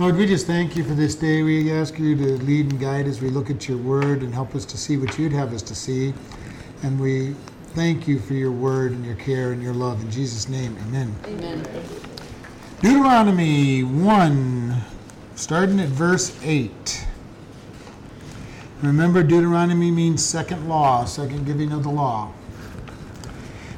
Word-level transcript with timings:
Lord, 0.00 0.16
we 0.16 0.24
just 0.24 0.46
thank 0.46 0.76
you 0.76 0.82
for 0.82 0.94
this 0.94 1.14
day. 1.14 1.42
We 1.42 1.70
ask 1.70 1.98
you 1.98 2.16
to 2.16 2.42
lead 2.44 2.70
and 2.70 2.80
guide 2.80 3.06
as 3.06 3.20
we 3.20 3.28
look 3.28 3.50
at 3.50 3.68
your 3.68 3.76
word 3.76 4.22
and 4.22 4.32
help 4.32 4.54
us 4.54 4.64
to 4.64 4.78
see 4.78 4.96
what 4.96 5.18
you'd 5.18 5.30
have 5.30 5.52
us 5.52 5.60
to 5.60 5.74
see. 5.74 6.14
And 6.82 6.98
we 6.98 7.34
thank 7.74 8.08
you 8.08 8.18
for 8.18 8.32
your 8.32 8.50
word 8.50 8.92
and 8.92 9.04
your 9.04 9.16
care 9.16 9.52
and 9.52 9.62
your 9.62 9.74
love. 9.74 10.00
In 10.00 10.10
Jesus' 10.10 10.48
name, 10.48 10.74
amen. 10.86 11.14
Amen. 11.26 11.62
Deuteronomy 12.80 13.82
1, 13.82 14.74
starting 15.34 15.78
at 15.80 15.88
verse 15.88 16.34
8. 16.42 17.06
Remember, 18.80 19.22
Deuteronomy 19.22 19.90
means 19.90 20.24
second 20.24 20.66
law, 20.66 21.04
second 21.04 21.44
giving 21.44 21.72
of 21.72 21.82
the 21.82 21.90
law. 21.90 22.32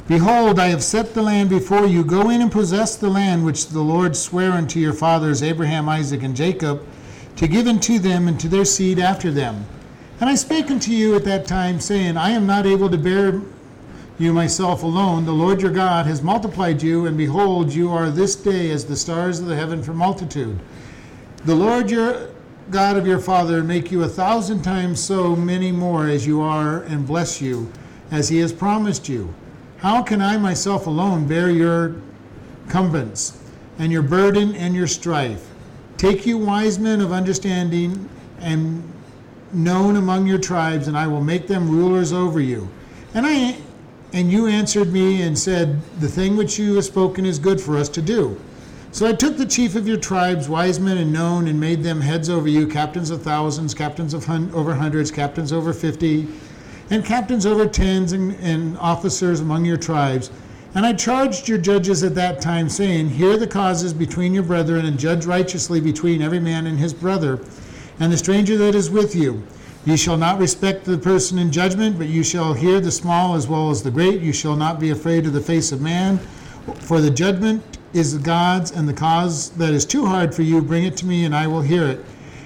Behold, 0.09 0.59
I 0.59 0.69
have 0.69 0.83
set 0.83 1.15
the 1.15 1.23
land 1.23 1.49
before 1.49 1.87
you. 1.87 2.05
Go 2.05 2.29
in 2.29 2.43
and 2.43 2.51
possess 2.51 2.97
the 2.97 3.09
land 3.09 3.45
which 3.45 3.69
the 3.69 3.81
Lord 3.81 4.17
sware 4.17 4.51
unto 4.53 4.81
your 4.81 4.93
fathers, 4.93 5.43
Abraham, 5.43 5.89
Isaac, 5.89 6.25
and 6.25 6.35
Jacob, 6.35 6.85
to 7.37 7.47
give 7.47 7.69
unto 7.69 7.99
them 8.01 8.27
and 8.27 8.39
to 8.41 8.49
their 8.49 8.65
seed 8.65 8.99
after 8.99 9.31
them. 9.31 9.65
And 10.21 10.29
I 10.29 10.35
spake 10.35 10.71
unto 10.71 10.91
you 10.91 11.15
at 11.15 11.25
that 11.25 11.47
time, 11.47 11.79
saying, 11.81 12.17
I 12.17 12.31
am 12.31 12.47
not 12.47 12.67
able 12.67 12.91
to 12.91 12.99
bear 12.99 13.41
you 14.19 14.33
myself 14.33 14.83
alone. 14.83 15.25
The 15.25 15.33
Lord 15.33 15.63
your 15.63 15.71
God 15.71 16.07
has 16.07 16.21
multiplied 16.21 16.83
you, 16.83 17.07
and 17.07 17.17
behold, 17.17 17.73
you 17.73 17.91
are 17.91 18.11
this 18.11 18.35
day 18.35 18.71
as 18.71 18.85
the 18.85 18.97
stars 18.97 19.39
of 19.39 19.47
the 19.47 19.57
heaven 19.57 19.83
for 19.83 19.95
multitude. 19.95 20.59
The 21.45 21.55
Lord 21.55 21.91
your 21.91 22.29
God 22.71 22.97
of 22.97 23.07
your 23.07 23.19
father 23.19 23.63
make 23.63 23.91
you 23.91 24.03
a 24.03 24.09
thousand 24.09 24.63
times 24.63 25.01
so 25.01 25.35
many 25.35 25.73
more 25.73 26.09
as 26.09 26.27
you 26.27 26.41
are, 26.41 26.83
and 26.83 27.07
bless 27.07 27.41
you, 27.41 27.73
as 28.11 28.29
he 28.29 28.39
has 28.39 28.53
promised 28.53 29.09
you. 29.09 29.33
How 29.83 30.01
can 30.01 30.23
I 30.23 30.37
myself 30.37 30.87
alone 30.87 31.27
bear 31.27 31.51
your 31.51 31.97
cumbrance, 32.69 33.43
and 33.81 33.91
your 33.91 34.03
burden 34.03 34.55
and 34.55 34.77
your 34.77 34.87
strife? 34.87 35.49
Take 35.97 36.25
you 36.25 36.39
wise 36.39 36.79
men 36.79 37.01
of 37.01 37.11
understanding 37.11 38.09
and 38.39 38.89
known 39.53 39.97
among 39.97 40.29
your 40.29 40.39
tribes, 40.39 40.87
and 40.87 40.97
I 40.97 41.09
will 41.09 41.21
make 41.21 41.49
them 41.49 41.69
rulers 41.69 42.13
over 42.13 42.39
you. 42.39 42.69
And 43.13 43.27
I 43.27 43.57
and 44.13 44.31
you 44.31 44.47
answered 44.47 44.93
me 44.93 45.23
and 45.23 45.37
said, 45.37 45.81
The 45.99 46.07
thing 46.07 46.37
which 46.37 46.61
you 46.61 46.77
have 46.77 46.85
spoken 46.85 47.27
is 47.27 47.41
good 47.41 47.61
for 47.61 47.77
us 47.77 47.89
to 47.89 48.01
do. 48.03 48.41
So 48.93 49.05
I 49.09 49.13
took 49.15 49.37
the 49.37 49.47
chief 49.47 49.75
of 49.75 49.89
your 49.89 49.97
tribes, 49.97 50.49
wise 50.49 50.79
men 50.79 50.99
and 50.99 51.13
known, 51.13 51.49
and 51.49 51.59
made 51.59 51.83
them 51.83 52.01
heads 52.01 52.31
over 52.31 52.47
you, 52.47 52.69
captains 52.69 53.11
of 53.11 53.23
thousands, 53.23 53.75
captains 53.75 54.15
of 54.15 54.27
hun- 54.27 54.53
over 54.55 54.75
hundreds, 54.75 55.11
captains 55.11 55.53
over 55.53 55.73
fifty, 55.73 56.29
and 56.93 57.03
captains 57.07 57.47
over 57.47 57.67
tens, 57.67 58.13
and, 58.13 58.35
and 58.41 58.77
officers 58.77 59.41
among 59.41 59.65
your 59.65 59.79
tribes. 59.79 60.31
And 60.75 60.85
I 60.85 60.93
charged 60.93 61.49
your 61.49 61.57
judges 61.57 62.03
at 62.03 62.15
that 62.17 62.43
time, 62.43 62.69
saying, 62.69 63.09
Hear 63.09 63.39
the 63.39 63.47
causes 63.47 63.95
between 63.95 64.35
your 64.35 64.43
brethren, 64.43 64.85
and 64.85 64.99
judge 64.99 65.25
righteously 65.25 65.81
between 65.81 66.21
every 66.21 66.39
man 66.39 66.67
and 66.67 66.79
his 66.79 66.93
brother, 66.93 67.41
and 67.99 68.13
the 68.13 68.19
stranger 68.19 68.59
that 68.59 68.75
is 68.75 68.91
with 68.91 69.15
you. 69.15 69.43
You 69.87 69.97
shall 69.97 70.19
not 70.19 70.39
respect 70.39 70.85
the 70.85 70.99
person 70.99 71.39
in 71.39 71.51
judgment, 71.51 71.97
but 71.97 72.09
you 72.09 72.23
shall 72.23 72.53
hear 72.53 72.79
the 72.79 72.91
small 72.91 73.37
as 73.37 73.49
well 73.49 73.71
as 73.71 73.83
the 73.83 73.91
great. 73.91 74.21
You 74.21 74.35
shall 74.35 74.55
not 74.55 74.79
be 74.79 74.91
afraid 74.91 75.25
of 75.25 75.33
the 75.33 75.41
face 75.41 75.73
of 75.73 75.81
man, 75.81 76.19
for 76.81 77.01
the 77.01 77.11
judgment 77.11 77.63
is 77.95 78.19
God's, 78.19 78.71
and 78.71 78.87
the 78.87 78.93
cause 78.93 79.49
that 79.53 79.73
is 79.73 79.87
too 79.87 80.05
hard 80.05 80.35
for 80.35 80.43
you, 80.43 80.61
bring 80.61 80.85
it 80.85 80.99
to 80.99 81.07
me, 81.07 81.25
and 81.25 81.35
I 81.35 81.47
will 81.47 81.63
hear 81.63 81.87
it. 81.87 82.05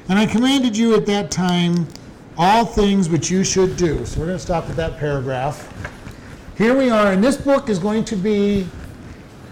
And 0.08 0.20
I 0.20 0.26
commanded 0.26 0.76
you 0.76 0.94
at 0.94 1.04
that 1.06 1.32
time 1.32 1.88
all 2.38 2.64
things 2.64 3.08
which 3.08 3.30
you 3.30 3.44
should 3.44 3.76
do. 3.76 4.04
So 4.04 4.20
we're 4.20 4.26
going 4.26 4.38
to 4.38 4.44
stop 4.44 4.68
at 4.68 4.76
that 4.76 4.98
paragraph. 4.98 5.72
Here 6.56 6.76
we 6.76 6.90
are, 6.90 7.12
and 7.12 7.22
this 7.22 7.36
book 7.36 7.68
is 7.68 7.78
going 7.78 8.04
to 8.06 8.16
be 8.16 8.66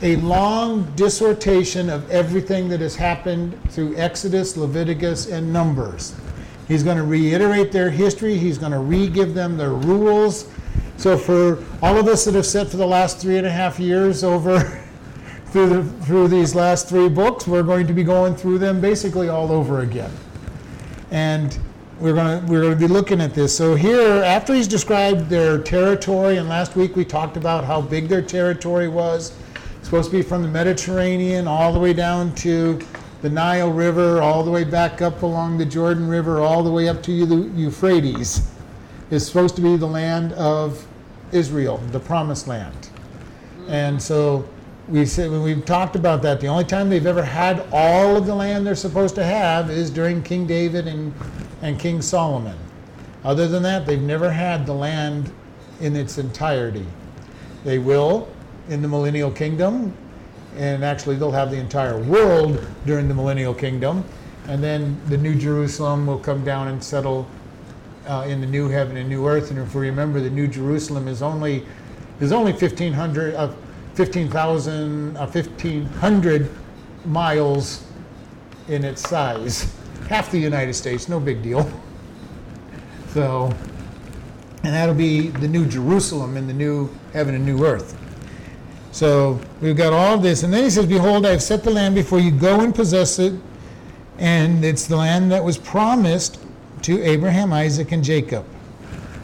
a 0.02 0.16
long 0.16 0.84
dissertation 0.96 1.88
of 1.88 2.10
everything 2.10 2.68
that 2.68 2.80
has 2.80 2.96
happened 2.96 3.58
through 3.70 3.96
Exodus, 3.96 4.56
Leviticus, 4.56 5.28
and 5.30 5.52
Numbers. 5.52 6.14
He's 6.68 6.82
going 6.82 6.96
to 6.96 7.04
reiterate 7.04 7.72
their 7.72 7.90
history, 7.90 8.36
he's 8.36 8.58
going 8.58 8.72
to 8.72 8.78
re 8.78 9.08
give 9.08 9.34
them 9.34 9.56
their 9.56 9.72
rules. 9.72 10.48
So, 10.96 11.18
for 11.18 11.62
all 11.82 11.98
of 11.98 12.06
us 12.06 12.24
that 12.24 12.34
have 12.34 12.46
sat 12.46 12.68
for 12.68 12.76
the 12.76 12.86
last 12.86 13.18
three 13.18 13.36
and 13.36 13.46
a 13.46 13.50
half 13.50 13.80
years 13.80 14.22
over 14.22 14.60
through, 15.46 15.68
the, 15.68 16.04
through 16.04 16.28
these 16.28 16.54
last 16.54 16.88
three 16.88 17.08
books, 17.08 17.46
we're 17.46 17.62
going 17.62 17.86
to 17.86 17.92
be 17.92 18.04
going 18.04 18.34
through 18.34 18.58
them 18.58 18.80
basically 18.80 19.28
all 19.28 19.52
over 19.52 19.80
again. 19.80 20.10
And 21.10 21.58
we're 22.04 22.12
going 22.12 22.38
to 22.38 22.46
we're 22.52 22.60
going 22.60 22.74
to 22.74 22.78
be 22.78 22.86
looking 22.86 23.22
at 23.22 23.32
this. 23.32 23.56
So 23.56 23.74
here, 23.74 24.22
after 24.22 24.52
he's 24.52 24.68
described 24.68 25.30
their 25.30 25.56
territory, 25.56 26.36
and 26.36 26.50
last 26.50 26.76
week 26.76 26.96
we 26.96 27.04
talked 27.06 27.38
about 27.38 27.64
how 27.64 27.80
big 27.80 28.08
their 28.08 28.20
territory 28.20 28.88
was. 28.88 29.34
It's 29.78 29.86
supposed 29.86 30.10
to 30.10 30.16
be 30.18 30.22
from 30.22 30.42
the 30.42 30.48
Mediterranean 30.48 31.48
all 31.48 31.72
the 31.72 31.78
way 31.78 31.94
down 31.94 32.34
to 32.36 32.78
the 33.22 33.30
Nile 33.30 33.72
River, 33.72 34.20
all 34.20 34.44
the 34.44 34.50
way 34.50 34.64
back 34.64 35.00
up 35.00 35.22
along 35.22 35.56
the 35.56 35.64
Jordan 35.64 36.06
River, 36.06 36.40
all 36.40 36.62
the 36.62 36.70
way 36.70 36.90
up 36.90 37.02
to 37.04 37.24
the 37.24 37.36
Euphrates. 37.58 38.50
Is 39.10 39.26
supposed 39.26 39.56
to 39.56 39.62
be 39.62 39.78
the 39.78 39.86
land 39.86 40.34
of 40.34 40.86
Israel, 41.32 41.78
the 41.90 42.00
Promised 42.00 42.46
Land. 42.46 42.90
And 43.66 44.02
so 44.02 44.46
we 44.88 45.06
said 45.06 45.30
when 45.30 45.42
we've 45.42 45.64
talked 45.64 45.96
about 45.96 46.20
that, 46.22 46.40
the 46.40 46.46
only 46.46 46.64
time 46.64 46.90
they've 46.90 47.06
ever 47.06 47.22
had 47.22 47.66
all 47.72 48.16
of 48.16 48.26
the 48.26 48.34
land 48.34 48.66
they're 48.66 48.74
supposed 48.74 49.14
to 49.14 49.24
have 49.24 49.70
is 49.70 49.90
during 49.90 50.22
King 50.22 50.46
David 50.46 50.86
and, 50.86 51.12
and 51.62 51.78
King 51.78 52.02
Solomon. 52.02 52.56
Other 53.24 53.48
than 53.48 53.62
that, 53.62 53.86
they've 53.86 54.00
never 54.00 54.30
had 54.30 54.66
the 54.66 54.74
land 54.74 55.32
in 55.80 55.96
its 55.96 56.18
entirety. 56.18 56.84
They 57.64 57.78
will 57.78 58.28
in 58.68 58.82
the 58.82 58.88
millennial 58.88 59.30
kingdom, 59.30 59.94
and 60.56 60.84
actually 60.84 61.16
they'll 61.16 61.32
have 61.32 61.50
the 61.50 61.58
entire 61.58 61.98
world 62.02 62.64
during 62.84 63.08
the 63.08 63.14
millennial 63.14 63.54
kingdom, 63.54 64.04
and 64.48 64.62
then 64.62 65.00
the 65.06 65.16
New 65.16 65.34
Jerusalem 65.34 66.06
will 66.06 66.18
come 66.18 66.44
down 66.44 66.68
and 66.68 66.82
settle 66.82 67.26
uh, 68.06 68.26
in 68.28 68.42
the 68.42 68.46
new 68.46 68.68
heaven 68.68 68.98
and 68.98 69.08
new 69.08 69.26
earth. 69.26 69.50
And 69.50 69.58
if 69.58 69.74
we 69.74 69.86
remember, 69.88 70.20
the 70.20 70.28
New 70.28 70.46
Jerusalem 70.46 71.08
is 71.08 71.22
only 71.22 71.64
is 72.20 72.30
only 72.30 72.52
1500 72.52 73.34
uh, 73.34 73.52
15,000 73.94 75.16
uh, 75.16 75.26
1500 75.26 76.50
miles 77.04 77.86
in 78.68 78.84
its 78.84 79.08
size, 79.08 79.74
half 80.08 80.30
the 80.30 80.38
United 80.38 80.74
States, 80.74 81.08
no 81.08 81.20
big 81.20 81.42
deal. 81.42 81.70
So, 83.08 83.52
and 84.62 84.74
that'll 84.74 84.94
be 84.94 85.28
the 85.28 85.48
New 85.48 85.66
Jerusalem 85.66 86.36
in 86.36 86.46
the 86.46 86.52
new 86.52 86.90
heaven 87.12 87.34
and 87.34 87.44
new 87.44 87.64
earth. 87.64 87.98
So 88.90 89.40
we've 89.60 89.76
got 89.76 89.92
all 89.92 90.18
this, 90.18 90.42
and 90.42 90.52
then 90.52 90.64
he 90.64 90.70
says, 90.70 90.86
"Behold, 90.86 91.26
I 91.26 91.30
have 91.30 91.42
set 91.42 91.64
the 91.64 91.70
land 91.70 91.94
before 91.94 92.20
you. 92.20 92.30
Go 92.30 92.60
and 92.60 92.74
possess 92.74 93.18
it." 93.18 93.34
And 94.18 94.64
it's 94.64 94.86
the 94.86 94.96
land 94.96 95.32
that 95.32 95.42
was 95.42 95.58
promised 95.58 96.38
to 96.82 97.02
Abraham, 97.02 97.52
Isaac, 97.52 97.92
and 97.92 98.04
Jacob. 98.04 98.44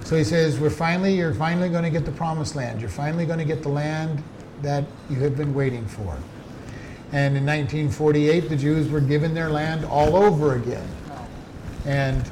So 0.04 0.16
he 0.16 0.24
says, 0.24 0.58
We're 0.58 0.70
finally, 0.70 1.14
you're 1.14 1.34
finally 1.34 1.68
going 1.68 1.84
to 1.84 1.90
get 1.90 2.04
the 2.04 2.10
promised 2.10 2.56
land. 2.56 2.80
You're 2.80 2.90
finally 2.90 3.26
going 3.26 3.38
to 3.38 3.44
get 3.44 3.62
the 3.62 3.68
land 3.68 4.22
that 4.62 4.84
you 5.08 5.16
have 5.20 5.36
been 5.36 5.54
waiting 5.54 5.86
for. 5.86 6.16
And 7.12 7.36
in 7.36 7.44
1948, 7.44 8.48
the 8.48 8.56
Jews 8.56 8.88
were 8.88 9.00
given 9.00 9.34
their 9.34 9.50
land 9.50 9.84
all 9.84 10.16
over 10.16 10.54
again. 10.54 10.88
And, 11.84 12.22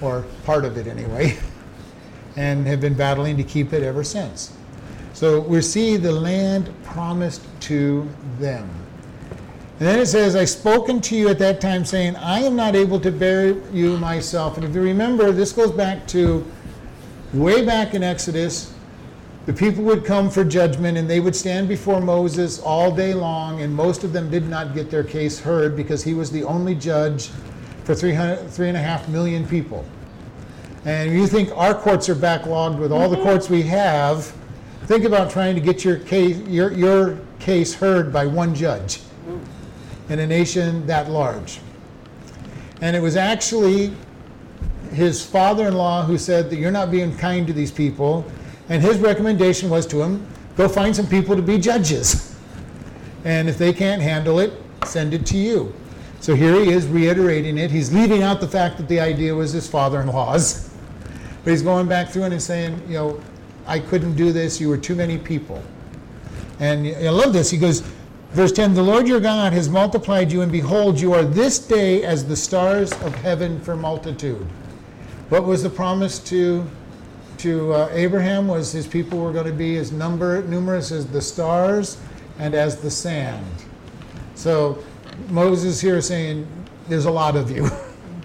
or 0.00 0.24
part 0.44 0.64
of 0.64 0.76
it 0.76 0.86
anyway, 0.86 1.38
and 2.36 2.66
have 2.66 2.80
been 2.80 2.94
battling 2.94 3.36
to 3.38 3.44
keep 3.44 3.72
it 3.72 3.82
ever 3.82 4.04
since. 4.04 4.52
So 5.14 5.40
we 5.40 5.62
see 5.62 5.96
the 5.96 6.12
land 6.12 6.70
promised 6.84 7.42
to 7.62 8.08
them. 8.38 8.68
And 9.78 9.88
then 9.88 9.98
it 9.98 10.06
says, 10.06 10.36
I 10.36 10.44
spoken 10.44 11.00
to 11.02 11.16
you 11.16 11.28
at 11.28 11.38
that 11.38 11.60
time, 11.60 11.84
saying, 11.84 12.16
I 12.16 12.40
am 12.40 12.56
not 12.56 12.74
able 12.74 12.98
to 13.00 13.10
bear 13.10 13.58
you 13.72 13.96
myself. 13.98 14.56
And 14.56 14.64
if 14.64 14.74
you 14.74 14.82
remember, 14.82 15.32
this 15.32 15.52
goes 15.52 15.70
back 15.70 16.06
to 16.08 16.46
way 17.34 17.64
back 17.64 17.94
in 17.94 18.02
Exodus. 18.02 18.72
The 19.46 19.52
people 19.52 19.84
would 19.84 20.04
come 20.04 20.28
for 20.28 20.44
judgment 20.44 20.98
and 20.98 21.08
they 21.08 21.20
would 21.20 21.36
stand 21.36 21.68
before 21.68 22.00
Moses 22.00 22.58
all 22.58 22.94
day 22.94 23.14
long, 23.14 23.62
and 23.62 23.72
most 23.72 24.02
of 24.02 24.12
them 24.12 24.28
did 24.28 24.48
not 24.48 24.74
get 24.74 24.90
their 24.90 25.04
case 25.04 25.38
heard 25.38 25.76
because 25.76 26.02
he 26.02 26.14
was 26.14 26.32
the 26.32 26.42
only 26.42 26.74
judge 26.74 27.30
for 27.84 27.94
three 27.94 28.12
and 28.12 28.76
a 28.76 28.80
half 28.80 29.08
million 29.08 29.46
people. 29.46 29.84
And 30.84 31.12
you 31.12 31.28
think 31.28 31.56
our 31.56 31.74
courts 31.74 32.08
are 32.08 32.16
backlogged 32.16 32.78
with 32.78 32.90
all 32.90 33.08
the 33.08 33.16
mm-hmm. 33.16 33.24
courts 33.24 33.48
we 33.48 33.62
have, 33.62 34.32
think 34.86 35.04
about 35.04 35.30
trying 35.30 35.54
to 35.54 35.60
get 35.60 35.84
your 35.84 35.98
case, 36.00 36.38
your, 36.48 36.72
your 36.72 37.18
case 37.38 37.74
heard 37.74 38.12
by 38.12 38.26
one 38.26 38.54
judge 38.54 39.00
mm. 39.28 39.40
in 40.08 40.18
a 40.20 40.26
nation 40.26 40.86
that 40.86 41.08
large. 41.08 41.60
And 42.80 42.94
it 42.94 43.00
was 43.00 43.16
actually 43.16 43.92
his 44.92 45.24
father 45.24 45.68
in 45.68 45.74
law 45.74 46.04
who 46.04 46.18
said 46.18 46.50
that 46.50 46.56
you're 46.56 46.70
not 46.70 46.90
being 46.90 47.16
kind 47.16 47.46
to 47.46 47.52
these 47.52 47.70
people. 47.72 48.24
And 48.68 48.82
his 48.82 48.98
recommendation 48.98 49.70
was 49.70 49.86
to 49.86 50.02
him 50.02 50.26
go 50.56 50.68
find 50.68 50.96
some 50.96 51.06
people 51.06 51.36
to 51.36 51.42
be 51.42 51.58
judges. 51.58 52.34
And 53.24 53.48
if 53.48 53.58
they 53.58 53.72
can't 53.72 54.00
handle 54.00 54.38
it, 54.38 54.52
send 54.84 55.12
it 55.12 55.26
to 55.26 55.36
you. 55.36 55.74
So 56.20 56.34
here 56.34 56.58
he 56.64 56.70
is 56.70 56.86
reiterating 56.86 57.58
it. 57.58 57.70
He's 57.70 57.92
leaving 57.92 58.22
out 58.22 58.40
the 58.40 58.48
fact 58.48 58.78
that 58.78 58.88
the 58.88 59.00
idea 59.00 59.34
was 59.34 59.52
his 59.52 59.68
father 59.68 60.00
in 60.00 60.06
law's. 60.06 60.70
But 61.44 61.50
he's 61.50 61.62
going 61.62 61.88
back 61.88 62.08
through 62.08 62.24
and 62.24 62.42
saying, 62.42 62.80
you 62.88 62.94
know, 62.94 63.20
I 63.66 63.78
couldn't 63.80 64.14
do 64.14 64.32
this. 64.32 64.60
You 64.60 64.68
were 64.68 64.78
too 64.78 64.94
many 64.94 65.18
people. 65.18 65.62
And 66.58 66.86
I 66.86 67.10
love 67.10 67.32
this. 67.32 67.50
He 67.50 67.58
goes, 67.58 67.82
Verse 68.36 68.52
10 68.52 68.74
The 68.74 68.82
Lord 68.82 69.08
your 69.08 69.20
God 69.20 69.52
has 69.52 69.68
multiplied 69.68 70.30
you, 70.30 70.42
and 70.42 70.52
behold, 70.52 71.00
you 71.00 71.14
are 71.14 71.24
this 71.24 71.58
day 71.58 72.02
as 72.02 72.26
the 72.26 72.36
stars 72.36 72.92
of 72.92 73.14
heaven 73.14 73.58
for 73.60 73.76
multitude. 73.76 74.46
What 75.30 75.44
was 75.44 75.62
the 75.62 75.70
promise 75.70 76.18
to, 76.24 76.68
to 77.38 77.72
uh, 77.72 77.88
Abraham? 77.92 78.48
Was 78.48 78.72
his 78.72 78.86
people 78.86 79.18
were 79.18 79.32
going 79.32 79.46
to 79.46 79.52
be 79.52 79.76
as 79.76 79.92
number, 79.92 80.42
numerous 80.42 80.92
as 80.92 81.06
the 81.06 81.20
stars 81.20 81.98
and 82.38 82.54
as 82.54 82.76
the 82.76 82.90
sand. 82.90 83.46
So 84.34 84.82
Moses 85.28 85.80
here 85.80 85.96
is 85.96 86.06
saying, 86.06 86.46
There's 86.88 87.06
a 87.06 87.10
lot 87.10 87.36
of 87.36 87.50
you. 87.50 87.68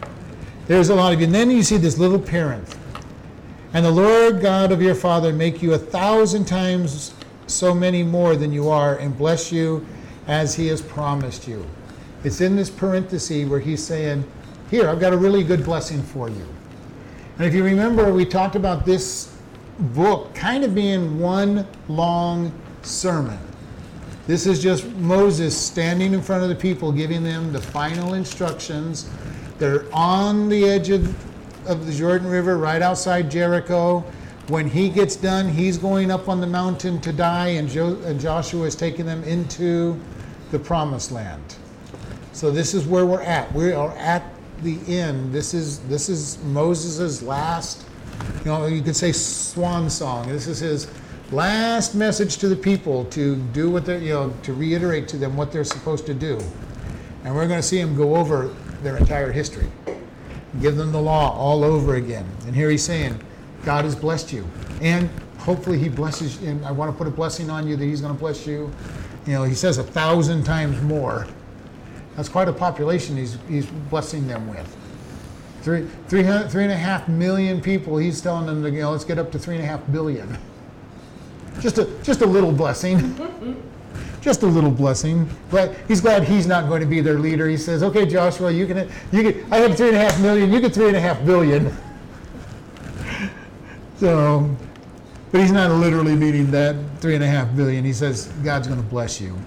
There's 0.68 0.90
a 0.90 0.96
lot 0.96 1.14
of 1.14 1.20
you. 1.20 1.26
And 1.26 1.36
then 1.36 1.50
you 1.52 1.64
see 1.64 1.78
this 1.78 1.98
little 1.98 2.20
parent. 2.20 2.78
And 3.74 3.86
the 3.86 3.92
Lord 3.92 4.42
God 4.42 4.72
of 4.72 4.82
your 4.82 4.96
father 4.96 5.32
make 5.32 5.62
you 5.62 5.74
a 5.74 5.78
thousand 5.78 6.46
times 6.46 7.14
so 7.48 7.74
many 7.74 8.04
more 8.04 8.36
than 8.36 8.52
you 8.52 8.70
are, 8.70 8.98
and 8.98 9.18
bless 9.18 9.52
you 9.52 9.86
as 10.28 10.56
he 10.56 10.68
has 10.68 10.82
promised 10.82 11.48
you. 11.48 11.66
It's 12.24 12.42
in 12.42 12.56
this 12.56 12.70
parenthesis 12.70 13.48
where 13.48 13.60
he's 13.60 13.84
saying, 13.84 14.24
Here, 14.70 14.88
I've 14.88 15.00
got 15.00 15.14
a 15.14 15.18
really 15.18 15.44
good 15.44 15.64
blessing 15.64 16.02
for 16.02 16.30
you. 16.30 16.46
And 17.38 17.48
if 17.48 17.54
you 17.54 17.64
remember, 17.64 18.12
we 18.12 18.26
talked 18.26 18.56
about 18.56 18.86
this 18.86 19.36
book 19.80 20.34
kind 20.36 20.64
of 20.64 20.76
being 20.76 21.20
one 21.20 21.66
long 21.88 22.52
sermon. 22.82 23.40
This 24.28 24.46
is 24.46 24.62
just 24.62 24.86
Moses 24.98 25.60
standing 25.60 26.14
in 26.14 26.22
front 26.22 26.44
of 26.44 26.50
the 26.50 26.56
people, 26.56 26.92
giving 26.92 27.24
them 27.24 27.52
the 27.52 27.62
final 27.62 28.14
instructions. 28.14 29.10
They're 29.58 29.86
on 29.94 30.48
the 30.50 30.66
edge 30.66 30.90
of, 30.90 31.68
of 31.68 31.86
the 31.86 31.94
Jordan 31.94 32.28
River, 32.30 32.58
right 32.58 32.82
outside 32.82 33.32
Jericho. 33.32 34.06
When 34.48 34.68
he 34.68 34.90
gets 34.90 35.16
done, 35.16 35.50
he's 35.50 35.78
going 35.78 36.12
up 36.12 36.30
on 36.30 36.42
the 36.42 36.48
mountain 36.48 37.02
to 37.02 37.12
die, 37.12 37.50
and, 37.50 37.70
jo- 37.70 38.00
and 38.06 38.20
Joshua 38.20 38.66
is 38.66 38.76
taking 38.76 39.06
them 39.06 39.24
into 39.24 40.00
the 40.52 40.60
promised 40.60 41.12
land. 41.12 41.56
So 42.34 42.52
this 42.52 42.74
is 42.74 42.86
where 42.86 43.06
we're 43.06 43.22
at. 43.22 43.52
We 43.54 43.72
are 43.72 43.92
at 43.98 44.24
the 44.64 44.80
end. 44.88 45.34
This 45.34 45.54
is 45.54 45.80
this 45.82 46.10
is 46.10 46.38
Moses' 46.44 47.22
last, 47.22 47.86
you 48.40 48.46
know, 48.46 48.66
you 48.66 48.82
could 48.82 48.96
say 48.96 49.12
swan 49.12 49.90
song. 49.90 50.28
This 50.28 50.48
is 50.48 50.60
his 50.60 50.88
last 51.32 51.96
message 51.96 52.38
to 52.38 52.50
the 52.50 52.56
people 52.56 53.06
to 53.06 53.36
do 53.54 53.70
what 53.70 53.86
they 53.86 54.00
you 54.00 54.14
know, 54.14 54.34
to 54.44 54.54
reiterate 54.54 55.08
to 55.10 55.18
them 55.18 55.38
what 55.38 55.52
they're 55.52 55.64
supposed 55.64 56.06
to 56.08 56.14
do. 56.14 56.40
And 57.24 57.36
we're 57.36 57.48
going 57.48 57.62
to 57.62 57.68
see 57.68 57.80
him 57.80 57.96
go 57.96 58.16
over 58.16 58.54
their 58.82 58.98
entire 58.98 59.32
history, 59.32 59.72
give 60.60 60.76
them 60.76 60.92
the 60.92 61.02
law 61.02 61.36
all 61.38 61.64
over 61.64 61.96
again. 61.96 62.26
And 62.46 62.56
here 62.56 62.70
he's 62.70 62.84
saying, 62.84 63.20
God 63.64 63.86
has 63.86 63.96
blessed 63.96 64.34
you. 64.34 64.46
And 64.82 65.10
hopefully 65.38 65.78
he 65.78 65.90
blesses 65.90 66.42
and 66.42 66.66
I 66.66 66.72
want 66.72 66.92
to 66.92 66.98
put 66.98 67.08
a 67.08 67.12
blessing 67.12 67.50
on 67.50 67.68
you 67.68 67.76
that 67.76 67.86
he's 67.86 68.02
going 68.02 68.14
to 68.14 68.20
bless 68.20 68.46
you. 68.48 68.72
You 69.28 69.34
know, 69.34 69.44
he 69.44 69.54
says 69.54 69.78
a 69.78 69.84
thousand 69.84 70.44
times 70.44 70.82
more. 70.82 71.28
That's 72.16 72.30
quite 72.30 72.48
a 72.48 72.54
population 72.54 73.18
he's, 73.18 73.38
he's 73.48 73.66
blessing 73.66 74.28
them 74.28 74.50
with. 74.50 74.78
Three, 75.62 75.88
three, 76.08 76.24
three 76.24 76.64
and 76.64 76.72
a 76.72 76.78
half 76.78 77.08
million 77.08 77.62
people, 77.62 77.98
he's 77.98 78.20
telling 78.20 78.48
them 78.48 78.64
to, 78.64 78.70
you 78.72 78.82
know, 78.82 78.92
let's 78.92 79.06
get 79.06 79.20
up 79.20 79.32
to 79.32 79.40
three 79.40 79.56
and 79.56 79.64
a 79.64 79.68
half 79.68 79.80
billion. 79.92 80.38
Just 81.60 81.78
a, 81.78 81.86
just 82.04 82.22
a 82.22 82.26
little 82.26 82.52
blessing. 82.52 83.16
just 84.22 84.44
a 84.44 84.48
little 84.48 84.72
blessing. 84.72 85.30
But 85.50 85.76
he's 85.88 86.02
glad 86.02 86.24
he's 86.24 86.48
not 86.48 86.68
going 86.68 86.82
to 86.82 86.88
be 86.88 87.02
their 87.02 87.20
leader. 87.20 87.48
He 87.48 87.58
says, 87.58 87.84
okay, 87.84 88.06
Joshua, 88.06 88.52
you 88.52 88.66
can, 88.66 88.90
you 89.12 89.32
can, 89.32 89.54
I 89.54 89.58
have 89.58 89.78
three 89.78 89.90
and 89.90 89.98
a 89.98 90.00
half 90.00 90.20
million, 90.20 90.52
you 90.52 90.60
get 90.60 90.74
three 90.74 90.88
and 90.88 90.98
a 90.98 91.02
half 91.02 91.24
billion. 91.26 91.76
So, 94.02 94.50
but 95.32 95.42
he's 95.42 95.52
not 95.52 95.70
literally 95.70 96.16
meaning 96.16 96.50
that 96.50 96.76
three 97.00 97.14
and 97.14 97.24
a 97.24 97.28
half 97.28 97.56
billion. 97.56 97.86
He 97.86 97.94
says, 97.94 98.34
God's 98.44 98.68
going 98.68 98.82
to 98.82 98.88
bless 98.88 99.22
you. 99.22 99.38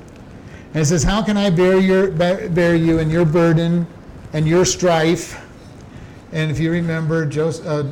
And 0.75 0.82
it 0.82 0.87
says, 0.87 1.05
How 1.05 1.23
can 1.23 1.37
I 1.37 1.50
bear, 1.50 1.79
your, 1.79 2.11
bear 2.11 2.75
you 2.75 2.99
and 2.99 3.11
your 3.11 3.25
burden 3.25 3.87
and 4.32 4.47
your 4.47 4.65
strife? 4.65 5.41
And 6.32 6.50
if 6.50 6.59
you 6.59 6.73
remember, 6.73 7.25
Joseph, 7.25 7.67
uh, 7.67 7.85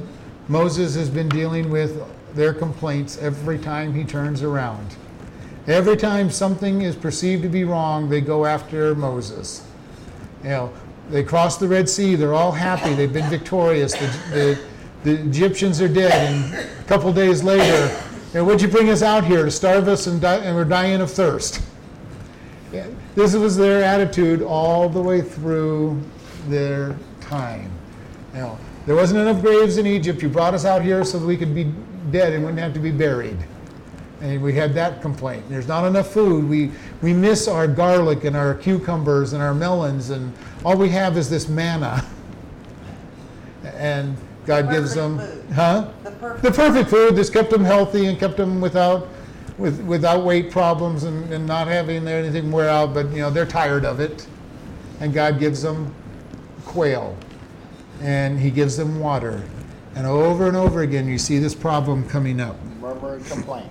Moses 0.49 0.97
has 0.97 1.09
been 1.09 1.29
dealing 1.29 1.71
with 1.71 2.03
their 2.35 2.53
complaints 2.53 3.19
every 3.19 3.59
time 3.59 3.95
he 3.95 4.03
turns 4.03 4.43
around. 4.43 4.97
Every 5.69 5.97
time 5.97 6.29
something 6.29 6.83
is 6.83 6.97
perceived 6.97 7.45
to 7.45 7.49
be 7.49 7.63
wrong, 7.63 8.09
they 8.09 8.21
go 8.21 8.45
after 8.45 8.97
Moses. 8.97 9.65
You 10.43 10.49
know, 10.49 10.73
they 11.09 11.23
cross 11.23 11.57
the 11.57 11.69
Red 11.69 11.89
Sea, 11.89 12.17
they're 12.17 12.35
all 12.35 12.51
happy, 12.51 12.95
they've 12.95 13.13
been 13.13 13.31
victorious. 13.31 13.93
The, 13.93 14.07
the, 14.33 14.63
the 15.05 15.23
Egyptians 15.23 15.81
are 15.81 15.89
dead, 15.89 16.13
and 16.13 16.55
a 16.55 16.85
couple 16.85 17.13
days 17.13 17.45
later, 17.45 17.87
you 18.33 18.41
know, 18.41 18.45
what'd 18.45 18.61
you 18.61 18.67
bring 18.67 18.91
us 18.91 19.03
out 19.03 19.25
here 19.25 19.45
to 19.45 19.51
starve 19.53 19.87
us 19.87 20.09
and, 20.09 20.21
die, 20.21 20.39
and 20.39 20.57
we're 20.57 20.65
dying 20.65 21.01
of 21.01 21.13
thirst? 21.13 21.63
This 23.15 23.35
was 23.35 23.57
their 23.57 23.83
attitude 23.85 24.43
all 24.43 24.89
the 24.89 25.01
way 25.03 25.21
through 25.21 26.01
their 26.49 26.97
time. 27.21 27.71
Now, 28.33 28.59
there 28.87 28.97
wasn't 28.97 29.21
enough 29.21 29.43
graves 29.43 29.77
in 29.77 29.87
Egypt. 29.87 30.23
You 30.23 30.29
brought 30.29 30.55
us 30.55 30.65
out 30.65 30.83
here 30.83 31.05
so 31.05 31.19
that 31.19 31.27
we 31.27 31.37
could 31.37 31.55
be 31.55 31.73
dead 32.11 32.33
and 32.33 32.43
wouldn't 32.43 32.61
have 32.61 32.73
to 32.75 32.81
be 32.81 32.91
buried. 32.91 33.37
And 34.21 34.43
we 34.43 34.53
had 34.55 34.73
that 34.75 35.03
complaint. 35.03 35.45
There's 35.49 35.69
not 35.69 35.85
enough 35.85 36.11
food. 36.11 36.49
We, 36.49 36.71
we 37.03 37.13
miss 37.13 37.49
our 37.49 37.67
garlic 37.69 38.25
and 38.25 38.37
our 38.37 38.55
cucumbers 38.55 39.33
and 39.35 39.43
our 39.43 39.53
melons, 39.55 40.11
and 40.11 40.33
all 40.65 40.77
we 40.77 40.89
have 40.91 41.17
is 41.17 41.29
this 41.29 41.49
manna. 41.49 42.05
And 43.77 44.17
God 44.47 44.69
The 44.69 44.73
gives 44.73 44.95
them, 44.95 45.19
food. 45.19 45.45
huh? 45.55 45.89
The 46.05 46.11
perfect. 46.13 46.43
The 46.43 46.51
perfect 46.51 46.91
food 46.91 47.17
that's 47.17 47.31
kept 47.31 47.51
them 47.51 47.65
healthy 47.65 48.07
and 48.07 48.19
kept 48.19 48.37
them 48.37 48.61
without, 48.61 49.09
with, 49.63 49.81
without 49.83 50.25
weight 50.25 50.51
problems 50.51 51.05
and, 51.05 51.33
and 51.33 51.47
not 51.47 51.69
having 51.69 52.07
anything 52.09 52.51
wear 52.51 52.69
out, 52.69 52.93
but 52.93 53.09
you 53.11 53.19
know, 53.19 53.31
they're 53.31 53.47
tired 53.47 53.85
of 53.85 54.01
it. 54.01 54.27
And 55.01 55.15
God 55.15 55.39
gives 55.39 55.63
them 55.63 55.95
quail 56.65 57.17
and 58.01 58.39
He 58.39 58.51
gives 58.51 58.77
them 58.77 58.99
water. 58.99 59.43
And 59.95 60.07
over 60.07 60.49
and 60.49 60.57
over 60.57 60.83
again, 60.83 61.07
you 61.07 61.17
see 61.17 61.39
this 61.39 61.55
problem 61.55 62.09
coming 62.09 62.41
up 62.41 62.61
Murmur 62.81 63.15
and 63.15 63.27
complain. 63.27 63.69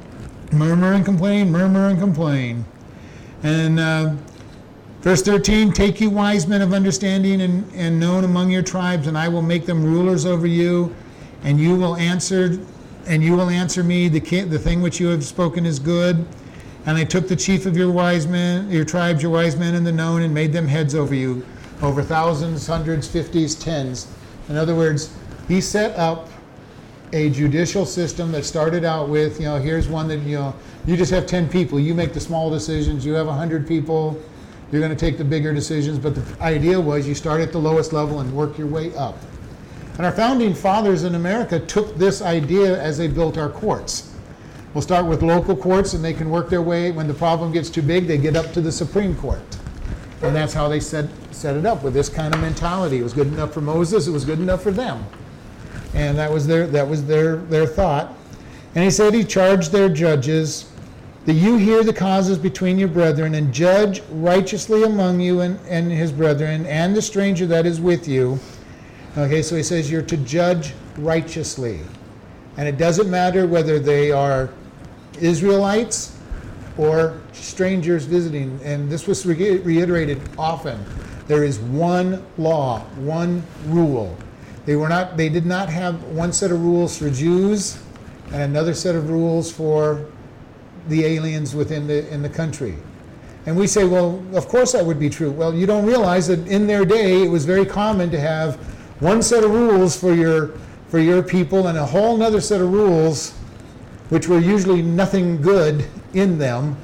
murmur 0.53 0.93
and 0.93 1.03
complain, 1.03 1.51
murmur 1.51 1.89
and 1.89 1.99
complain. 1.99 2.63
And 3.43 3.79
uh, 3.79 4.15
verse 5.01 5.21
13 5.23 5.73
Take 5.73 5.99
you 5.99 6.09
wise 6.09 6.47
men 6.47 6.61
of 6.61 6.73
understanding 6.73 7.41
and, 7.41 7.69
and 7.73 7.99
known 7.99 8.23
among 8.23 8.49
your 8.49 8.61
tribes, 8.61 9.07
and 9.07 9.17
I 9.17 9.27
will 9.27 9.41
make 9.41 9.65
them 9.65 9.83
rulers 9.83 10.25
over 10.25 10.47
you, 10.47 10.95
and 11.43 11.59
you 11.59 11.75
will 11.75 11.97
answer. 11.97 12.59
And 13.07 13.23
you 13.23 13.35
will 13.35 13.49
answer 13.49 13.83
me, 13.83 14.07
the, 14.07 14.19
the 14.19 14.59
thing 14.59 14.81
which 14.81 14.99
you 14.99 15.07
have 15.07 15.23
spoken 15.23 15.65
is 15.65 15.79
good. 15.79 16.25
And 16.85 16.97
I 16.97 17.03
took 17.03 17.27
the 17.27 17.35
chief 17.35 17.65
of 17.65 17.77
your 17.77 17.91
wise 17.91 18.27
men, 18.27 18.69
your 18.69 18.85
tribes, 18.85 19.21
your 19.21 19.31
wise 19.31 19.55
men 19.55 19.75
in 19.75 19.83
the 19.83 19.91
known, 19.91 20.23
and 20.23 20.33
made 20.33 20.51
them 20.51 20.67
heads 20.67 20.95
over 20.95 21.13
you, 21.13 21.45
over 21.81 22.01
thousands, 22.01 22.65
hundreds, 22.65 23.07
fifties, 23.07 23.55
tens. 23.55 24.07
In 24.49 24.57
other 24.57 24.75
words, 24.75 25.15
he 25.47 25.61
set 25.61 25.95
up 25.97 26.29
a 27.13 27.29
judicial 27.29 27.85
system 27.85 28.31
that 28.31 28.45
started 28.45 28.85
out 28.85 29.09
with, 29.09 29.39
you 29.39 29.45
know, 29.45 29.57
here's 29.57 29.87
one 29.87 30.07
that, 30.07 30.19
you 30.19 30.37
know, 30.37 30.55
you 30.85 30.95
just 30.95 31.11
have 31.11 31.27
10 31.27 31.49
people, 31.49 31.79
you 31.79 31.93
make 31.93 32.13
the 32.13 32.19
small 32.19 32.49
decisions, 32.49 33.05
you 33.05 33.13
have 33.13 33.27
100 33.27 33.67
people, 33.67 34.19
you're 34.71 34.81
going 34.81 34.95
to 34.95 34.99
take 34.99 35.17
the 35.17 35.25
bigger 35.25 35.53
decisions, 35.53 35.99
but 35.99 36.15
the 36.15 36.41
idea 36.41 36.79
was 36.79 37.07
you 37.07 37.13
start 37.13 37.41
at 37.41 37.51
the 37.51 37.57
lowest 37.57 37.91
level 37.91 38.21
and 38.21 38.33
work 38.33 38.57
your 38.57 38.67
way 38.67 38.95
up. 38.95 39.17
And 39.97 40.05
our 40.05 40.11
founding 40.11 40.53
fathers 40.53 41.03
in 41.03 41.15
America 41.15 41.59
took 41.59 41.97
this 41.97 42.21
idea 42.21 42.81
as 42.81 42.97
they 42.97 43.07
built 43.07 43.37
our 43.37 43.49
courts. 43.49 44.13
We'll 44.73 44.81
start 44.81 45.05
with 45.05 45.21
local 45.21 45.55
courts 45.55 45.93
and 45.93 46.03
they 46.03 46.13
can 46.13 46.29
work 46.29 46.49
their 46.49 46.61
way, 46.61 46.91
when 46.91 47.07
the 47.07 47.13
problem 47.13 47.51
gets 47.51 47.69
too 47.69 47.81
big, 47.81 48.07
they 48.07 48.17
get 48.17 48.35
up 48.35 48.53
to 48.53 48.61
the 48.61 48.71
Supreme 48.71 49.15
Court. 49.15 49.41
And 50.21 50.35
that's 50.35 50.53
how 50.53 50.67
they 50.67 50.79
set, 50.79 51.09
set 51.31 51.55
it 51.55 51.65
up 51.65 51.83
with 51.83 51.93
this 51.93 52.09
kind 52.09 52.33
of 52.33 52.39
mentality. 52.39 52.99
It 52.99 53.03
was 53.03 53.13
good 53.13 53.27
enough 53.27 53.53
for 53.53 53.61
Moses, 53.61 54.07
it 54.07 54.11
was 54.11 54.23
good 54.23 54.39
enough 54.39 54.63
for 54.63 54.71
them 54.71 55.03
and 55.93 56.17
that 56.17 56.31
was 56.31 56.47
their 56.47 56.67
that 56.67 56.87
was 56.87 57.05
their 57.05 57.37
their 57.37 57.65
thought 57.65 58.15
and 58.75 58.83
he 58.83 58.91
said 58.91 59.13
he 59.13 59.23
charged 59.23 59.71
their 59.71 59.89
judges 59.89 60.69
that 61.25 61.33
you 61.33 61.57
hear 61.57 61.83
the 61.83 61.93
causes 61.93 62.37
between 62.37 62.79
your 62.79 62.87
brethren 62.87 63.35
and 63.35 63.53
judge 63.53 64.01
righteously 64.09 64.83
among 64.83 65.19
you 65.19 65.41
and, 65.41 65.59
and 65.67 65.91
his 65.91 66.11
brethren 66.11 66.65
and 66.65 66.95
the 66.95 67.01
stranger 67.01 67.45
that 67.45 67.65
is 67.65 67.79
with 67.79 68.07
you 68.07 68.39
okay 69.17 69.41
so 69.41 69.55
he 69.55 69.63
says 69.63 69.89
you're 69.89 70.01
to 70.01 70.17
judge 70.17 70.73
righteously 70.97 71.79
and 72.57 72.67
it 72.67 72.77
doesn't 72.77 73.09
matter 73.09 73.47
whether 73.47 73.79
they 73.79 74.11
are 74.11 74.49
israelites 75.19 76.17
or 76.77 77.21
strangers 77.33 78.05
visiting 78.05 78.59
and 78.63 78.89
this 78.89 79.07
was 79.07 79.25
re- 79.25 79.57
reiterated 79.59 80.21
often 80.37 80.83
there 81.27 81.43
is 81.43 81.59
one 81.59 82.25
law 82.37 82.79
one 82.97 83.43
rule 83.67 84.15
they 84.65 84.75
were 84.75 84.89
not 84.89 85.17
they 85.17 85.29
did 85.29 85.45
not 85.45 85.69
have 85.69 86.03
one 86.03 86.31
set 86.31 86.51
of 86.51 86.61
rules 86.63 86.97
for 86.97 87.09
Jews 87.09 87.81
and 88.31 88.41
another 88.41 88.73
set 88.73 88.95
of 88.95 89.09
rules 89.09 89.51
for 89.51 90.05
the 90.87 91.05
aliens 91.05 91.55
within 91.55 91.87
the 91.87 92.11
in 92.13 92.21
the 92.21 92.29
country. 92.29 92.75
And 93.47 93.57
we 93.57 93.65
say, 93.65 93.85
well, 93.85 94.23
of 94.33 94.47
course 94.47 94.73
that 94.73 94.85
would 94.85 94.99
be 94.99 95.09
true. 95.09 95.31
Well, 95.31 95.53
you 95.53 95.65
don't 95.65 95.85
realize 95.85 96.27
that 96.27 96.47
in 96.47 96.67
their 96.67 96.85
day 96.85 97.23
it 97.23 97.27
was 97.27 97.43
very 97.43 97.65
common 97.65 98.11
to 98.11 98.19
have 98.19 98.59
one 99.01 99.21
set 99.21 99.43
of 99.43 99.51
rules 99.51 99.99
for 99.99 100.13
your 100.13 100.53
for 100.87 100.99
your 100.99 101.23
people 101.23 101.67
and 101.67 101.77
a 101.77 101.85
whole 101.85 102.21
other 102.21 102.41
set 102.41 102.61
of 102.61 102.71
rules 102.71 103.31
which 104.09 104.27
were 104.27 104.39
usually 104.39 104.81
nothing 104.81 105.41
good 105.41 105.85
in 106.13 106.37
them 106.37 106.75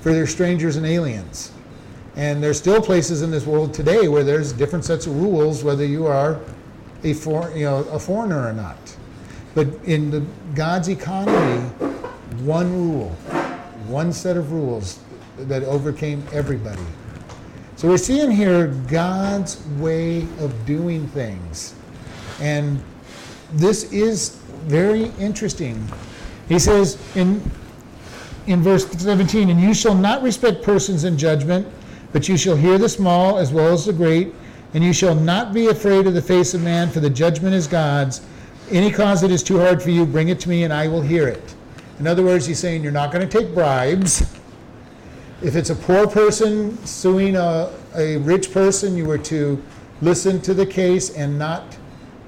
for 0.00 0.12
their 0.12 0.28
strangers 0.28 0.76
and 0.76 0.86
aliens. 0.86 1.50
And 2.14 2.42
there's 2.42 2.56
still 2.56 2.80
places 2.80 3.22
in 3.22 3.32
this 3.32 3.44
world 3.44 3.74
today 3.74 4.06
where 4.06 4.22
there's 4.22 4.52
different 4.52 4.84
sets 4.84 5.06
of 5.06 5.20
rules 5.20 5.64
whether 5.64 5.84
you 5.84 6.06
are 6.06 6.40
a 7.04 7.12
for, 7.12 7.50
you 7.50 7.64
know 7.64 7.78
a 7.90 7.98
foreigner 7.98 8.46
or 8.46 8.52
not. 8.52 8.96
But 9.54 9.66
in 9.84 10.10
the 10.10 10.24
God's 10.54 10.88
economy, 10.88 11.60
one 12.44 12.72
rule, 12.72 13.10
one 13.88 14.12
set 14.12 14.36
of 14.36 14.52
rules 14.52 15.00
that 15.36 15.64
overcame 15.64 16.24
everybody. 16.32 16.82
So 17.78 17.86
we're 17.86 17.96
seeing 17.96 18.32
here 18.32 18.74
God's 18.88 19.64
way 19.76 20.22
of 20.40 20.66
doing 20.66 21.06
things. 21.06 21.76
And 22.40 22.82
this 23.52 23.92
is 23.92 24.30
very 24.64 25.12
interesting. 25.20 25.86
He 26.48 26.58
says 26.58 26.98
in 27.14 27.40
in 28.48 28.64
verse 28.64 28.84
17, 28.90 29.50
and 29.50 29.60
you 29.60 29.72
shall 29.74 29.94
not 29.94 30.24
respect 30.24 30.64
persons 30.64 31.04
in 31.04 31.16
judgment, 31.16 31.68
but 32.12 32.28
you 32.28 32.36
shall 32.36 32.56
hear 32.56 32.78
the 32.78 32.88
small 32.88 33.38
as 33.38 33.52
well 33.52 33.72
as 33.72 33.86
the 33.86 33.92
great, 33.92 34.34
and 34.74 34.82
you 34.82 34.92
shall 34.92 35.14
not 35.14 35.54
be 35.54 35.68
afraid 35.68 36.08
of 36.08 36.14
the 36.14 36.22
face 36.22 36.54
of 36.54 36.62
man, 36.64 36.90
for 36.90 36.98
the 36.98 37.08
judgment 37.10 37.54
is 37.54 37.68
God's. 37.68 38.22
Any 38.72 38.90
cause 38.90 39.20
that 39.20 39.30
is 39.30 39.44
too 39.44 39.60
hard 39.60 39.80
for 39.80 39.90
you, 39.90 40.04
bring 40.04 40.30
it 40.30 40.40
to 40.40 40.48
me, 40.48 40.64
and 40.64 40.72
I 40.72 40.88
will 40.88 41.02
hear 41.02 41.28
it. 41.28 41.54
In 42.00 42.08
other 42.08 42.24
words, 42.24 42.44
he's 42.44 42.58
saying 42.58 42.82
you're 42.82 42.90
not 42.90 43.12
going 43.12 43.28
to 43.28 43.38
take 43.38 43.54
bribes. 43.54 44.37
If 45.40 45.54
it's 45.54 45.70
a 45.70 45.76
poor 45.76 46.08
person 46.08 46.84
suing 46.84 47.36
a, 47.36 47.72
a 47.94 48.16
rich 48.18 48.52
person, 48.52 48.96
you 48.96 49.04
were 49.04 49.18
to 49.18 49.62
listen 50.02 50.40
to 50.40 50.52
the 50.52 50.66
case 50.66 51.10
and 51.10 51.38
not 51.38 51.76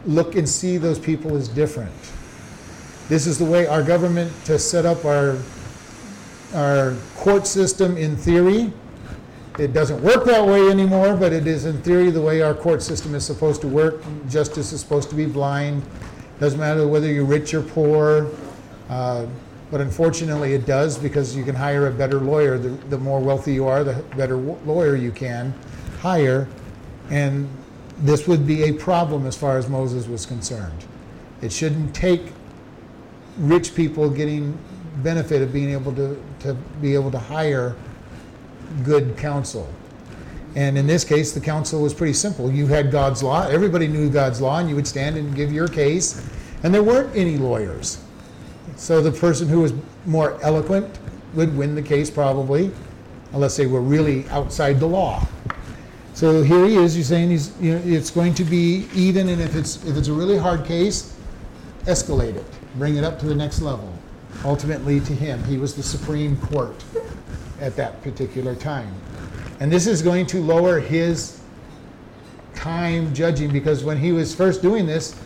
look 0.07 0.37
and 0.37 0.49
see 0.49 0.77
those 0.77 0.99
people 0.99 1.37
as 1.37 1.49
different. 1.49 1.93
This 3.09 3.27
is 3.27 3.37
the 3.37 3.45
way 3.45 3.67
our 3.67 3.83
government 3.83 4.33
to 4.45 4.59
set 4.59 4.87
up 4.87 5.05
our 5.05 5.37
our 6.55 6.97
court 7.17 7.47
system 7.47 7.97
in 7.97 8.17
theory. 8.17 8.73
It 9.59 9.73
doesn't 9.73 10.01
work 10.03 10.25
that 10.25 10.45
way 10.45 10.69
anymore, 10.69 11.17
but 11.17 11.33
it 11.33 11.47
is 11.47 11.65
in 11.65 11.83
theory 11.83 12.11
the 12.11 12.23
way 12.23 12.43
our 12.43 12.55
court 12.55 12.83
system 12.83 13.15
is 13.15 13.25
supposed 13.25 13.61
to 13.63 13.69
work. 13.69 14.03
Justice 14.29 14.73
is 14.73 14.81
supposed 14.81 15.11
to 15.11 15.17
be 15.17 15.27
blind. 15.27 15.83
Doesn't 16.39 16.59
matter 16.59 16.87
whether 16.87 17.13
you're 17.13 17.25
rich 17.25 17.55
or 17.55 17.63
poor. 17.63 18.31
Uh, 18.89 19.27
but 19.71 19.81
unfortunately, 19.81 20.55
it 20.55 20.67
does 20.67 20.99
because 20.99 21.37
you 21.37 21.45
can 21.45 21.55
hire 21.55 21.87
a 21.87 21.93
better 21.93 22.19
lawyer. 22.19 22.59
The, 22.59 22.71
the 22.89 22.99
more 22.99 23.21
wealthy 23.21 23.55
you 23.55 23.69
are, 23.69 23.85
the 23.85 24.03
better 24.17 24.37
lawyer 24.37 24.97
you 24.97 25.13
can 25.13 25.55
hire. 26.01 26.49
And 27.11 27.49
this 27.99 28.27
would 28.27 28.47
be 28.47 28.65
a 28.65 28.73
problem 28.73 29.27
as 29.27 29.37
far 29.37 29.59
as 29.59 29.69
Moses 29.69 30.09
was 30.09 30.27
concerned. 30.27 30.85
It 31.41 31.53
shouldn't 31.53 31.95
take 31.95 32.33
rich 33.39 33.75
people 33.75 34.11
getting 34.11 34.59
benefit 35.03 35.41
of 35.41 35.53
being 35.53 35.71
able 35.71 35.93
to, 35.95 36.21
to 36.41 36.55
be 36.83 36.95
able 36.95 37.11
to 37.11 37.19
hire 37.19 37.77
good 38.85 39.17
counsel. 39.17 39.73
And 40.57 40.77
in 40.77 40.87
this 40.87 41.05
case, 41.05 41.33
the 41.33 41.41
counsel 41.41 41.83
was 41.83 41.95
pretty 41.95 42.13
simple. 42.13 42.51
You 42.51 42.67
had 42.67 42.91
God's 42.91 43.23
law, 43.23 43.47
everybody 43.47 43.87
knew 43.87 44.11
God's 44.11 44.41
law, 44.41 44.59
and 44.59 44.69
you 44.69 44.75
would 44.75 44.87
stand 44.87 45.17
and 45.17 45.35
give 45.35 45.53
your 45.53 45.69
case, 45.69 46.27
and 46.65 46.75
there 46.75 46.83
weren't 46.83 47.15
any 47.15 47.37
lawyers. 47.37 48.03
So 48.81 49.03
the 49.03 49.13
person 49.13 49.47
who 49.47 49.61
was 49.61 49.75
more 50.07 50.43
eloquent 50.43 50.99
would 51.35 51.55
win 51.55 51.75
the 51.75 51.83
case 51.83 52.09
probably, 52.09 52.73
unless 53.35 53.55
they 53.55 53.67
were 53.67 53.83
really 53.83 54.27
outside 54.31 54.81
the 54.81 54.87
law. 54.87 55.29
So 56.15 56.43
here 56.43 56.65
he 56.65 56.77
is. 56.77 56.95
He's 56.95 57.09
saying 57.09 57.29
he's, 57.29 57.53
you 57.61 57.75
know, 57.75 57.83
it's 57.85 58.11
going 58.11 58.33
to 58.35 58.43
be 58.43 58.89
even, 58.95 59.29
and 59.29 59.43
if 59.43 59.55
it's 59.55 59.85
if 59.85 59.99
it's 59.99 60.09
a 60.09 60.13
really 60.15 60.39
hard 60.39 60.65
case, 60.65 61.15
escalate 61.85 62.37
it, 62.37 62.45
bring 62.77 62.97
it 62.97 63.05
up 63.05 63.19
to 63.19 63.27
the 63.27 63.35
next 63.35 63.61
level 63.61 63.93
ultimately 64.47 64.99
to 65.01 65.15
him. 65.15 65.45
He 65.45 65.59
was 65.59 65.75
the 65.75 65.83
Supreme 65.83 66.39
Court 66.39 66.83
at 67.61 67.77
that 67.77 68.01
particular 68.03 68.55
time. 68.55 68.95
And 69.61 69.71
this 69.71 69.87
is 69.87 70.01
going 70.01 70.25
to 70.29 70.41
lower 70.41 70.81
his 70.81 71.39
time 72.55 73.13
judging 73.13 73.53
because 73.53 73.85
when 73.85 73.99
he 73.99 74.13
was 74.13 74.35
first 74.35 74.63
doing 74.63 74.87
this, 74.87 75.21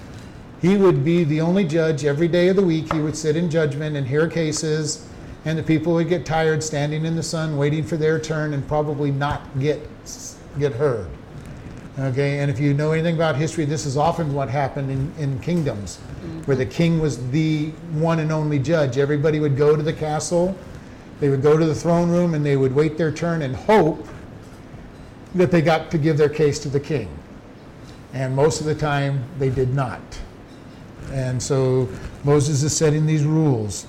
he 0.65 0.79
would 0.79 1.05
be 1.05 1.25
the 1.25 1.43
only 1.43 1.63
judge 1.63 2.07
every 2.07 2.27
day 2.27 2.49
of 2.49 2.57
the 2.57 2.65
week. 2.65 2.91
He 2.91 2.99
would 2.99 3.15
sit 3.15 3.37
in 3.37 3.51
judgment 3.51 3.97
and 3.97 4.07
hear 4.07 4.27
cases, 4.27 5.07
and 5.45 5.59
the 5.59 5.63
people 5.63 5.93
would 5.93 6.09
get 6.09 6.25
tired 6.25 6.65
standing 6.65 7.05
in 7.05 7.15
the 7.15 7.23
sun 7.23 7.59
waiting 7.59 7.85
for 7.85 7.99
their 7.99 8.19
turn 8.19 8.55
and 8.55 8.67
probably 8.67 9.11
not 9.11 9.43
get, 9.61 9.87
get 10.59 10.73
heard. 10.73 11.07
Okay, 11.99 12.39
and 12.39 12.51
if 12.51 12.59
you 12.59 12.73
know 12.73 12.93
anything 12.93 13.15
about 13.15 13.37
history, 13.37 13.67
this 13.67 13.85
is 13.85 13.99
often 13.99 14.33
what 14.33 14.49
happened 14.49 14.91
in, 14.91 15.13
in 15.19 15.39
kingdoms, 15.41 15.99
mm-hmm. 15.99 16.41
where 16.45 16.57
the 16.57 16.65
king 16.65 16.99
was 16.99 17.29
the 17.29 17.67
one 17.93 18.21
and 18.21 18.33
only 18.33 18.59
judge. 18.59 18.97
Everybody 18.97 19.41
would 19.41 19.59
go 19.59 19.77
to 19.77 19.83
the 19.83 19.93
castle, 19.93 20.57
they 21.21 21.29
would 21.29 21.43
go 21.43 21.59
to 21.59 21.67
the 21.67 21.75
throne 21.75 22.09
room, 22.09 22.33
and 22.33 22.45
they 22.45 22.57
would 22.57 22.75
wait 22.75 22.97
their 22.97 23.13
turn 23.13 23.43
and 23.43 23.55
hope 23.55 24.09
that 25.35 25.51
they 25.51 25.61
got 25.61 25.91
to 25.91 25.99
give 25.99 26.17
their 26.17 26.31
case 26.31 26.59
to 26.61 26.71
the 26.71 26.81
king. 26.81 27.11
And 28.15 28.35
most 28.35 28.61
of 28.61 28.67
the 28.67 28.75
time, 28.75 29.23
they 29.39 29.51
did 29.51 29.75
not. 29.75 30.01
And 31.13 31.43
so 31.43 31.89
Moses 32.25 32.63
is 32.63 32.77
setting 32.77 33.07
these 33.07 33.25
rules. 33.25 33.87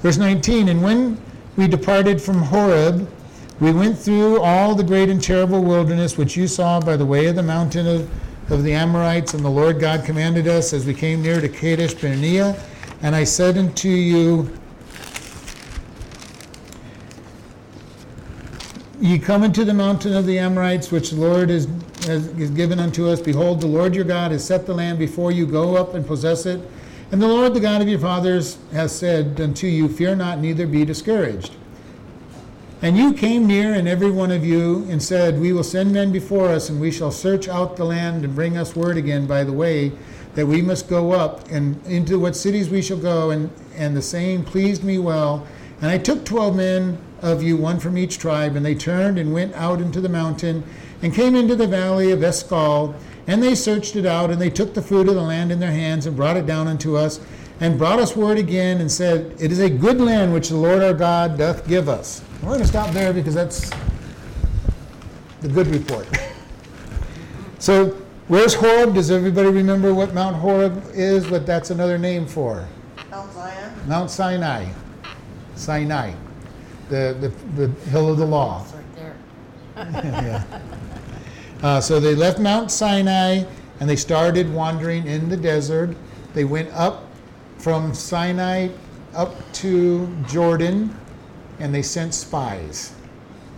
Verse 0.00 0.16
19 0.16 0.68
And 0.68 0.82
when 0.82 1.20
we 1.56 1.68
departed 1.68 2.20
from 2.20 2.38
Horeb, 2.38 3.08
we 3.60 3.72
went 3.72 3.98
through 3.98 4.40
all 4.40 4.74
the 4.74 4.82
great 4.82 5.08
and 5.08 5.22
terrible 5.22 5.62
wilderness 5.62 6.18
which 6.18 6.36
you 6.36 6.48
saw 6.48 6.80
by 6.80 6.96
the 6.96 7.06
way 7.06 7.26
of 7.26 7.36
the 7.36 7.42
mountain 7.42 7.86
of, 7.86 8.10
of 8.50 8.64
the 8.64 8.72
Amorites, 8.72 9.34
and 9.34 9.44
the 9.44 9.50
Lord 9.50 9.78
God 9.78 10.04
commanded 10.04 10.48
us 10.48 10.72
as 10.72 10.84
we 10.84 10.94
came 10.94 11.22
near 11.22 11.40
to 11.40 11.48
Kadesh 11.48 11.94
Barnea. 11.94 12.60
And 13.02 13.14
I 13.14 13.24
said 13.24 13.58
unto 13.58 13.88
you, 13.88 14.50
Ye 19.02 19.18
come 19.18 19.42
into 19.42 19.64
the 19.64 19.74
mountain 19.74 20.14
of 20.14 20.26
the 20.26 20.38
Amorites, 20.38 20.92
which 20.92 21.10
the 21.10 21.16
Lord 21.16 21.50
is, 21.50 21.66
has, 22.06 22.28
is 22.38 22.50
given 22.50 22.78
unto 22.78 23.08
us. 23.08 23.20
Behold, 23.20 23.60
the 23.60 23.66
Lord 23.66 23.96
your 23.96 24.04
God 24.04 24.30
has 24.30 24.44
set 24.44 24.64
the 24.64 24.74
land 24.74 25.00
before 25.00 25.32
you. 25.32 25.44
Go 25.44 25.74
up 25.74 25.94
and 25.94 26.06
possess 26.06 26.46
it. 26.46 26.60
And 27.10 27.20
the 27.20 27.26
Lord, 27.26 27.52
the 27.52 27.58
God 27.58 27.82
of 27.82 27.88
your 27.88 27.98
fathers, 27.98 28.58
has 28.70 28.94
said 28.94 29.40
unto 29.40 29.66
you, 29.66 29.88
Fear 29.88 30.14
not, 30.14 30.38
neither 30.38 30.68
be 30.68 30.84
discouraged. 30.84 31.56
And 32.80 32.96
you 32.96 33.12
came 33.12 33.44
near, 33.44 33.74
and 33.74 33.88
every 33.88 34.12
one 34.12 34.30
of 34.30 34.44
you, 34.44 34.86
and 34.88 35.02
said, 35.02 35.40
We 35.40 35.52
will 35.52 35.64
send 35.64 35.92
men 35.92 36.12
before 36.12 36.50
us, 36.50 36.68
and 36.68 36.80
we 36.80 36.92
shall 36.92 37.10
search 37.10 37.48
out 37.48 37.76
the 37.76 37.84
land 37.84 38.24
and 38.24 38.36
bring 38.36 38.56
us 38.56 38.76
word 38.76 38.96
again 38.96 39.26
by 39.26 39.42
the 39.42 39.52
way 39.52 39.90
that 40.36 40.46
we 40.46 40.62
must 40.62 40.88
go 40.88 41.10
up, 41.10 41.50
and 41.50 41.84
into 41.88 42.20
what 42.20 42.36
cities 42.36 42.70
we 42.70 42.80
shall 42.80 42.98
go. 42.98 43.30
And, 43.32 43.50
and 43.74 43.96
the 43.96 44.02
saying 44.02 44.44
pleased 44.44 44.84
me 44.84 45.00
well. 45.00 45.44
And 45.82 45.90
I 45.90 45.98
took 45.98 46.24
twelve 46.24 46.54
men 46.54 46.96
of 47.20 47.42
you, 47.42 47.56
one 47.56 47.80
from 47.80 47.98
each 47.98 48.18
tribe, 48.18 48.54
and 48.54 48.64
they 48.64 48.74
turned 48.74 49.18
and 49.18 49.32
went 49.32 49.52
out 49.54 49.80
into 49.80 50.00
the 50.00 50.08
mountain, 50.08 50.62
and 51.02 51.12
came 51.12 51.34
into 51.34 51.56
the 51.56 51.66
valley 51.66 52.12
of 52.12 52.22
Eshcol. 52.22 52.94
And 53.26 53.42
they 53.42 53.56
searched 53.56 53.96
it 53.96 54.06
out, 54.06 54.30
and 54.30 54.40
they 54.40 54.50
took 54.50 54.74
the 54.74 54.82
fruit 54.82 55.08
of 55.08 55.16
the 55.16 55.22
land 55.22 55.50
in 55.50 55.58
their 55.58 55.72
hands, 55.72 56.06
and 56.06 56.16
brought 56.16 56.36
it 56.36 56.46
down 56.46 56.68
unto 56.68 56.96
us, 56.96 57.20
and 57.60 57.78
brought 57.78 57.98
us 57.98 58.16
word 58.16 58.38
again, 58.38 58.80
and 58.80 58.90
said, 58.90 59.34
It 59.40 59.50
is 59.50 59.58
a 59.58 59.68
good 59.68 60.00
land 60.00 60.32
which 60.32 60.50
the 60.50 60.56
Lord 60.56 60.82
our 60.82 60.94
God 60.94 61.36
doth 61.36 61.66
give 61.66 61.88
us. 61.88 62.22
We're 62.42 62.50
going 62.50 62.60
to 62.60 62.66
stop 62.66 62.90
there 62.92 63.12
because 63.12 63.34
that's 63.34 63.70
the 65.40 65.48
good 65.48 65.66
report. 65.66 66.06
so, 67.58 67.96
where's 68.28 68.54
Horeb? 68.54 68.94
Does 68.94 69.10
everybody 69.10 69.48
remember 69.48 69.92
what 69.92 70.14
Mount 70.14 70.36
Horeb 70.36 70.80
is? 70.94 71.28
What 71.28 71.44
that's 71.44 71.70
another 71.70 71.98
name 71.98 72.26
for? 72.26 72.68
Mount 73.10 73.32
Zion. 73.32 73.72
Mount 73.88 74.10
Sinai. 74.10 74.68
Sinai. 75.62 76.12
The, 76.88 77.16
the, 77.20 77.66
the 77.66 77.90
hill 77.90 78.10
of 78.10 78.18
the 78.18 78.26
law. 78.26 78.62
It's 78.64 78.72
right 78.74 78.96
there. 78.96 79.16
yeah. 79.76 80.60
Uh, 81.62 81.80
so 81.80 82.00
they 82.00 82.14
left 82.14 82.38
Mount 82.38 82.70
Sinai 82.70 83.44
and 83.80 83.88
they 83.88 83.96
started 83.96 84.52
wandering 84.52 85.06
in 85.06 85.28
the 85.28 85.36
desert. 85.36 85.96
They 86.34 86.44
went 86.44 86.70
up 86.72 87.04
from 87.58 87.94
Sinai 87.94 88.68
up 89.14 89.34
to 89.52 90.12
Jordan 90.28 90.94
and 91.60 91.72
they 91.74 91.82
sent 91.82 92.14
spies. 92.14 92.94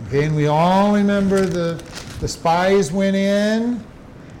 Okay, 0.07 0.25
and 0.25 0.35
we 0.35 0.47
all 0.47 0.93
remember 0.93 1.45
the, 1.45 1.81
the 2.19 2.27
spies 2.27 2.91
went 2.91 3.15
in, 3.15 3.83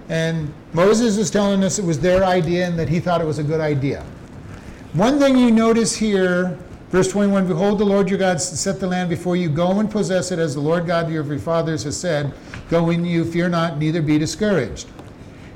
and 0.09 0.53
Moses 0.73 1.17
was 1.17 1.31
telling 1.31 1.63
us 1.63 1.79
it 1.79 1.85
was 1.85 1.99
their 1.99 2.23
idea 2.23 2.67
and 2.67 2.77
that 2.77 2.89
he 2.89 2.99
thought 2.99 3.21
it 3.21 3.25
was 3.25 3.39
a 3.39 3.43
good 3.43 3.61
idea. 3.61 4.03
One 4.93 5.17
thing 5.17 5.37
you 5.37 5.49
notice 5.49 5.95
here, 5.95 6.57
verse 6.95 7.11
21 7.11 7.47
Behold, 7.47 7.77
the 7.77 7.85
Lord 7.85 8.09
your 8.09 8.17
God 8.17 8.39
set 8.39 8.79
the 8.79 8.87
land 8.87 9.09
before 9.09 9.35
you. 9.35 9.49
Go 9.49 9.79
and 9.79 9.91
possess 9.91 10.31
it 10.31 10.39
as 10.39 10.53
the 10.53 10.61
Lord 10.61 10.87
God 10.87 11.07
of 11.07 11.11
your 11.11 11.39
fathers 11.39 11.83
has 11.83 11.97
said. 11.97 12.33
Go 12.69 12.89
in 12.89 13.03
you, 13.03 13.25
fear 13.25 13.49
not, 13.49 13.77
neither 13.77 14.01
be 14.01 14.17
discouraged. 14.17 14.87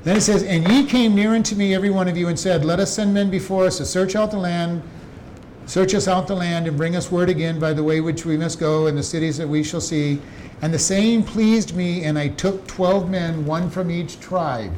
Then 0.02 0.18
it 0.18 0.20
says, 0.20 0.42
And 0.42 0.68
ye 0.68 0.84
came 0.84 1.14
near 1.14 1.34
unto 1.34 1.54
me, 1.54 1.74
every 1.74 1.90
one 1.90 2.08
of 2.08 2.16
you, 2.16 2.28
and 2.28 2.38
said, 2.38 2.64
Let 2.64 2.78
us 2.78 2.92
send 2.92 3.14
men 3.14 3.30
before 3.30 3.64
us 3.64 3.78
to 3.78 3.86
search 3.86 4.14
out 4.16 4.30
the 4.30 4.36
land 4.36 4.82
Search 5.70 5.94
us 5.94 6.08
out 6.08 6.26
the 6.26 6.34
land 6.34 6.66
and 6.66 6.76
bring 6.76 6.96
us 6.96 7.12
word 7.12 7.28
again 7.28 7.60
by 7.60 7.72
the 7.72 7.84
way 7.84 8.00
which 8.00 8.26
we 8.26 8.36
must 8.36 8.58
go 8.58 8.88
and 8.88 8.98
the 8.98 9.04
cities 9.04 9.36
that 9.36 9.48
we 9.48 9.62
shall 9.62 9.80
see. 9.80 10.20
And 10.62 10.74
the 10.74 10.80
saying 10.80 11.22
pleased 11.22 11.76
me, 11.76 12.02
and 12.02 12.18
I 12.18 12.26
took 12.26 12.66
twelve 12.66 13.08
men, 13.08 13.46
one 13.46 13.70
from 13.70 13.88
each 13.88 14.18
tribe. 14.18 14.72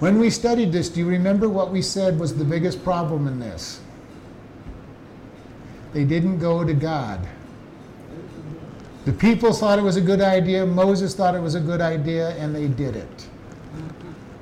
When 0.00 0.18
we 0.18 0.28
studied 0.28 0.70
this, 0.70 0.90
do 0.90 1.00
you 1.00 1.08
remember 1.08 1.48
what 1.48 1.70
we 1.70 1.80
said 1.80 2.20
was 2.20 2.36
the 2.36 2.44
biggest 2.44 2.84
problem 2.84 3.26
in 3.26 3.40
this? 3.40 3.80
They 5.92 6.04
didn't 6.04 6.38
go 6.38 6.64
to 6.64 6.72
God. 6.74 7.26
The 9.04 9.12
people 9.12 9.52
thought 9.52 9.78
it 9.78 9.82
was 9.82 9.96
a 9.96 10.00
good 10.00 10.20
idea, 10.20 10.64
Moses 10.66 11.14
thought 11.14 11.34
it 11.34 11.40
was 11.40 11.54
a 11.54 11.60
good 11.60 11.80
idea, 11.80 12.30
and 12.36 12.54
they 12.54 12.68
did 12.68 12.96
it. 12.96 13.28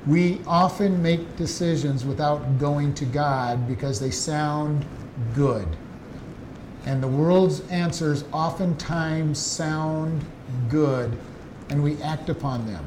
We 0.05 0.41
often 0.45 1.01
make 1.01 1.37
decisions 1.37 2.05
without 2.05 2.59
going 2.59 2.93
to 2.95 3.05
God 3.05 3.67
because 3.67 3.99
they 3.99 4.11
sound 4.11 4.85
good. 5.33 5.67
And 6.85 7.01
the 7.01 7.07
world's 7.07 7.61
answers 7.69 8.25
oftentimes 8.31 9.37
sound 9.37 10.25
good, 10.69 11.17
and 11.69 11.83
we 11.83 12.01
act 12.01 12.29
upon 12.29 12.65
them, 12.65 12.83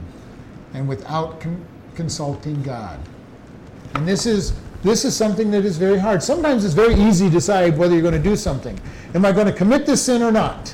and 0.74 0.88
without 0.88 1.40
con- 1.40 1.64
consulting 1.94 2.62
God. 2.62 2.98
And 3.94 4.06
this 4.08 4.26
is 4.26 4.54
this 4.82 5.04
is 5.04 5.16
something 5.16 5.50
that 5.52 5.64
is 5.64 5.78
very 5.78 5.98
hard. 5.98 6.22
Sometimes 6.22 6.64
it's 6.64 6.74
very 6.74 6.94
easy 6.94 7.26
to 7.26 7.32
decide 7.32 7.78
whether 7.78 7.94
you're 7.94 8.02
going 8.02 8.20
to 8.20 8.28
do 8.30 8.36
something. 8.36 8.78
Am 9.14 9.24
I 9.24 9.32
going 9.32 9.46
to 9.46 9.52
commit 9.52 9.86
this 9.86 10.04
sin 10.04 10.22
or 10.22 10.32
not? 10.32 10.70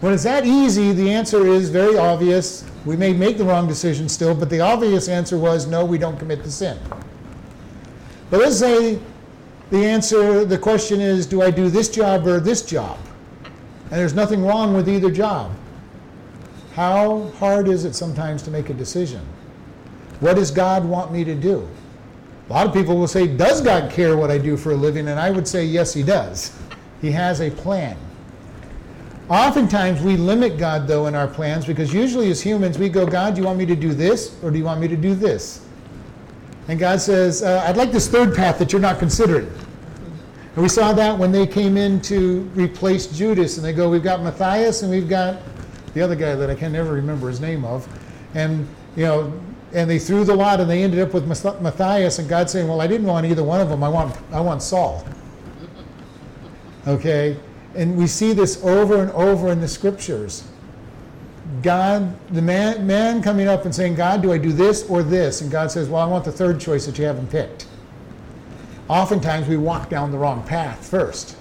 When 0.00 0.14
it's 0.14 0.22
that 0.22 0.46
easy, 0.46 0.92
the 0.92 1.10
answer 1.10 1.46
is 1.46 1.68
very 1.68 1.98
obvious. 1.98 2.64
We 2.86 2.96
may 2.96 3.12
make 3.12 3.38
the 3.38 3.44
wrong 3.44 3.66
decision 3.66 4.08
still, 4.08 4.34
but 4.34 4.48
the 4.48 4.60
obvious 4.60 5.08
answer 5.08 5.36
was 5.36 5.66
no, 5.66 5.84
we 5.84 5.98
don't 5.98 6.18
commit 6.18 6.42
the 6.42 6.50
sin. 6.50 6.78
But 8.30 8.40
let's 8.40 8.58
say 8.58 9.00
the 9.70 9.84
answer, 9.84 10.44
the 10.44 10.56
question 10.56 11.00
is, 11.00 11.26
do 11.26 11.42
I 11.42 11.50
do 11.50 11.68
this 11.68 11.88
job 11.88 12.26
or 12.26 12.40
this 12.40 12.62
job? 12.62 12.98
And 13.44 13.98
there's 13.98 14.14
nothing 14.14 14.44
wrong 14.44 14.74
with 14.74 14.88
either 14.88 15.10
job. 15.10 15.52
How 16.74 17.30
hard 17.38 17.66
is 17.66 17.84
it 17.84 17.94
sometimes 17.94 18.42
to 18.42 18.50
make 18.50 18.70
a 18.70 18.74
decision? 18.74 19.20
What 20.20 20.36
does 20.36 20.50
God 20.50 20.84
want 20.84 21.12
me 21.12 21.24
to 21.24 21.34
do? 21.34 21.68
A 22.50 22.52
lot 22.52 22.66
of 22.66 22.74
people 22.74 22.96
will 22.96 23.06
say, 23.06 23.28
Does 23.28 23.60
God 23.60 23.92
care 23.92 24.16
what 24.16 24.30
I 24.30 24.36
do 24.36 24.56
for 24.56 24.72
a 24.72 24.74
living? 24.74 25.06
And 25.06 25.20
I 25.20 25.30
would 25.30 25.46
say, 25.46 25.64
Yes, 25.64 25.94
He 25.94 26.02
does. 26.02 26.58
He 27.00 27.12
has 27.12 27.40
a 27.40 27.50
plan. 27.50 27.96
Oftentimes 29.28 30.02
we 30.02 30.16
limit 30.16 30.58
God, 30.58 30.88
though, 30.88 31.06
in 31.06 31.14
our 31.14 31.28
plans 31.28 31.64
because 31.64 31.94
usually 31.94 32.28
as 32.32 32.40
humans 32.40 32.76
we 32.76 32.88
go, 32.88 33.06
God, 33.06 33.34
do 33.34 33.40
you 33.40 33.46
want 33.46 33.58
me 33.58 33.66
to 33.66 33.76
do 33.76 33.94
this 33.94 34.36
or 34.42 34.50
do 34.50 34.58
you 34.58 34.64
want 34.64 34.80
me 34.80 34.88
to 34.88 34.96
do 34.96 35.14
this? 35.14 35.64
And 36.66 36.80
God 36.80 37.00
says, 37.00 37.44
uh, 37.44 37.64
I'd 37.66 37.76
like 37.76 37.92
this 37.92 38.08
third 38.08 38.34
path 38.34 38.58
that 38.58 38.72
you're 38.72 38.80
not 38.80 38.98
considering. 38.98 39.46
And 40.54 40.62
we 40.62 40.68
saw 40.68 40.92
that 40.92 41.16
when 41.16 41.30
they 41.30 41.46
came 41.46 41.76
in 41.76 42.00
to 42.02 42.40
replace 42.56 43.06
Judas, 43.06 43.56
and 43.56 43.64
they 43.64 43.72
go, 43.72 43.88
We've 43.88 44.02
got 44.02 44.22
Matthias 44.22 44.82
and 44.82 44.90
we've 44.90 45.08
got 45.08 45.40
the 45.94 46.02
other 46.02 46.16
guy 46.16 46.34
that 46.34 46.50
I 46.50 46.56
can 46.56 46.72
never 46.72 46.92
remember 46.92 47.28
his 47.28 47.40
name 47.40 47.64
of. 47.64 47.88
And, 48.34 48.66
you 48.96 49.04
know, 49.04 49.40
and 49.72 49.88
they 49.88 49.98
threw 49.98 50.24
the 50.24 50.34
lot 50.34 50.60
and 50.60 50.68
they 50.68 50.82
ended 50.82 51.00
up 51.00 51.14
with 51.14 51.26
Matthias, 51.26 52.18
and 52.18 52.28
God 52.28 52.50
saying, 52.50 52.68
Well, 52.68 52.80
I 52.80 52.86
didn't 52.86 53.06
want 53.06 53.26
either 53.26 53.44
one 53.44 53.60
of 53.60 53.68
them. 53.68 53.82
I 53.82 53.88
want, 53.88 54.16
I 54.32 54.40
want 54.40 54.62
Saul. 54.62 55.04
Okay? 56.86 57.36
And 57.74 57.96
we 57.96 58.06
see 58.06 58.32
this 58.32 58.62
over 58.64 59.00
and 59.00 59.10
over 59.12 59.50
in 59.50 59.60
the 59.60 59.68
scriptures. 59.68 60.44
God, 61.62 62.14
the 62.32 62.42
man, 62.42 62.86
man 62.86 63.22
coming 63.22 63.48
up 63.48 63.64
and 63.64 63.74
saying, 63.74 63.94
God, 63.94 64.22
do 64.22 64.32
I 64.32 64.38
do 64.38 64.52
this 64.52 64.88
or 64.88 65.02
this? 65.02 65.40
And 65.40 65.50
God 65.50 65.70
says, 65.70 65.88
Well, 65.88 66.02
I 66.02 66.06
want 66.06 66.24
the 66.24 66.32
third 66.32 66.60
choice 66.60 66.86
that 66.86 66.98
you 66.98 67.04
haven't 67.04 67.30
picked. 67.30 67.66
Oftentimes 68.88 69.46
we 69.46 69.56
walk 69.56 69.88
down 69.88 70.10
the 70.10 70.18
wrong 70.18 70.42
path 70.44 70.88
first. 70.88 71.36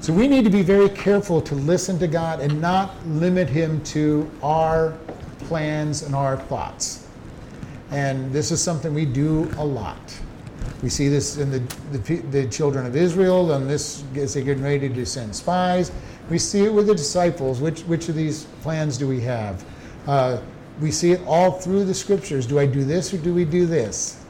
So 0.00 0.12
we 0.12 0.28
need 0.28 0.44
to 0.44 0.50
be 0.50 0.62
very 0.62 0.88
careful 0.88 1.40
to 1.42 1.54
listen 1.54 1.98
to 1.98 2.06
God 2.06 2.40
and 2.40 2.60
not 2.60 2.94
limit 3.06 3.48
Him 3.48 3.82
to 3.84 4.30
our 4.42 4.96
plans 5.40 6.02
and 6.02 6.14
our 6.14 6.36
thoughts. 6.36 7.05
And 7.90 8.32
this 8.32 8.50
is 8.50 8.60
something 8.60 8.92
we 8.92 9.06
do 9.06 9.50
a 9.58 9.64
lot. 9.64 10.18
We 10.82 10.88
see 10.88 11.08
this 11.08 11.38
in 11.38 11.50
the, 11.50 11.58
the, 11.92 12.16
the 12.30 12.48
children 12.48 12.86
of 12.86 12.96
Israel, 12.96 13.52
and 13.52 13.68
this 13.68 14.04
as 14.16 14.34
they're 14.34 14.42
getting 14.42 14.64
ready 14.64 14.88
to 14.88 15.06
send 15.06 15.34
spies. 15.34 15.92
We 16.28 16.38
see 16.38 16.64
it 16.64 16.72
with 16.72 16.88
the 16.88 16.94
disciples. 16.94 17.60
Which, 17.60 17.82
which 17.82 18.08
of 18.08 18.14
these 18.14 18.44
plans 18.62 18.98
do 18.98 19.06
we 19.06 19.20
have? 19.20 19.64
Uh, 20.06 20.40
we 20.80 20.90
see 20.90 21.12
it 21.12 21.20
all 21.26 21.52
through 21.52 21.84
the 21.84 21.94
scriptures. 21.94 22.46
Do 22.46 22.58
I 22.58 22.66
do 22.66 22.84
this 22.84 23.14
or 23.14 23.18
do 23.18 23.32
we 23.32 23.44
do 23.44 23.66
this? 23.66 24.24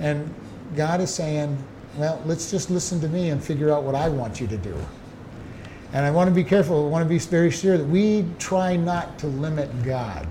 And 0.00 0.32
God 0.76 1.00
is 1.00 1.12
saying, 1.12 1.56
well, 1.96 2.20
let's 2.24 2.50
just 2.50 2.70
listen 2.70 3.00
to 3.00 3.08
me 3.08 3.30
and 3.30 3.42
figure 3.42 3.72
out 3.72 3.82
what 3.82 3.94
I 3.94 4.08
want 4.08 4.40
you 4.40 4.46
to 4.48 4.56
do. 4.56 4.76
And 5.92 6.04
I 6.04 6.10
want 6.10 6.28
to 6.28 6.34
be 6.34 6.44
careful, 6.44 6.86
I 6.86 6.88
want 6.88 7.04
to 7.04 7.08
be 7.08 7.18
very 7.18 7.50
sure 7.50 7.78
that 7.78 7.84
we 7.84 8.24
try 8.38 8.76
not 8.76 9.18
to 9.20 9.28
limit 9.28 9.70
God 9.84 10.26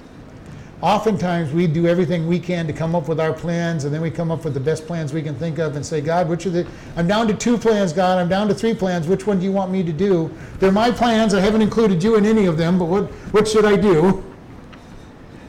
oftentimes 0.81 1.53
we 1.53 1.65
do 1.65 1.87
everything 1.87 2.27
we 2.27 2.39
can 2.39 2.67
to 2.67 2.73
come 2.73 2.93
up 2.93 3.07
with 3.07 3.19
our 3.19 3.31
plans 3.31 3.85
and 3.85 3.93
then 3.93 4.01
we 4.01 4.11
come 4.11 4.31
up 4.31 4.43
with 4.43 4.53
the 4.53 4.59
best 4.59 4.85
plans 4.85 5.13
we 5.13 5.21
can 5.21 5.35
think 5.35 5.57
of 5.57 5.75
and 5.75 5.85
say 5.85 6.01
god 6.01 6.27
which 6.27 6.45
are 6.45 6.49
the 6.49 6.67
i'm 6.97 7.07
down 7.07 7.25
to 7.27 7.33
two 7.33 7.57
plans 7.57 7.93
god. 7.93 8.17
I'm 8.17 8.29
down 8.29 8.47
to 8.47 8.53
three 8.53 8.73
plans. 8.73 9.07
Which 9.07 9.25
one 9.25 9.39
do 9.39 9.45
you 9.45 9.51
want 9.51 9.71
me 9.71 9.83
to 9.83 9.93
do? 9.93 10.31
They're 10.59 10.71
my 10.71 10.91
plans. 10.91 11.33
I 11.33 11.39
haven't 11.39 11.61
included 11.61 12.03
you 12.03 12.15
in 12.15 12.25
any 12.25 12.45
of 12.45 12.57
them 12.57 12.77
but 12.77 12.85
what, 12.85 13.05
what 13.31 13.47
should 13.47 13.65
i 13.65 13.75
do? 13.75 14.23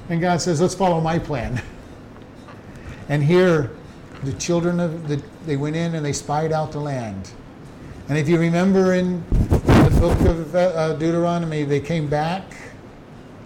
And 0.09 0.21
god 0.21 0.41
says 0.41 0.61
let's 0.61 0.75
follow 0.75 1.01
my 1.01 1.19
plan. 1.19 1.61
And 3.09 3.23
here 3.23 3.71
the 4.23 4.33
children 4.35 4.81
of 4.81 5.09
the 5.09 5.23
they 5.47 5.57
went 5.57 5.77
in 5.77 5.95
and 5.95 6.05
they 6.05 6.13
spied 6.13 6.53
out 6.53 6.73
the 6.73 6.81
land. 6.81 7.33
And 8.09 8.19
if 8.19 8.29
you 8.29 8.39
remember 8.39 8.95
in 8.95 9.23
the 9.31 9.97
book 10.01 10.21
of 10.21 10.55
uh, 10.55 10.95
deuteronomy 10.95 11.65
they 11.65 11.81
came 11.81 12.07
back 12.07 12.45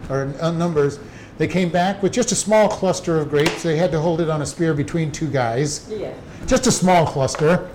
or 0.09 0.35
uh, 0.41 0.51
numbers 0.51 0.99
they 1.39 1.47
came 1.47 1.71
back 1.71 2.03
with 2.03 2.13
just 2.13 2.33
a 2.33 2.35
small 2.35 2.69
cluster 2.69 3.19
of 3.19 3.31
grapes. 3.31 3.63
They 3.63 3.77
had 3.77 3.93
to 3.93 4.01
hold 4.01 4.21
it 4.21 4.29
on 4.29 4.43
a 4.43 4.47
spear 4.47 4.75
between 4.75 5.13
two 5.13 5.29
guys. 5.29 5.89
Yeah. 5.89 6.13
Just 6.47 6.67
a 6.67 6.73
small 6.73 7.07
cluster. 7.07 7.71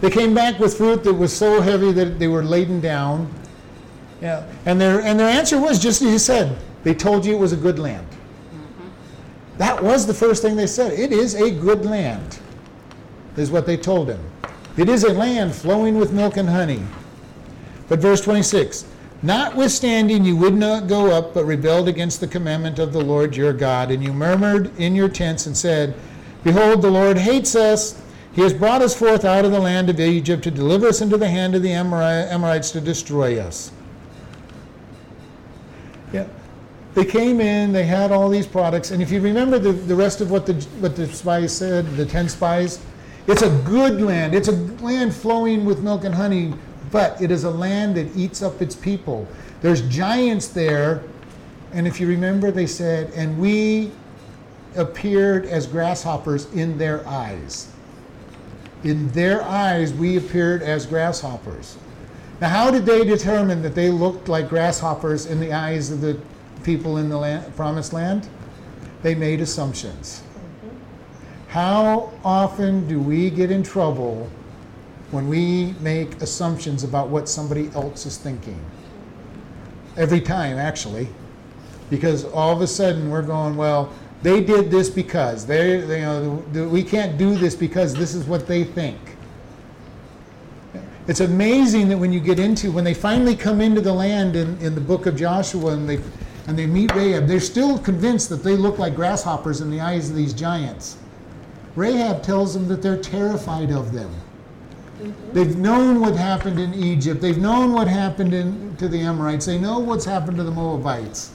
They 0.00 0.10
came 0.10 0.34
back 0.34 0.58
with 0.58 0.76
fruit 0.76 1.04
that 1.04 1.12
was 1.12 1.34
so 1.34 1.60
heavy 1.60 1.92
that 1.92 2.18
they 2.18 2.26
were 2.26 2.42
laden 2.42 2.80
down. 2.80 3.30
Yeah. 4.22 4.46
And 4.64 4.80
their 4.80 5.00
and 5.00 5.20
their 5.20 5.28
answer 5.28 5.60
was 5.60 5.78
just 5.78 6.00
as 6.00 6.10
you 6.10 6.18
said. 6.18 6.56
They 6.84 6.94
told 6.94 7.26
you 7.26 7.34
it 7.34 7.38
was 7.38 7.52
a 7.52 7.56
good 7.56 7.78
land. 7.78 8.06
Mm-hmm. 8.06 8.88
That 9.58 9.82
was 9.82 10.06
the 10.06 10.14
first 10.14 10.40
thing 10.40 10.56
they 10.56 10.66
said. 10.66 10.92
It 10.92 11.12
is 11.12 11.34
a 11.34 11.50
good 11.50 11.84
land, 11.84 12.38
is 13.36 13.50
what 13.50 13.66
they 13.66 13.76
told 13.76 14.08
him. 14.08 14.20
It 14.78 14.88
is 14.88 15.04
a 15.04 15.12
land 15.12 15.54
flowing 15.54 15.98
with 15.98 16.12
milk 16.12 16.36
and 16.36 16.48
honey. 16.48 16.82
But 17.88 17.98
verse 17.98 18.20
26 18.20 18.86
Notwithstanding, 19.26 20.24
you 20.24 20.36
would 20.36 20.54
not 20.54 20.86
go 20.86 21.10
up, 21.10 21.34
but 21.34 21.46
rebelled 21.46 21.88
against 21.88 22.20
the 22.20 22.28
commandment 22.28 22.78
of 22.78 22.92
the 22.92 23.00
Lord 23.00 23.34
your 23.34 23.52
God, 23.52 23.90
and 23.90 24.00
you 24.00 24.12
murmured 24.12 24.70
in 24.78 24.94
your 24.94 25.08
tents 25.08 25.46
and 25.46 25.56
said, 25.56 25.96
Behold, 26.44 26.80
the 26.80 26.92
Lord 26.92 27.18
hates 27.18 27.56
us. 27.56 28.00
He 28.34 28.42
has 28.42 28.54
brought 28.54 28.82
us 28.82 28.96
forth 28.96 29.24
out 29.24 29.44
of 29.44 29.50
the 29.50 29.58
land 29.58 29.90
of 29.90 29.98
Egypt 29.98 30.44
to 30.44 30.52
deliver 30.52 30.86
us 30.86 31.00
into 31.00 31.16
the 31.16 31.28
hand 31.28 31.56
of 31.56 31.62
the 31.64 31.72
Amorites 31.72 32.70
to 32.70 32.80
destroy 32.80 33.40
us. 33.40 33.72
Yeah. 36.12 36.28
They 36.94 37.04
came 37.04 37.40
in, 37.40 37.72
they 37.72 37.84
had 37.84 38.12
all 38.12 38.28
these 38.28 38.46
products, 38.46 38.92
and 38.92 39.02
if 39.02 39.10
you 39.10 39.20
remember 39.20 39.58
the, 39.58 39.72
the 39.72 39.96
rest 39.96 40.20
of 40.20 40.30
what 40.30 40.46
the, 40.46 40.54
what 40.78 40.94
the 40.94 41.08
spies 41.08 41.52
said, 41.52 41.96
the 41.96 42.06
10 42.06 42.28
spies, 42.28 42.78
it's 43.26 43.42
a 43.42 43.50
good 43.64 44.00
land. 44.00 44.36
It's 44.36 44.46
a 44.46 44.52
land 44.52 45.12
flowing 45.12 45.64
with 45.64 45.80
milk 45.80 46.04
and 46.04 46.14
honey, 46.14 46.54
but 46.90 47.20
it 47.20 47.30
is 47.30 47.44
a 47.44 47.50
land 47.50 47.96
that 47.96 48.14
eats 48.16 48.42
up 48.42 48.62
its 48.62 48.74
people. 48.74 49.26
There's 49.60 49.82
giants 49.88 50.48
there, 50.48 51.02
and 51.72 51.86
if 51.86 52.00
you 52.00 52.06
remember, 52.06 52.50
they 52.50 52.66
said, 52.66 53.10
and 53.14 53.38
we 53.38 53.90
appeared 54.76 55.46
as 55.46 55.66
grasshoppers 55.66 56.52
in 56.52 56.78
their 56.78 57.06
eyes. 57.06 57.72
In 58.84 59.08
their 59.12 59.42
eyes, 59.42 59.92
we 59.92 60.16
appeared 60.16 60.62
as 60.62 60.86
grasshoppers. 60.86 61.76
Now, 62.40 62.50
how 62.50 62.70
did 62.70 62.84
they 62.84 63.04
determine 63.04 63.62
that 63.62 63.74
they 63.74 63.90
looked 63.90 64.28
like 64.28 64.48
grasshoppers 64.48 65.26
in 65.26 65.40
the 65.40 65.52
eyes 65.52 65.90
of 65.90 66.02
the 66.02 66.20
people 66.62 66.98
in 66.98 67.08
the 67.08 67.16
land, 67.16 67.56
promised 67.56 67.92
land? 67.92 68.28
They 69.02 69.14
made 69.14 69.40
assumptions. 69.40 70.22
Mm-hmm. 70.22 70.76
How 71.48 72.12
often 72.22 72.86
do 72.86 73.00
we 73.00 73.30
get 73.30 73.50
in 73.50 73.62
trouble 73.62 74.30
when 75.10 75.28
we 75.28 75.74
make 75.80 76.20
assumptions 76.20 76.84
about 76.84 77.08
what 77.08 77.28
somebody 77.28 77.70
else 77.74 78.06
is 78.06 78.16
thinking. 78.18 78.60
Every 79.96 80.20
time, 80.20 80.58
actually. 80.58 81.08
Because 81.90 82.24
all 82.24 82.52
of 82.52 82.60
a 82.60 82.66
sudden 82.66 83.10
we're 83.10 83.22
going, 83.22 83.56
well, 83.56 83.92
they 84.22 84.42
did 84.42 84.70
this 84.70 84.90
because 84.90 85.46
they, 85.46 85.80
they 85.80 86.00
you 86.00 86.06
know, 86.52 86.68
we 86.68 86.82
can't 86.82 87.16
do 87.16 87.36
this 87.36 87.54
because 87.54 87.94
this 87.94 88.14
is 88.14 88.24
what 88.24 88.46
they 88.46 88.64
think. 88.64 88.98
It's 91.06 91.20
amazing 91.20 91.88
that 91.90 91.98
when 91.98 92.12
you 92.12 92.18
get 92.18 92.40
into, 92.40 92.72
when 92.72 92.82
they 92.82 92.94
finally 92.94 93.36
come 93.36 93.60
into 93.60 93.80
the 93.80 93.92
land 93.92 94.34
in, 94.34 94.58
in 94.58 94.74
the 94.74 94.80
book 94.80 95.06
of 95.06 95.14
Joshua 95.14 95.72
and 95.72 95.88
they, 95.88 96.00
and 96.48 96.58
they 96.58 96.66
meet 96.66 96.92
Rahab, 96.94 97.28
they're 97.28 97.38
still 97.38 97.78
convinced 97.78 98.28
that 98.30 98.42
they 98.42 98.56
look 98.56 98.78
like 98.78 98.96
grasshoppers 98.96 99.60
in 99.60 99.70
the 99.70 99.80
eyes 99.80 100.10
of 100.10 100.16
these 100.16 100.32
giants. 100.32 100.98
Rahab 101.76 102.24
tells 102.24 102.54
them 102.54 102.66
that 102.68 102.82
they're 102.82 103.00
terrified 103.00 103.70
of 103.70 103.92
them. 103.92 104.10
They've 105.32 105.56
known 105.56 106.00
what 106.00 106.16
happened 106.16 106.58
in 106.58 106.72
Egypt. 106.74 107.20
They've 107.20 107.36
known 107.38 107.72
what 107.72 107.88
happened 107.88 108.32
in, 108.32 108.76
to 108.76 108.88
the 108.88 109.00
Amorites. 109.00 109.46
They 109.46 109.58
know 109.58 109.78
what's 109.78 110.04
happened 110.04 110.38
to 110.38 110.42
the 110.42 110.50
Moabites. 110.50 111.32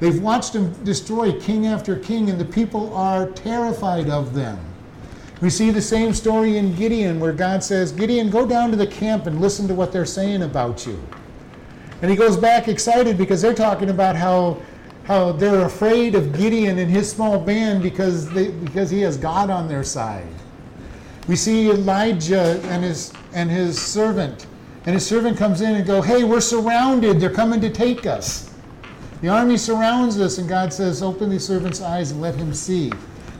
They've 0.00 0.20
watched 0.20 0.52
them 0.52 0.72
destroy 0.84 1.38
king 1.40 1.66
after 1.66 1.96
king, 1.96 2.28
and 2.28 2.40
the 2.40 2.44
people 2.44 2.94
are 2.94 3.30
terrified 3.30 4.10
of 4.10 4.34
them. 4.34 4.58
We 5.40 5.50
see 5.50 5.70
the 5.70 5.82
same 5.82 6.14
story 6.14 6.56
in 6.56 6.74
Gideon, 6.74 7.20
where 7.20 7.32
God 7.32 7.62
says, 7.62 7.92
Gideon, 7.92 8.30
go 8.30 8.46
down 8.46 8.70
to 8.70 8.76
the 8.76 8.86
camp 8.86 9.26
and 9.26 9.40
listen 9.40 9.68
to 9.68 9.74
what 9.74 9.92
they're 9.92 10.04
saying 10.06 10.42
about 10.42 10.86
you. 10.86 11.00
And 12.02 12.10
he 12.10 12.16
goes 12.16 12.36
back 12.36 12.68
excited 12.68 13.16
because 13.16 13.40
they're 13.40 13.54
talking 13.54 13.90
about 13.90 14.16
how 14.16 14.60
how 15.04 15.30
they're 15.30 15.64
afraid 15.64 16.16
of 16.16 16.36
Gideon 16.36 16.78
and 16.78 16.90
his 16.90 17.08
small 17.08 17.38
band 17.38 17.80
because 17.82 18.28
they 18.30 18.48
because 18.48 18.90
he 18.90 19.00
has 19.02 19.16
God 19.16 19.50
on 19.50 19.68
their 19.68 19.84
side. 19.84 20.26
We 21.28 21.36
see 21.36 21.70
Elijah 21.70 22.60
and 22.64 22.84
his 22.84 23.12
and 23.32 23.50
his 23.50 23.80
servant. 23.80 24.46
And 24.84 24.94
his 24.94 25.04
servant 25.04 25.36
comes 25.36 25.60
in 25.60 25.74
and 25.74 25.86
go, 25.86 26.00
"Hey, 26.02 26.24
we're 26.24 26.40
surrounded. 26.40 27.20
They're 27.20 27.30
coming 27.30 27.60
to 27.60 27.70
take 27.70 28.06
us." 28.06 28.50
The 29.20 29.28
army 29.28 29.56
surrounds 29.56 30.20
us 30.20 30.38
and 30.38 30.48
God 30.48 30.72
says, 30.72 31.02
"Open 31.02 31.30
the 31.30 31.40
servant's 31.40 31.80
eyes 31.80 32.10
and 32.10 32.20
let 32.20 32.36
him 32.36 32.54
see." 32.54 32.92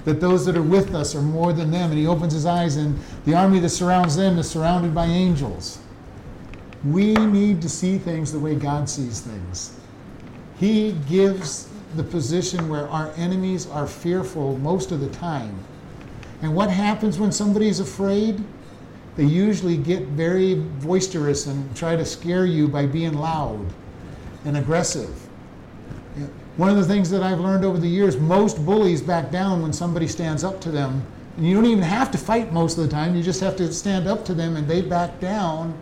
that 0.06 0.20
those 0.20 0.46
that 0.46 0.56
are 0.56 0.62
with 0.62 0.94
us 0.94 1.14
are 1.14 1.20
more 1.20 1.52
than 1.52 1.70
them. 1.70 1.90
And 1.90 1.98
he 1.98 2.06
opens 2.06 2.32
his 2.32 2.46
eyes, 2.46 2.76
and 2.76 2.98
the 3.26 3.34
army 3.34 3.58
that 3.58 3.68
surrounds 3.68 4.16
them 4.16 4.38
is 4.38 4.48
surrounded 4.48 4.94
by 4.94 5.06
angels. 5.06 5.78
We 6.84 7.14
need 7.14 7.60
to 7.62 7.68
see 7.68 7.98
things 7.98 8.30
the 8.30 8.38
way 8.38 8.54
God 8.54 8.88
sees 8.88 9.20
things. 9.20 9.72
He 10.58 10.94
gives 11.08 11.66
the 11.96 12.04
position 12.04 12.68
where 12.68 12.88
our 12.88 13.10
enemies 13.16 13.66
are 13.70 13.88
fearful 13.88 14.56
most 14.62 14.92
of 14.92 15.00
the 15.00 15.08
time. 15.08 15.56
And 16.42 16.54
what 16.54 16.70
happens 16.70 17.18
when 17.18 17.32
somebody 17.32 17.68
is 17.68 17.80
afraid? 17.80 18.42
They 19.16 19.24
usually 19.24 19.76
get 19.76 20.02
very 20.08 20.56
boisterous 20.56 21.46
and 21.46 21.74
try 21.74 21.96
to 21.96 22.04
scare 22.04 22.44
you 22.44 22.68
by 22.68 22.86
being 22.86 23.14
loud 23.14 23.66
and 24.44 24.58
aggressive. 24.58 25.10
One 26.56 26.70
of 26.70 26.76
the 26.76 26.84
things 26.84 27.10
that 27.10 27.22
I've 27.22 27.40
learned 27.40 27.64
over 27.64 27.78
the 27.78 27.88
years, 27.88 28.16
most 28.16 28.64
bullies 28.64 29.00
back 29.00 29.30
down 29.30 29.62
when 29.62 29.72
somebody 29.72 30.06
stands 30.06 30.44
up 30.44 30.60
to 30.62 30.70
them. 30.70 31.06
And 31.36 31.46
you 31.46 31.54
don't 31.54 31.66
even 31.66 31.82
have 31.82 32.10
to 32.12 32.18
fight 32.18 32.52
most 32.52 32.78
of 32.78 32.84
the 32.84 32.90
time, 32.90 33.14
you 33.14 33.22
just 33.22 33.40
have 33.40 33.56
to 33.56 33.72
stand 33.72 34.06
up 34.06 34.24
to 34.26 34.34
them 34.34 34.56
and 34.56 34.66
they 34.66 34.80
back 34.80 35.20
down 35.20 35.76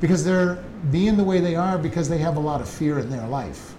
because 0.00 0.24
they're 0.24 0.62
being 0.90 1.16
the 1.16 1.24
way 1.24 1.40
they 1.40 1.54
are 1.54 1.78
because 1.78 2.08
they 2.08 2.18
have 2.18 2.36
a 2.36 2.40
lot 2.40 2.60
of 2.60 2.68
fear 2.68 2.98
in 2.98 3.10
their 3.10 3.26
life. 3.26 3.74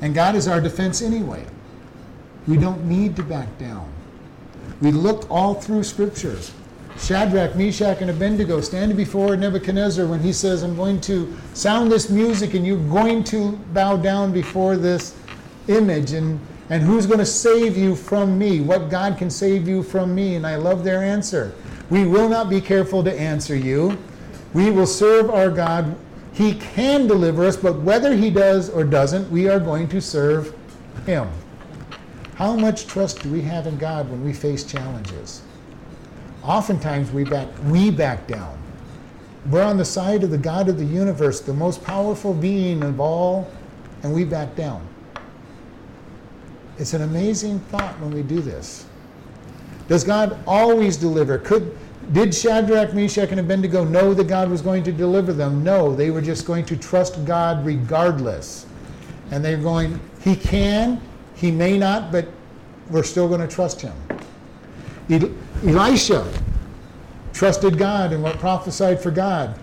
And 0.00 0.14
God 0.14 0.34
is 0.34 0.48
our 0.48 0.60
defense 0.60 1.02
anyway. 1.02 1.44
We 2.46 2.56
don't 2.56 2.86
need 2.86 3.16
to 3.16 3.22
back 3.22 3.58
down. 3.58 3.90
We 4.80 4.92
look 4.92 5.30
all 5.30 5.54
through 5.54 5.84
scriptures. 5.84 6.52
Shadrach, 6.98 7.56
Meshach, 7.56 8.00
and 8.00 8.10
Abednego 8.10 8.60
standing 8.60 8.96
before 8.96 9.36
Nebuchadnezzar 9.36 10.06
when 10.06 10.20
he 10.20 10.32
says, 10.32 10.62
I'm 10.62 10.76
going 10.76 11.00
to 11.02 11.34
sound 11.54 11.90
this 11.90 12.10
music 12.10 12.54
and 12.54 12.66
you're 12.66 12.76
going 12.88 13.24
to 13.24 13.52
bow 13.72 13.96
down 13.96 14.32
before 14.32 14.76
this 14.76 15.16
image. 15.68 16.12
And, 16.12 16.38
and 16.68 16.82
who's 16.82 17.06
going 17.06 17.18
to 17.18 17.26
save 17.26 17.76
you 17.76 17.96
from 17.96 18.38
me? 18.38 18.60
What 18.60 18.90
God 18.90 19.16
can 19.16 19.30
save 19.30 19.66
you 19.66 19.82
from 19.82 20.14
me? 20.14 20.34
And 20.34 20.46
I 20.46 20.56
love 20.56 20.84
their 20.84 21.02
answer. 21.02 21.54
We 21.88 22.06
will 22.06 22.28
not 22.28 22.50
be 22.50 22.60
careful 22.60 23.02
to 23.04 23.18
answer 23.18 23.56
you. 23.56 23.98
We 24.52 24.70
will 24.70 24.86
serve 24.86 25.30
our 25.30 25.50
God. 25.50 25.96
He 26.32 26.54
can 26.54 27.06
deliver 27.06 27.44
us, 27.44 27.56
but 27.56 27.80
whether 27.80 28.14
he 28.14 28.30
does 28.30 28.70
or 28.70 28.84
doesn't, 28.84 29.30
we 29.30 29.48
are 29.48 29.58
going 29.58 29.88
to 29.88 30.00
serve 30.00 30.54
him. 31.06 31.28
How 32.40 32.56
much 32.56 32.86
trust 32.86 33.22
do 33.22 33.30
we 33.30 33.42
have 33.42 33.66
in 33.66 33.76
God 33.76 34.08
when 34.08 34.24
we 34.24 34.32
face 34.32 34.64
challenges? 34.64 35.42
oftentimes 36.42 37.10
we 37.10 37.22
back, 37.22 37.48
we 37.66 37.90
back 37.90 38.26
down. 38.26 38.58
We're 39.50 39.62
on 39.62 39.76
the 39.76 39.84
side 39.84 40.24
of 40.24 40.30
the 40.30 40.38
God 40.38 40.70
of 40.70 40.78
the 40.78 40.84
universe, 40.86 41.40
the 41.40 41.52
most 41.52 41.84
powerful 41.84 42.32
being 42.32 42.82
of 42.82 42.98
all, 42.98 43.46
and 44.02 44.14
we 44.14 44.24
back 44.24 44.56
down. 44.56 44.88
It's 46.78 46.94
an 46.94 47.02
amazing 47.02 47.60
thought 47.60 48.00
when 48.00 48.10
we 48.10 48.22
do 48.22 48.40
this. 48.40 48.86
Does 49.86 50.02
God 50.02 50.42
always 50.46 50.96
deliver? 50.96 51.36
Could 51.36 51.76
did 52.12 52.34
Shadrach, 52.34 52.94
Meshach, 52.94 53.32
and 53.32 53.40
Abednego 53.40 53.84
know 53.84 54.14
that 54.14 54.28
God 54.28 54.48
was 54.48 54.62
going 54.62 54.82
to 54.84 54.92
deliver 54.92 55.34
them? 55.34 55.62
No, 55.62 55.94
they 55.94 56.10
were 56.10 56.22
just 56.22 56.46
going 56.46 56.64
to 56.64 56.76
trust 56.78 57.22
God 57.26 57.66
regardless. 57.66 58.64
And 59.30 59.44
they're 59.44 59.58
going, 59.58 60.00
He 60.22 60.34
can, 60.34 61.02
He 61.40 61.50
may 61.50 61.78
not, 61.78 62.12
but 62.12 62.28
we're 62.90 63.02
still 63.02 63.28
going 63.28 63.40
to 63.40 63.48
trust 63.48 63.80
Him. 63.80 63.94
Elisha 65.64 66.30
trusted 67.32 67.78
God 67.78 68.12
and 68.12 68.22
what 68.22 68.38
prophesied 68.38 69.00
for 69.00 69.10
God. 69.10 69.58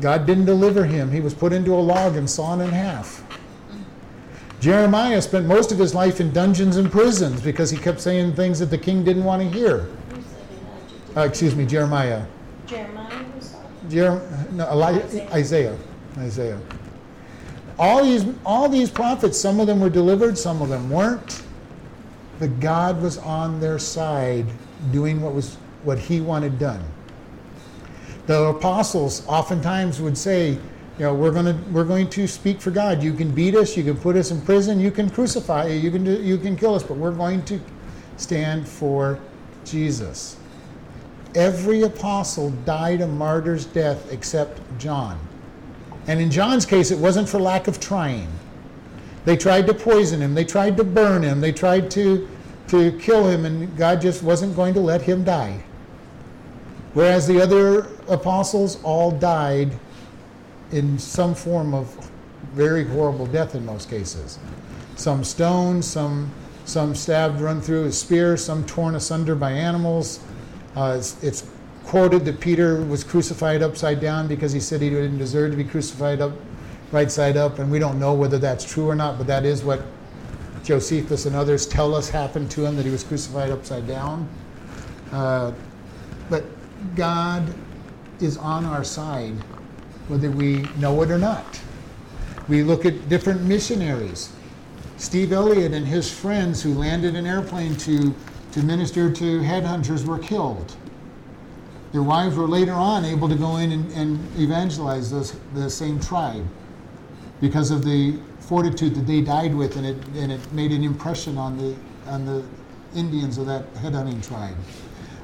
God 0.00 0.26
didn't 0.26 0.46
deliver 0.46 0.84
him. 0.84 1.10
He 1.10 1.20
was 1.20 1.34
put 1.34 1.52
into 1.52 1.74
a 1.74 1.76
log 1.80 2.16
and 2.16 2.28
sawn 2.28 2.60
in 2.60 2.70
half. 2.70 3.22
Jeremiah 4.60 5.20
spent 5.22 5.46
most 5.46 5.72
of 5.72 5.78
his 5.78 5.94
life 5.94 6.20
in 6.20 6.32
dungeons 6.32 6.76
and 6.76 6.90
prisons 6.90 7.40
because 7.40 7.70
he 7.70 7.78
kept 7.78 8.00
saying 8.00 8.34
things 8.34 8.58
that 8.58 8.66
the 8.66 8.78
king 8.78 9.04
didn't 9.04 9.24
want 9.24 9.42
to 9.42 9.48
hear. 9.48 9.88
Uh, 11.16 11.22
excuse 11.22 11.56
me, 11.56 11.66
Jeremiah. 11.66 12.24
Jeremiah 12.66 13.24
was 13.34 13.56
Jer- 13.88 14.46
no, 14.52 14.70
Eli- 14.72 15.28
Isaiah. 15.32 15.76
Isaiah. 16.18 16.58
All 17.80 18.04
these, 18.04 18.26
all 18.46 18.68
these 18.68 18.90
prophets, 18.90 19.40
some 19.40 19.58
of 19.58 19.66
them 19.66 19.80
were 19.80 19.90
delivered, 19.90 20.38
some 20.38 20.62
of 20.62 20.68
them 20.68 20.88
weren't 20.88 21.42
but 22.40 22.58
God 22.58 23.00
was 23.00 23.18
on 23.18 23.60
their 23.60 23.78
side 23.78 24.46
doing 24.90 25.20
what 25.20 25.34
was 25.34 25.56
what 25.84 25.98
he 25.98 26.20
wanted 26.20 26.58
done. 26.58 26.82
The 28.26 28.42
apostles 28.44 29.26
oftentimes 29.26 30.00
would 30.00 30.16
say, 30.16 30.52
you 30.52 30.60
know, 30.98 31.14
we're 31.14 31.30
going 31.30 31.46
to 31.46 31.70
we're 31.70 31.84
going 31.84 32.08
to 32.10 32.26
speak 32.26 32.60
for 32.60 32.70
God. 32.70 33.02
You 33.02 33.12
can 33.12 33.30
beat 33.30 33.54
us, 33.54 33.76
you 33.76 33.84
can 33.84 33.96
put 33.96 34.16
us 34.16 34.30
in 34.30 34.40
prison, 34.40 34.80
you 34.80 34.90
can 34.90 35.10
crucify, 35.10 35.66
you 35.68 35.90
can 35.90 36.02
do, 36.02 36.20
you 36.22 36.38
can 36.38 36.56
kill 36.56 36.74
us, 36.74 36.82
but 36.82 36.96
we're 36.96 37.12
going 37.12 37.44
to 37.44 37.60
stand 38.16 38.66
for 38.66 39.20
Jesus. 39.64 40.36
Every 41.34 41.82
apostle 41.82 42.50
died 42.64 43.02
a 43.02 43.06
martyr's 43.06 43.66
death 43.66 44.10
except 44.10 44.60
John. 44.78 45.18
And 46.10 46.20
in 46.20 46.28
John's 46.28 46.66
case, 46.66 46.90
it 46.90 46.98
wasn't 46.98 47.28
for 47.28 47.38
lack 47.38 47.68
of 47.68 47.78
trying. 47.78 48.26
They 49.26 49.36
tried 49.36 49.68
to 49.68 49.74
poison 49.74 50.20
him, 50.20 50.34
they 50.34 50.44
tried 50.44 50.76
to 50.78 50.82
burn 50.82 51.22
him, 51.22 51.40
they 51.40 51.52
tried 51.52 51.88
to, 51.92 52.28
to 52.66 52.98
kill 52.98 53.28
him, 53.28 53.44
and 53.44 53.76
God 53.76 54.00
just 54.00 54.20
wasn't 54.20 54.56
going 54.56 54.74
to 54.74 54.80
let 54.80 55.02
him 55.02 55.22
die. 55.22 55.62
Whereas 56.94 57.28
the 57.28 57.40
other 57.40 57.86
apostles 58.08 58.82
all 58.82 59.12
died 59.12 59.70
in 60.72 60.98
some 60.98 61.32
form 61.32 61.74
of 61.74 62.10
very 62.54 62.84
horrible 62.84 63.26
death 63.26 63.54
in 63.54 63.64
most 63.64 63.88
cases. 63.88 64.40
Some 64.96 65.22
stoned, 65.22 65.84
some, 65.84 66.28
some 66.64 66.92
stabbed, 66.96 67.40
run 67.40 67.60
through 67.60 67.84
with 67.84 67.94
spears, 67.94 68.44
some 68.44 68.66
torn 68.66 68.96
asunder 68.96 69.36
by 69.36 69.52
animals. 69.52 70.18
Uh, 70.74 70.96
it's, 70.98 71.22
it's 71.22 71.48
quoted 71.90 72.24
that 72.24 72.38
Peter 72.38 72.84
was 72.84 73.02
crucified 73.02 73.64
upside 73.64 73.98
down 73.98 74.28
because 74.28 74.52
he 74.52 74.60
said 74.60 74.80
he 74.80 74.88
didn't 74.88 75.18
deserve 75.18 75.50
to 75.50 75.56
be 75.56 75.64
crucified 75.64 76.20
up 76.20 76.30
right 76.92 77.10
side 77.10 77.36
up, 77.36 77.58
and 77.58 77.68
we 77.68 77.80
don't 77.80 77.98
know 77.98 78.14
whether 78.14 78.38
that's 78.38 78.64
true 78.64 78.88
or 78.88 78.94
not, 78.94 79.18
but 79.18 79.26
that 79.26 79.44
is 79.44 79.64
what 79.64 79.82
Josephus 80.62 81.26
and 81.26 81.34
others 81.34 81.66
tell 81.66 81.92
us 81.96 82.08
happened 82.08 82.48
to 82.52 82.64
him, 82.64 82.76
that 82.76 82.84
he 82.84 82.92
was 82.92 83.02
crucified 83.02 83.50
upside 83.50 83.88
down. 83.88 84.28
Uh, 85.10 85.50
but 86.28 86.44
God 86.94 87.52
is 88.20 88.36
on 88.36 88.64
our 88.64 88.84
side, 88.84 89.34
whether 90.06 90.30
we 90.30 90.62
know 90.78 91.02
it 91.02 91.10
or 91.10 91.18
not. 91.18 91.60
We 92.46 92.62
look 92.62 92.86
at 92.86 93.08
different 93.08 93.42
missionaries. 93.42 94.32
Steve 94.96 95.32
Elliott 95.32 95.72
and 95.72 95.84
his 95.84 96.08
friends 96.08 96.62
who 96.62 96.72
landed 96.72 97.16
an 97.16 97.26
airplane 97.26 97.74
to, 97.78 98.14
to 98.52 98.62
minister 98.62 99.12
to 99.12 99.40
headhunters 99.40 100.06
were 100.06 100.20
killed. 100.20 100.76
Their 101.92 102.02
wives 102.02 102.36
were 102.36 102.46
later 102.46 102.72
on 102.72 103.04
able 103.04 103.28
to 103.28 103.34
go 103.34 103.56
in 103.56 103.72
and, 103.72 103.92
and 103.92 104.40
evangelize 104.40 105.10
those, 105.10 105.34
the 105.54 105.68
same 105.68 105.98
tribe 105.98 106.46
because 107.40 107.70
of 107.70 107.84
the 107.84 108.18
fortitude 108.38 108.94
that 108.94 109.06
they 109.06 109.20
died 109.20 109.54
with, 109.54 109.76
and 109.76 109.86
it, 109.86 109.96
and 110.14 110.30
it 110.30 110.52
made 110.52 110.72
an 110.72 110.84
impression 110.84 111.38
on 111.38 111.56
the, 111.56 111.74
on 112.06 112.24
the 112.24 112.44
Indians 112.94 113.38
of 113.38 113.46
that 113.46 113.72
headhunting 113.74 114.26
tribe. 114.26 114.56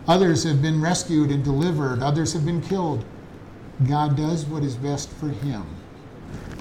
Others 0.09 0.45
have 0.45 0.63
been 0.63 0.81
rescued 0.81 1.31
and 1.31 1.43
delivered, 1.43 2.03
others 2.03 2.33
have 2.33 2.47
been 2.47 2.61
killed. 2.61 3.05
God 3.87 4.17
does 4.17 4.47
what 4.47 4.63
is 4.63 4.77
best 4.77 5.11
for 5.11 5.29
him. 5.29 5.67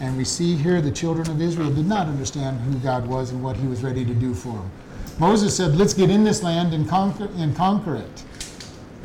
And 0.02 0.18
we 0.18 0.26
see 0.26 0.56
here 0.56 0.82
the 0.82 0.92
children 0.92 1.30
of 1.30 1.42
Israel 1.42 1.72
did 1.72 1.88
not 1.88 2.08
understand 2.08 2.60
who 2.62 2.78
God 2.80 3.08
was 3.08 3.32
and 3.32 3.42
what 3.42 3.56
he 3.56 3.68
was 3.68 3.82
ready 3.82 4.04
to 4.04 4.14
do 4.14 4.34
for 4.34 4.54
them. 4.54 4.72
Moses 5.20 5.56
said, 5.56 5.76
Let's 5.76 5.94
get 5.94 6.10
in 6.10 6.24
this 6.24 6.44
land 6.44 6.74
and 6.74 6.88
conquer, 6.90 7.30
and 7.38 7.56
conquer 7.56 7.96
it. 7.96 8.24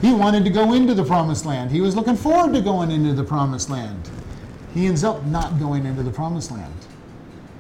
He 0.01 0.15
wanted 0.15 0.45
to 0.45 0.51
go 0.51 0.73
into 0.73 0.95
the 0.95 1.05
promised 1.05 1.45
land. 1.45 1.71
He 1.71 1.81
was 1.81 1.95
looking 1.95 2.17
forward 2.17 2.55
to 2.55 2.61
going 2.61 2.91
into 2.91 3.13
the 3.13 3.25
promised 3.25 3.69
land 3.69 4.09
he 4.75 4.87
ends 4.87 5.05
up 5.05 5.25
not 5.27 5.59
going 5.59 5.85
into 5.87 6.03
the 6.03 6.11
promised 6.11 6.51
land. 6.51 6.75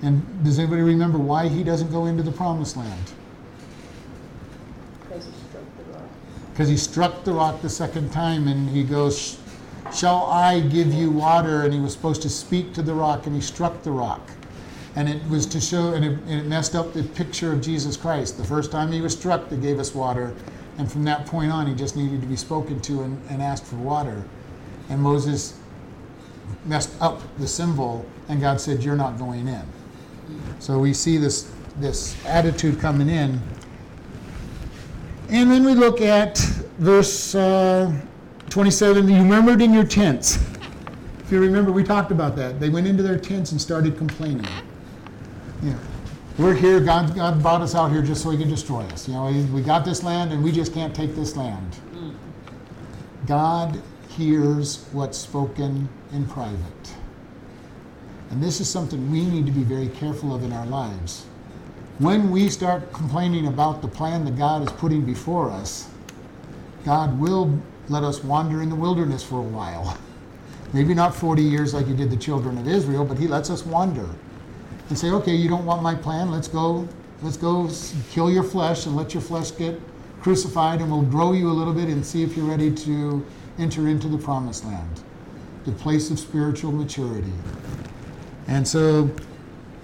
And 0.02 0.44
does 0.44 0.58
anybody 0.58 0.82
remember 0.82 1.18
why 1.18 1.48
he 1.48 1.62
doesn't 1.62 1.90
go 1.90 2.06
into 2.06 2.22
the 2.22 2.32
promised 2.32 2.76
land? 2.76 3.12
Because 5.02 5.26
he 5.26 5.32
struck 5.32 5.64
the 5.76 5.92
rock. 5.92 6.08
Because 6.52 6.68
he 6.68 6.76
struck 6.76 7.24
the 7.24 7.32
rock 7.32 7.62
the 7.62 7.68
second 7.68 8.10
time 8.12 8.48
and 8.48 8.68
he 8.68 8.84
goes, 8.84 9.38
Shall 9.92 10.26
I 10.26 10.60
give 10.60 10.94
you 10.94 11.10
water? 11.10 11.62
And 11.62 11.74
he 11.74 11.80
was 11.80 11.92
supposed 11.92 12.22
to 12.22 12.30
speak 12.30 12.72
to 12.74 12.82
the 12.82 12.94
rock 12.94 13.26
and 13.26 13.34
he 13.34 13.42
struck 13.42 13.82
the 13.82 13.90
rock. 13.90 14.30
And 14.96 15.08
it 15.08 15.22
was 15.28 15.46
to 15.46 15.60
show, 15.60 15.94
and 15.94 16.04
it, 16.04 16.18
and 16.26 16.40
it 16.40 16.46
messed 16.46 16.74
up 16.74 16.92
the 16.92 17.02
picture 17.02 17.52
of 17.52 17.60
Jesus 17.60 17.96
Christ. 17.96 18.38
The 18.38 18.44
first 18.44 18.72
time 18.72 18.90
he 18.90 19.00
was 19.00 19.12
struck, 19.12 19.48
they 19.48 19.56
gave 19.56 19.78
us 19.78 19.94
water. 19.94 20.34
And 20.78 20.90
from 20.90 21.04
that 21.04 21.26
point 21.26 21.52
on, 21.52 21.66
he 21.66 21.74
just 21.74 21.96
needed 21.96 22.20
to 22.20 22.26
be 22.26 22.36
spoken 22.36 22.80
to 22.82 23.02
and, 23.02 23.20
and 23.28 23.42
asked 23.42 23.66
for 23.66 23.76
water. 23.76 24.24
And 24.88 25.00
Moses 25.00 25.58
messed 26.64 26.90
up 27.00 27.20
the 27.38 27.46
symbol, 27.46 28.06
and 28.28 28.40
God 28.40 28.60
said, 28.60 28.82
You're 28.82 28.96
not 28.96 29.18
going 29.18 29.48
in. 29.48 29.62
So 30.58 30.78
we 30.78 30.94
see 30.94 31.16
this, 31.16 31.50
this 31.78 32.16
attitude 32.26 32.80
coming 32.80 33.08
in. 33.08 33.40
And 35.28 35.50
then 35.50 35.64
we 35.64 35.74
look 35.74 36.00
at 36.00 36.38
verse 36.78 37.34
uh, 37.34 37.94
27 38.48 39.08
You 39.08 39.24
murmured 39.24 39.62
in 39.62 39.72
your 39.72 39.84
tents. 39.84 40.38
If 41.20 41.30
you 41.30 41.40
remember, 41.40 41.70
we 41.70 41.84
talked 41.84 42.10
about 42.10 42.34
that. 42.36 42.58
They 42.58 42.68
went 42.68 42.86
into 42.88 43.02
their 43.02 43.18
tents 43.18 43.52
and 43.52 43.60
started 43.60 43.96
complaining. 43.96 44.46
Yeah. 45.62 45.76
We're 46.38 46.54
here, 46.54 46.80
God, 46.80 47.14
God 47.14 47.42
brought 47.42 47.60
us 47.60 47.74
out 47.74 47.90
here 47.90 48.02
just 48.02 48.22
so 48.22 48.30
He 48.30 48.38
can 48.38 48.48
destroy 48.48 48.82
us. 48.84 49.06
You 49.06 49.14
know, 49.14 49.26
we- 49.52 49.60
got 49.62 49.84
this 49.84 50.02
land 50.02 50.32
and 50.32 50.42
we 50.42 50.52
just 50.52 50.72
can't 50.72 50.94
take 50.94 51.14
this 51.14 51.36
land. 51.36 51.76
God 53.26 53.80
hears 54.08 54.84
what's 54.92 55.18
spoken 55.18 55.88
in 56.12 56.24
private. 56.24 56.94
And 58.30 58.42
this 58.42 58.60
is 58.60 58.68
something 58.68 59.10
we 59.10 59.24
need 59.24 59.44
to 59.46 59.52
be 59.52 59.64
very 59.64 59.88
careful 59.88 60.34
of 60.34 60.42
in 60.42 60.52
our 60.52 60.66
lives. 60.66 61.24
When 61.98 62.30
we 62.30 62.48
start 62.48 62.92
complaining 62.92 63.46
about 63.46 63.82
the 63.82 63.88
plan 63.88 64.24
that 64.24 64.38
God 64.38 64.62
is 64.62 64.72
putting 64.72 65.02
before 65.02 65.50
us, 65.50 65.88
God 66.84 67.20
will 67.20 67.58
let 67.88 68.02
us 68.04 68.24
wander 68.24 68.62
in 68.62 68.70
the 68.70 68.74
wilderness 68.76 69.22
for 69.22 69.40
a 69.40 69.42
while. 69.42 69.98
Maybe 70.72 70.94
not 70.94 71.14
40 71.14 71.42
years 71.42 71.74
like 71.74 71.86
He 71.86 71.94
did 71.94 72.10
the 72.10 72.16
children 72.16 72.56
of 72.56 72.66
Israel, 72.66 73.04
but 73.04 73.18
He 73.18 73.26
lets 73.26 73.50
us 73.50 73.66
wander 73.66 74.08
and 74.90 74.98
say, 74.98 75.10
okay, 75.10 75.34
you 75.34 75.48
don't 75.48 75.64
want 75.64 75.82
my 75.82 75.94
plan, 75.94 76.30
let's 76.30 76.48
go, 76.48 76.86
let's 77.22 77.36
go 77.36 77.70
kill 78.10 78.30
your 78.30 78.42
flesh 78.42 78.86
and 78.86 78.96
let 78.96 79.14
your 79.14 79.22
flesh 79.22 79.52
get 79.52 79.80
crucified, 80.20 80.80
and 80.80 80.90
we'll 80.90 81.02
grow 81.02 81.32
you 81.32 81.48
a 81.48 81.52
little 81.52 81.72
bit 81.72 81.88
and 81.88 82.04
see 82.04 82.22
if 82.22 82.36
you're 82.36 82.44
ready 82.44 82.70
to 82.70 83.24
enter 83.58 83.88
into 83.88 84.08
the 84.08 84.18
promised 84.18 84.64
land, 84.64 85.02
the 85.64 85.72
place 85.72 86.10
of 86.10 86.18
spiritual 86.18 86.72
maturity. 86.72 87.32
And 88.48 88.66
so 88.66 89.10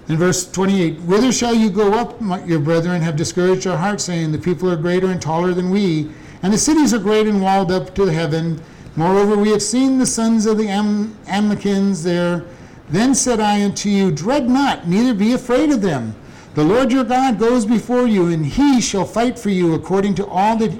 in 0.09 0.17
verse 0.17 0.49
28, 0.51 0.99
whither 1.01 1.31
shall 1.31 1.53
you 1.53 1.69
go 1.69 1.93
up, 1.93 2.19
my, 2.21 2.43
your 2.43 2.59
brethren 2.59 3.01
have 3.01 3.15
discouraged 3.15 3.65
our 3.65 3.77
hearts, 3.77 4.03
saying, 4.03 4.31
The 4.31 4.37
people 4.37 4.69
are 4.69 4.77
greater 4.77 5.07
and 5.07 5.21
taller 5.21 5.53
than 5.53 5.69
we, 5.69 6.11
and 6.43 6.53
the 6.53 6.57
cities 6.57 6.93
are 6.93 6.99
great 6.99 7.27
and 7.27 7.41
walled 7.41 7.71
up 7.71 7.95
to 7.95 8.05
heaven. 8.05 8.61
Moreover, 8.95 9.37
we 9.37 9.51
have 9.51 9.61
seen 9.61 9.97
the 9.97 10.05
sons 10.05 10.45
of 10.45 10.57
the 10.57 10.67
Am- 10.67 11.15
there. 11.25 12.45
Then 12.89 13.15
said 13.15 13.39
I 13.39 13.63
unto 13.63 13.89
you, 13.89 14.11
Dread 14.11 14.49
not, 14.49 14.87
neither 14.87 15.13
be 15.13 15.33
afraid 15.33 15.71
of 15.71 15.81
them. 15.81 16.15
The 16.55 16.63
Lord 16.63 16.91
your 16.91 17.03
God 17.03 17.37
goes 17.37 17.65
before 17.65 18.07
you, 18.07 18.27
and 18.27 18.45
he 18.45 18.81
shall 18.81 19.05
fight 19.05 19.37
for 19.37 19.49
you 19.49 19.73
according 19.73 20.15
to 20.15 20.25
all 20.25 20.55
that 20.57 20.71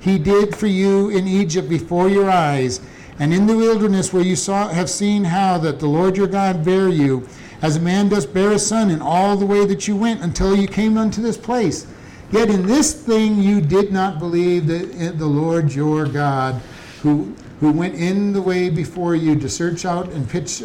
he 0.00 0.18
did 0.18 0.56
for 0.56 0.66
you 0.66 1.08
in 1.08 1.26
Egypt 1.26 1.68
before 1.68 2.08
your 2.08 2.28
eyes, 2.28 2.80
and 3.18 3.32
in 3.32 3.46
the 3.46 3.56
wilderness 3.56 4.12
where 4.12 4.24
you 4.24 4.36
saw 4.36 4.68
have 4.68 4.90
seen 4.90 5.24
how 5.24 5.56
that 5.58 5.78
the 5.78 5.86
Lord 5.86 6.16
your 6.16 6.26
God 6.26 6.64
bare 6.64 6.88
you, 6.88 7.26
as 7.62 7.76
a 7.76 7.80
man 7.80 8.08
does 8.08 8.26
bear 8.26 8.52
a 8.52 8.58
son, 8.58 8.90
in 8.90 9.00
all 9.00 9.36
the 9.36 9.46
way 9.46 9.64
that 9.64 9.88
you 9.88 9.96
went 9.96 10.22
until 10.22 10.54
you 10.54 10.66
came 10.66 10.98
unto 10.98 11.22
this 11.22 11.38
place. 11.38 11.86
Yet 12.30 12.50
in 12.50 12.66
this 12.66 12.92
thing 12.92 13.40
you 13.40 13.60
did 13.60 13.92
not 13.92 14.18
believe 14.18 14.68
in 14.68 15.16
the 15.16 15.26
Lord 15.26 15.72
your 15.72 16.06
God, 16.06 16.60
who 17.02 17.34
who 17.60 17.72
went 17.72 17.94
in 17.94 18.32
the 18.32 18.42
way 18.42 18.68
before 18.68 19.14
you 19.14 19.38
to 19.40 19.48
search 19.48 19.84
out 19.84 20.10
and 20.10 20.28
pitch 20.28 20.62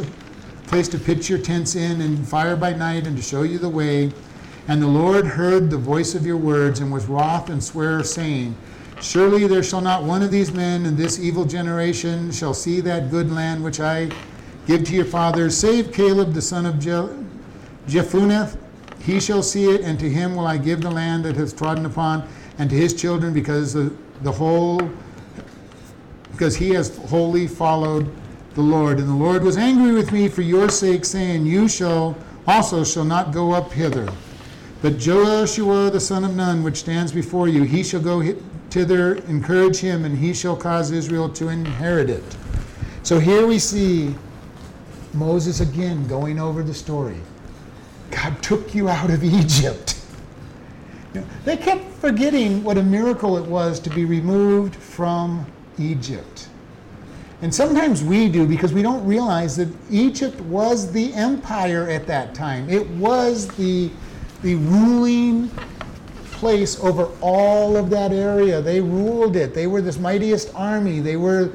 place 0.69 0.87
to 0.87 0.99
pitch 0.99 1.29
your 1.29 1.39
tents 1.39 1.75
in, 1.75 1.99
and 1.99 2.27
fire 2.27 2.55
by 2.55 2.71
night, 2.71 3.07
and 3.07 3.17
to 3.17 3.23
show 3.23 3.41
you 3.41 3.57
the 3.57 3.67
way. 3.67 4.11
And 4.67 4.79
the 4.79 4.87
Lord 4.87 5.25
heard 5.25 5.71
the 5.71 5.77
voice 5.77 6.13
of 6.13 6.27
your 6.27 6.37
words, 6.37 6.79
and 6.79 6.91
was 6.91 7.07
wroth 7.07 7.49
and 7.49 7.61
sware, 7.61 8.03
saying, 8.03 8.55
Surely 9.01 9.47
there 9.47 9.63
shall 9.63 9.81
not 9.81 10.03
one 10.03 10.21
of 10.21 10.29
these 10.29 10.51
men 10.51 10.85
in 10.85 10.95
this 10.95 11.19
evil 11.19 11.43
generation 11.43 12.31
shall 12.31 12.53
see 12.53 12.81
that 12.81 13.09
good 13.09 13.31
land 13.31 13.63
which 13.63 13.79
I 13.79 14.11
give 14.67 14.83
to 14.85 14.93
your 14.93 15.05
fathers, 15.05 15.57
save 15.57 15.91
Caleb 15.91 16.33
the 16.33 16.41
son 16.41 16.67
of 16.67 16.77
Je- 16.77 17.25
Jephunneh. 17.87 18.55
He 19.01 19.19
shall 19.19 19.41
see 19.41 19.71
it, 19.71 19.81
and 19.81 19.97
to 19.99 20.07
him 20.07 20.35
will 20.35 20.45
I 20.45 20.57
give 20.57 20.81
the 20.81 20.91
land 20.91 21.25
that 21.25 21.35
has 21.37 21.51
trodden 21.51 21.87
upon, 21.87 22.29
and 22.59 22.69
to 22.69 22.75
his 22.75 22.93
children, 22.93 23.33
because 23.33 23.73
the, 23.73 23.91
the 24.21 24.31
whole 24.31 24.87
because 26.31 26.55
he 26.55 26.69
has 26.69 26.95
wholly 27.07 27.47
followed 27.47 28.09
the 28.59 28.65
Lord. 28.65 28.99
And 28.99 29.07
the 29.07 29.13
Lord 29.13 29.41
was 29.41 29.55
angry 29.55 29.93
with 29.93 30.11
me 30.11 30.27
for 30.27 30.41
your 30.41 30.67
sake, 30.67 31.05
saying, 31.05 31.45
You 31.45 31.69
shall 31.69 32.17
also 32.45 32.83
shall 32.83 33.05
not 33.05 33.31
go 33.31 33.53
up 33.53 33.71
hither. 33.71 34.11
But 34.81 34.97
Joshua 34.97 35.89
the 35.89 35.99
son 35.99 36.25
of 36.25 36.35
Nun, 36.35 36.61
which 36.61 36.75
stands 36.75 37.13
before 37.13 37.47
you, 37.47 37.63
he 37.63 37.83
shall 37.83 38.01
go 38.01 38.21
thither, 38.69 39.15
encourage 39.29 39.77
him, 39.77 40.03
and 40.03 40.17
he 40.17 40.33
shall 40.33 40.57
cause 40.57 40.91
Israel 40.91 41.29
to 41.29 41.47
inherit 41.47 42.09
it. 42.09 42.37
So 43.03 43.17
here 43.17 43.47
we 43.47 43.59
see 43.59 44.13
Moses 45.13 45.61
again 45.61 46.05
going 46.07 46.37
over 46.37 46.61
the 46.61 46.73
story. 46.73 47.21
God 48.11 48.43
took 48.43 48.75
you 48.75 48.89
out 48.89 49.09
of 49.09 49.23
Egypt. 49.23 50.01
You 51.13 51.21
know, 51.21 51.27
They 51.45 51.55
kept 51.55 51.85
forgetting 51.93 52.61
what 52.65 52.77
a 52.77 52.83
miracle 52.83 53.37
it 53.37 53.45
was 53.45 53.79
to 53.79 53.89
be 53.89 54.03
removed 54.03 54.75
from 54.75 55.45
Egypt. 55.77 56.49
And 57.41 57.55
sometimes 57.55 58.03
we 58.03 58.27
do 58.27 58.45
because 58.45 58.73
we 58.73 58.81
don't 58.81 59.05
realize 59.05 59.55
that 59.57 59.69
Egypt 59.89 60.39
was 60.41 60.91
the 60.91 61.13
empire 61.13 61.89
at 61.89 62.05
that 62.07 62.35
time. 62.35 62.69
It 62.69 62.87
was 62.89 63.47
the, 63.47 63.89
the 64.43 64.55
ruling 64.55 65.49
place 66.31 66.79
over 66.83 67.09
all 67.21 67.77
of 67.77 67.89
that 67.91 68.11
area. 68.11 68.61
They 68.61 68.81
ruled 68.81 69.37
it. 69.37 69.53
They 69.53 69.67
were 69.67 69.81
this 69.81 69.97
mightiest 69.97 70.53
army. 70.53 70.99
They 70.99 71.15
were, 71.15 71.53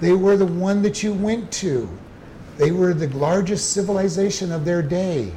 they 0.00 0.12
were 0.12 0.36
the 0.36 0.46
one 0.46 0.82
that 0.82 1.04
you 1.04 1.12
went 1.12 1.52
to. 1.52 1.88
They 2.56 2.72
were 2.72 2.92
the 2.92 3.08
largest 3.16 3.72
civilization 3.72 4.50
of 4.50 4.64
their 4.64 4.82
day. 4.82 5.32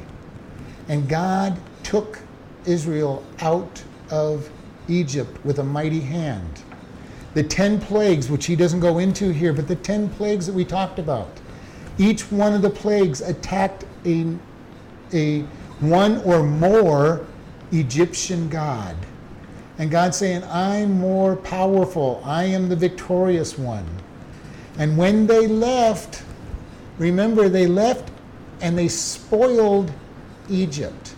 And 0.88 1.08
God 1.08 1.56
took 1.84 2.18
Israel 2.66 3.24
out 3.40 3.82
of 4.10 4.50
Egypt 4.88 5.44
with 5.44 5.60
a 5.60 5.64
mighty 5.64 6.00
hand. 6.00 6.63
The 7.34 7.42
10 7.42 7.80
plagues, 7.80 8.30
which 8.30 8.46
he 8.46 8.56
doesn't 8.56 8.80
go 8.80 8.98
into 8.98 9.32
here, 9.32 9.52
but 9.52 9.68
the 9.68 9.76
10 9.76 10.08
plagues 10.10 10.46
that 10.46 10.54
we 10.54 10.64
talked 10.64 10.98
about, 10.98 11.28
each 11.98 12.30
one 12.30 12.54
of 12.54 12.62
the 12.62 12.70
plagues 12.70 13.20
attacked 13.20 13.84
a, 14.04 14.36
a 15.12 15.40
one 15.80 16.18
or 16.22 16.42
more 16.42 17.26
Egyptian 17.72 18.48
god. 18.48 18.96
And 19.78 19.90
God 19.90 20.14
saying, 20.14 20.44
I'm 20.44 20.92
more 20.92 21.34
powerful. 21.34 22.22
I 22.24 22.44
am 22.44 22.68
the 22.68 22.76
victorious 22.76 23.58
one. 23.58 23.86
And 24.78 24.96
when 24.96 25.26
they 25.26 25.48
left, 25.48 26.22
remember, 26.98 27.48
they 27.48 27.66
left 27.66 28.10
and 28.60 28.78
they 28.78 28.88
spoiled 28.88 29.92
Egypt. 30.48 31.14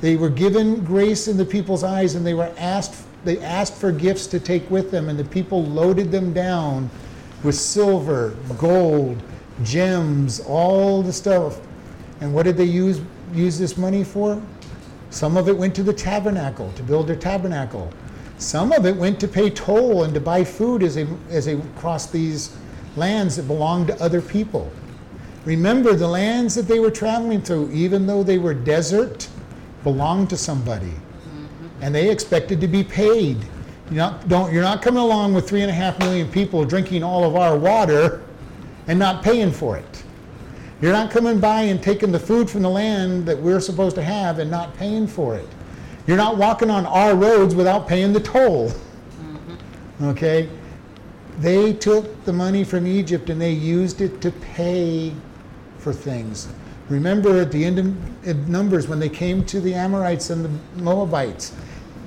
They 0.00 0.16
were 0.16 0.30
given 0.30 0.84
grace 0.84 1.28
in 1.28 1.36
the 1.36 1.44
people's 1.44 1.84
eyes 1.84 2.14
and 2.14 2.24
they 2.24 2.34
were 2.34 2.52
asked 2.56 2.94
they 3.24 3.38
asked 3.40 3.74
for 3.74 3.92
gifts 3.92 4.26
to 4.28 4.40
take 4.40 4.68
with 4.70 4.90
them 4.90 5.08
and 5.08 5.18
the 5.18 5.24
people 5.24 5.64
loaded 5.64 6.10
them 6.10 6.32
down 6.32 6.90
with 7.42 7.54
silver, 7.54 8.36
gold, 8.58 9.22
gems, 9.62 10.40
all 10.40 11.02
the 11.02 11.12
stuff. 11.12 11.60
And 12.20 12.34
what 12.34 12.44
did 12.44 12.56
they 12.56 12.64
use 12.64 13.00
use 13.32 13.58
this 13.58 13.76
money 13.76 14.04
for? 14.04 14.42
Some 15.10 15.36
of 15.36 15.48
it 15.48 15.56
went 15.56 15.74
to 15.76 15.82
the 15.82 15.92
tabernacle 15.92 16.72
to 16.72 16.82
build 16.82 17.06
their 17.06 17.16
tabernacle. 17.16 17.92
Some 18.38 18.72
of 18.72 18.86
it 18.86 18.96
went 18.96 19.20
to 19.20 19.28
pay 19.28 19.50
toll 19.50 20.04
and 20.04 20.14
to 20.14 20.20
buy 20.20 20.44
food 20.44 20.82
as 20.82 20.94
they 20.94 21.06
as 21.30 21.44
they 21.46 21.60
crossed 21.76 22.12
these 22.12 22.56
lands 22.96 23.36
that 23.36 23.46
belonged 23.46 23.88
to 23.88 24.02
other 24.02 24.20
people. 24.20 24.70
Remember, 25.44 25.94
the 25.94 26.06
lands 26.06 26.54
that 26.54 26.68
they 26.68 26.80
were 26.80 26.90
traveling 26.90 27.40
through, 27.40 27.70
even 27.72 28.06
though 28.06 28.22
they 28.22 28.36
were 28.36 28.52
desert, 28.52 29.28
belonged 29.82 30.28
to 30.30 30.36
somebody. 30.36 30.92
And 31.80 31.94
they 31.94 32.10
expected 32.10 32.60
to 32.60 32.68
be 32.68 32.84
paid. 32.84 33.38
You're 33.90 33.96
not, 33.96 34.28
don't, 34.28 34.52
you're 34.52 34.62
not 34.62 34.82
coming 34.82 35.02
along 35.02 35.34
with 35.34 35.48
three 35.48 35.62
and 35.62 35.70
a 35.70 35.74
half 35.74 35.98
million 35.98 36.30
people 36.30 36.64
drinking 36.64 37.02
all 37.02 37.24
of 37.24 37.36
our 37.36 37.56
water 37.58 38.22
and 38.86 38.98
not 38.98 39.22
paying 39.22 39.50
for 39.50 39.76
it. 39.76 40.04
You're 40.80 40.92
not 40.92 41.10
coming 41.10 41.40
by 41.40 41.62
and 41.62 41.82
taking 41.82 42.10
the 42.10 42.18
food 42.18 42.48
from 42.48 42.62
the 42.62 42.70
land 42.70 43.26
that 43.26 43.38
we're 43.38 43.60
supposed 43.60 43.96
to 43.96 44.02
have 44.02 44.38
and 44.38 44.50
not 44.50 44.74
paying 44.76 45.06
for 45.06 45.36
it. 45.36 45.48
You're 46.06 46.16
not 46.16 46.38
walking 46.38 46.70
on 46.70 46.86
our 46.86 47.14
roads 47.14 47.54
without 47.54 47.86
paying 47.86 48.12
the 48.12 48.20
toll. 48.20 48.70
Mm-hmm. 48.70 50.04
Okay? 50.06 50.48
They 51.38 51.72
took 51.74 52.24
the 52.24 52.32
money 52.32 52.64
from 52.64 52.86
Egypt 52.86 53.30
and 53.30 53.40
they 53.40 53.52
used 53.52 54.00
it 54.00 54.20
to 54.22 54.30
pay 54.30 55.12
for 55.78 55.92
things. 55.92 56.48
Remember 56.88 57.40
at 57.40 57.52
the 57.52 57.64
end 57.64 57.78
of 57.78 58.48
Numbers 58.48 58.88
when 58.88 58.98
they 58.98 59.08
came 59.08 59.44
to 59.46 59.60
the 59.60 59.74
Amorites 59.74 60.30
and 60.30 60.44
the 60.44 60.82
Moabites, 60.82 61.54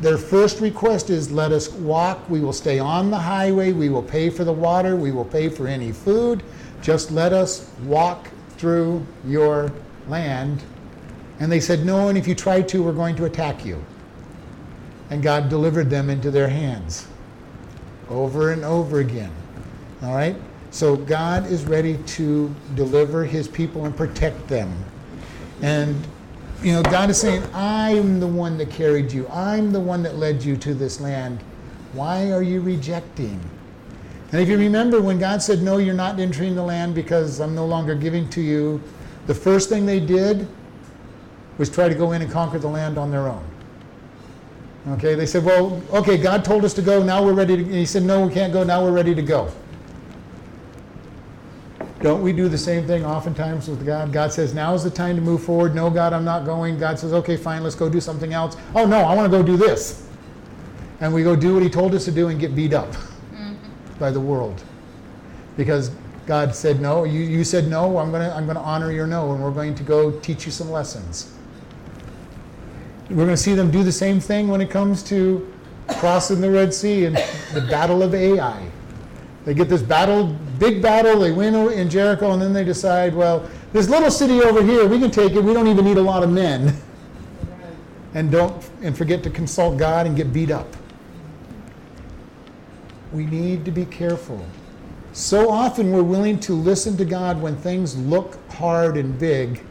their 0.02 0.18
first 0.18 0.60
request 0.60 1.10
is 1.10 1.32
let 1.32 1.52
us 1.52 1.70
walk. 1.72 2.30
We 2.30 2.42
will 2.42 2.54
stay 2.54 2.80
on 2.80 3.12
the 3.12 3.18
highway. 3.18 3.72
We 3.72 3.90
will 3.90 4.04
pay 4.04 4.30
for 4.30 4.44
the 4.44 4.54
water. 4.54 4.96
We 4.96 5.12
will 5.12 5.26
pay 5.26 5.50
for 5.50 5.68
any 5.68 5.92
food. 5.92 6.44
Just 6.82 7.12
let 7.12 7.32
us 7.32 7.70
walk 7.84 8.28
through 8.58 9.06
your 9.26 9.72
land. 10.08 10.62
And 11.40 11.52
they 11.52 11.60
said, 11.60 11.86
No, 11.86 12.10
and 12.10 12.18
if 12.18 12.28
you 12.28 12.36
try 12.36 12.62
to, 12.62 12.84
we're 12.84 12.92
going 12.94 13.16
to 13.18 13.26
attack 13.26 13.66
you. 13.66 13.84
And 15.10 15.22
God 15.22 15.50
delivered 15.50 15.90
them 15.90 16.10
into 16.10 16.32
their 16.32 16.48
hands 16.48 17.08
over 18.10 18.52
and 18.52 18.64
over 18.64 19.00
again. 19.00 19.32
All 20.02 20.14
right? 20.14 20.36
So 20.72 20.96
God 20.96 21.46
is 21.48 21.66
ready 21.66 21.98
to 21.98 22.54
deliver 22.76 23.24
his 23.24 23.48
people 23.48 23.86
and 23.86 23.96
protect 23.96 24.48
them. 24.48 24.74
And, 25.62 25.96
you 26.64 26.72
know, 26.72 26.82
God 26.84 27.10
is 27.10 27.20
saying, 27.20 27.44
I'm 27.54 28.20
the 28.22 28.28
one 28.28 28.58
that 28.58 28.70
carried 28.70 29.12
you, 29.12 29.28
I'm 29.28 29.72
the 29.72 29.80
one 29.80 30.02
that 30.04 30.16
led 30.16 30.44
you 30.44 30.56
to 30.58 30.74
this 30.74 31.02
land. 31.02 31.44
Why 31.92 32.32
are 32.32 32.42
you 32.42 32.62
rejecting? 32.62 33.40
And 34.32 34.42
if 34.42 34.48
you 34.48 34.58
remember 34.58 35.02
when 35.02 35.20
God 35.20 35.44
said, 35.44 35.62
No, 35.62 35.78
you're 35.78 35.94
not 35.94 36.20
entering 36.20 36.56
the 36.56 36.64
land 36.64 36.96
because 36.96 37.40
I'm 37.40 37.54
no 37.54 37.66
longer 37.66 37.96
giving 37.96 38.30
to 38.30 38.42
you, 38.42 38.82
the 39.28 39.36
first 39.36 39.70
thing 39.70 39.86
they 39.86 40.00
did 40.00 40.48
was 41.58 41.70
try 41.70 41.88
to 41.88 41.96
go 41.96 42.14
in 42.14 42.22
and 42.22 42.32
conquer 42.32 42.58
the 42.60 42.68
land 42.68 42.98
on 42.98 43.12
their 43.12 43.28
own. 43.28 43.44
Okay, 44.88 45.16
they 45.16 45.26
said, 45.26 45.44
Well, 45.46 45.84
okay, 45.92 46.18
God 46.18 46.44
told 46.44 46.66
us 46.66 46.74
to 46.76 46.82
go, 46.82 47.04
now 47.04 47.24
we're 47.24 47.34
ready 47.34 47.58
to. 47.58 47.64
He 47.64 47.86
said, 47.86 48.04
No, 48.04 48.26
we 48.26 48.34
can't 48.34 48.52
go, 48.52 48.64
now 48.64 48.84
we're 48.84 48.92
ready 48.92 49.14
to 49.14 49.22
go. 49.22 49.52
Don't 52.04 52.22
we 52.22 52.34
do 52.34 52.50
the 52.50 52.58
same 52.58 52.86
thing 52.86 53.06
oftentimes 53.06 53.70
with 53.70 53.86
God? 53.86 54.12
God 54.12 54.34
says, 54.34 54.54
Now 54.54 54.74
is 54.74 54.84
the 54.84 54.90
time 54.90 55.16
to 55.16 55.22
move 55.22 55.42
forward. 55.42 55.74
No, 55.74 55.90
God, 55.90 56.12
I'm 56.12 56.26
not 56.26 56.44
going. 56.44 56.78
God 56.78 57.00
says, 57.00 57.14
Okay, 57.14 57.38
fine, 57.38 57.64
let's 57.64 57.76
go 57.76 57.88
do 57.88 58.02
something 58.02 58.34
else. 58.34 58.58
Oh, 58.76 58.86
no, 58.86 58.98
I 58.98 59.16
want 59.16 59.32
to 59.32 59.38
go 59.38 59.42
do 59.42 59.56
this. 59.56 60.06
And 61.00 61.14
we 61.14 61.24
go 61.24 61.34
do 61.34 61.54
what 61.54 61.64
He 61.64 61.70
told 61.70 61.96
us 61.96 62.04
to 62.04 62.12
do 62.12 62.28
and 62.28 62.42
get 62.42 62.56
beat 62.56 62.74
up 62.74 62.92
mm-hmm. 62.92 63.54
by 64.00 64.12
the 64.12 64.20
world. 64.20 64.62
Because 65.56 65.92
God 66.26 66.54
said 66.54 66.82
no, 66.82 67.06
you, 67.06 67.22
you 67.22 67.46
said 67.46 67.70
no, 67.70 67.98
I'm 67.98 68.12
going 68.12 68.30
to 68.30 68.36
I'm 68.36 68.46
going 68.46 68.58
to 68.58 68.62
honor 68.62 68.92
your 68.92 69.08
no, 69.08 69.32
and 69.32 69.42
we're 69.42 69.52
going 69.52 69.74
to 69.76 69.84
go 69.84 70.12
teach 70.20 70.46
you 70.46 70.52
some 70.52 70.70
lessons. 70.70 71.34
We're 73.10 73.16
going 73.16 73.30
to 73.30 73.38
see 73.38 73.56
them 73.56 73.72
do 73.72 73.82
the 73.82 73.92
same 73.94 74.20
thing 74.20 74.50
when 74.50 74.60
it 74.60 74.70
comes 74.70 75.04
to 75.04 75.54
crossing 75.88 76.42
the 76.42 76.52
Red 76.52 76.74
Sea 76.74 77.06
and 77.06 77.16
the 77.54 77.62
Battle 77.62 78.04
of 78.04 78.14
Ai. 78.14 78.70
They 79.46 79.54
get 79.54 79.68
this 79.68 79.82
battle, 79.82 80.28
big 80.58 80.82
battle, 80.82 81.20
they 81.20 81.32
win 81.32 81.54
in 81.72 81.90
Jericho, 81.90 82.32
and 82.32 82.42
then 82.42 82.54
they 82.54 82.64
decide, 82.64 83.14
well, 83.14 83.50
this 83.74 83.90
little 83.90 84.10
city 84.10 84.42
over 84.42 84.64
here, 84.64 84.88
we 84.88 85.00
can 85.00 85.12
take 85.12 85.34
it, 85.34 85.44
we 85.44 85.54
don't 85.54 85.68
even 85.68 85.84
need 85.84 85.98
a 85.98 86.02
lot 86.02 86.24
of 86.24 86.30
men. 86.30 86.76
And 88.14 88.30
don't 88.30 88.70
and 88.84 88.96
forget 88.96 89.24
to 89.24 89.32
consult 89.32 89.78
God 89.78 90.06
and 90.06 90.16
get 90.16 90.32
beat 90.32 90.52
up. 90.52 90.68
We 93.12 93.26
need 93.26 93.66
to 93.66 93.72
be 93.72 93.86
careful. 93.86 94.46
So 95.14 95.50
often 95.50 95.92
we're 95.92 96.04
willing 96.04 96.40
to 96.42 96.54
listen 96.54 96.96
to 96.98 97.06
God 97.06 97.42
when 97.42 97.56
things 97.56 97.98
look 97.98 98.38
hard 98.52 98.98
and 98.98 99.18
big. 99.18 99.64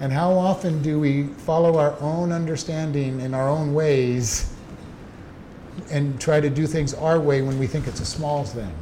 And 0.00 0.12
how 0.12 0.32
often 0.32 0.82
do 0.82 1.00
we 1.00 1.28
follow 1.28 1.78
our 1.78 1.98
own 2.00 2.30
understanding 2.30 3.20
in 3.20 3.32
our 3.32 3.48
own 3.48 3.72
ways 3.72 4.55
and 5.90 6.20
try 6.20 6.40
to 6.40 6.50
do 6.50 6.66
things 6.66 6.94
our 6.94 7.20
way 7.20 7.42
when 7.42 7.58
we 7.58 7.66
think 7.66 7.86
it's 7.86 8.00
a 8.00 8.06
small 8.06 8.44
thing? 8.44 8.72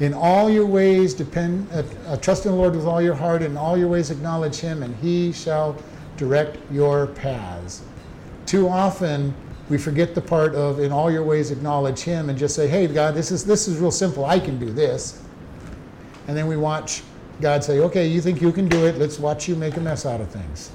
In 0.00 0.12
all 0.12 0.50
your 0.50 0.66
ways, 0.66 1.14
depend, 1.14 1.68
uh, 1.72 1.84
uh, 2.08 2.16
trust 2.16 2.46
in 2.46 2.52
the 2.52 2.58
Lord 2.58 2.74
with 2.74 2.86
all 2.86 3.00
your 3.00 3.14
heart, 3.14 3.42
and 3.42 3.52
in 3.52 3.56
all 3.56 3.76
your 3.76 3.88
ways 3.88 4.10
acknowledge 4.10 4.56
Him, 4.56 4.82
and 4.82 4.94
He 4.96 5.32
shall 5.32 5.76
direct 6.16 6.58
your 6.72 7.06
paths. 7.08 7.82
Too 8.46 8.68
often, 8.68 9.34
we 9.68 9.78
forget 9.78 10.14
the 10.14 10.20
part 10.20 10.54
of 10.54 10.80
in 10.80 10.92
all 10.92 11.10
your 11.10 11.22
ways 11.22 11.50
acknowledge 11.50 12.00
him 12.00 12.28
and 12.28 12.38
just 12.38 12.54
say 12.54 12.68
hey 12.68 12.86
god 12.86 13.14
this 13.14 13.30
is 13.30 13.44
this 13.44 13.66
is 13.66 13.78
real 13.78 13.90
simple. 13.90 14.24
I 14.24 14.38
can 14.38 14.58
do 14.58 14.70
this. 14.70 15.22
And 16.28 16.36
then 16.36 16.46
we 16.46 16.56
watch 16.56 17.02
god 17.40 17.64
say 17.64 17.80
okay 17.80 18.06
you 18.06 18.20
think 18.20 18.42
you 18.42 18.52
can 18.52 18.68
do 18.68 18.86
it. 18.86 18.98
Let's 18.98 19.18
watch 19.18 19.48
you 19.48 19.56
make 19.56 19.76
a 19.76 19.80
mess 19.80 20.04
out 20.04 20.20
of 20.20 20.28
things 20.28 20.70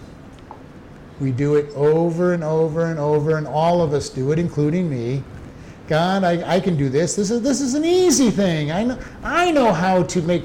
we 1.19 1.31
do 1.31 1.55
it 1.55 1.69
over 1.75 2.33
and 2.33 2.43
over 2.43 2.85
and 2.85 2.99
over 2.99 3.37
and 3.37 3.47
all 3.47 3.81
of 3.81 3.93
us 3.93 4.09
do 4.09 4.31
it 4.31 4.39
including 4.39 4.89
me 4.89 5.23
god 5.87 6.23
i, 6.23 6.55
I 6.55 6.59
can 6.59 6.77
do 6.77 6.89
this 6.89 7.15
this 7.15 7.31
is 7.31 7.41
this 7.41 7.61
is 7.61 7.73
an 7.73 7.85
easy 7.85 8.29
thing 8.29 8.71
i 8.71 8.83
know 8.83 8.99
i 9.23 9.51
know 9.51 9.73
how 9.73 10.03
to 10.03 10.21
make 10.21 10.43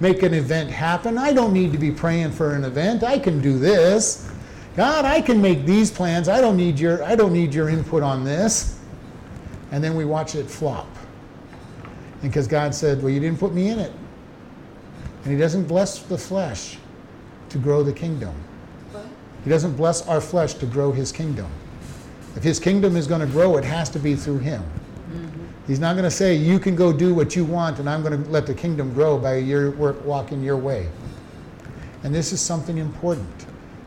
make 0.00 0.22
an 0.22 0.34
event 0.34 0.70
happen 0.70 1.18
i 1.18 1.32
don't 1.32 1.52
need 1.52 1.72
to 1.72 1.78
be 1.78 1.90
praying 1.90 2.32
for 2.32 2.54
an 2.54 2.64
event 2.64 3.02
i 3.02 3.18
can 3.18 3.40
do 3.40 3.58
this 3.58 4.28
God, 4.78 5.04
I 5.04 5.20
can 5.20 5.42
make 5.42 5.66
these 5.66 5.90
plans. 5.90 6.28
I 6.28 6.40
don't 6.40 6.56
need 6.56 6.78
your 6.78 7.02
I 7.02 7.16
don't 7.16 7.32
need 7.32 7.52
your 7.52 7.68
input 7.68 8.00
on 8.04 8.22
this. 8.22 8.78
And 9.72 9.82
then 9.82 9.96
we 9.96 10.04
watch 10.04 10.36
it 10.36 10.48
flop. 10.48 10.86
And 12.22 12.30
because 12.30 12.46
God 12.46 12.72
said, 12.72 13.02
Well, 13.02 13.10
you 13.10 13.18
didn't 13.18 13.40
put 13.40 13.52
me 13.52 13.70
in 13.70 13.80
it. 13.80 13.90
And 15.24 15.32
He 15.32 15.36
doesn't 15.36 15.66
bless 15.66 15.98
the 15.98 16.16
flesh 16.16 16.78
to 17.48 17.58
grow 17.58 17.82
the 17.82 17.92
kingdom. 17.92 18.32
He 19.48 19.54
doesn't 19.54 19.78
bless 19.78 20.06
our 20.06 20.20
flesh 20.20 20.52
to 20.52 20.66
grow 20.66 20.92
His 20.92 21.10
kingdom. 21.10 21.50
If 22.36 22.42
His 22.42 22.60
kingdom 22.60 22.96
is 22.96 23.06
going 23.06 23.22
to 23.22 23.26
grow, 23.26 23.56
it 23.56 23.64
has 23.64 23.88
to 23.88 23.98
be 23.98 24.14
through 24.14 24.40
Him. 24.40 24.60
Mm-hmm. 24.60 25.46
He's 25.66 25.80
not 25.80 25.94
going 25.94 26.04
to 26.04 26.10
say, 26.10 26.34
You 26.34 26.58
can 26.58 26.76
go 26.76 26.92
do 26.92 27.14
what 27.14 27.34
you 27.34 27.46
want, 27.46 27.78
and 27.78 27.88
I'm 27.88 28.02
going 28.02 28.22
to 28.22 28.30
let 28.30 28.46
the 28.46 28.52
kingdom 28.52 28.92
grow 28.92 29.16
by 29.16 29.36
your 29.36 29.70
work 29.70 30.04
walking 30.04 30.42
your 30.42 30.58
way. 30.58 30.90
And 32.02 32.14
this 32.14 32.30
is 32.30 32.42
something 32.42 32.76
important. 32.76 33.46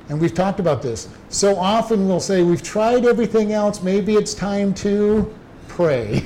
And 0.09 0.19
we've 0.19 0.33
talked 0.33 0.59
about 0.59 0.81
this. 0.81 1.09
So 1.29 1.55
often 1.57 2.07
we'll 2.07 2.19
say, 2.19 2.41
We've 2.41 2.63
tried 2.63 3.05
everything 3.05 3.53
else, 3.53 3.83
maybe 3.83 4.15
it's 4.15 4.33
time 4.33 4.73
to 4.73 5.31
pray. 5.67 6.25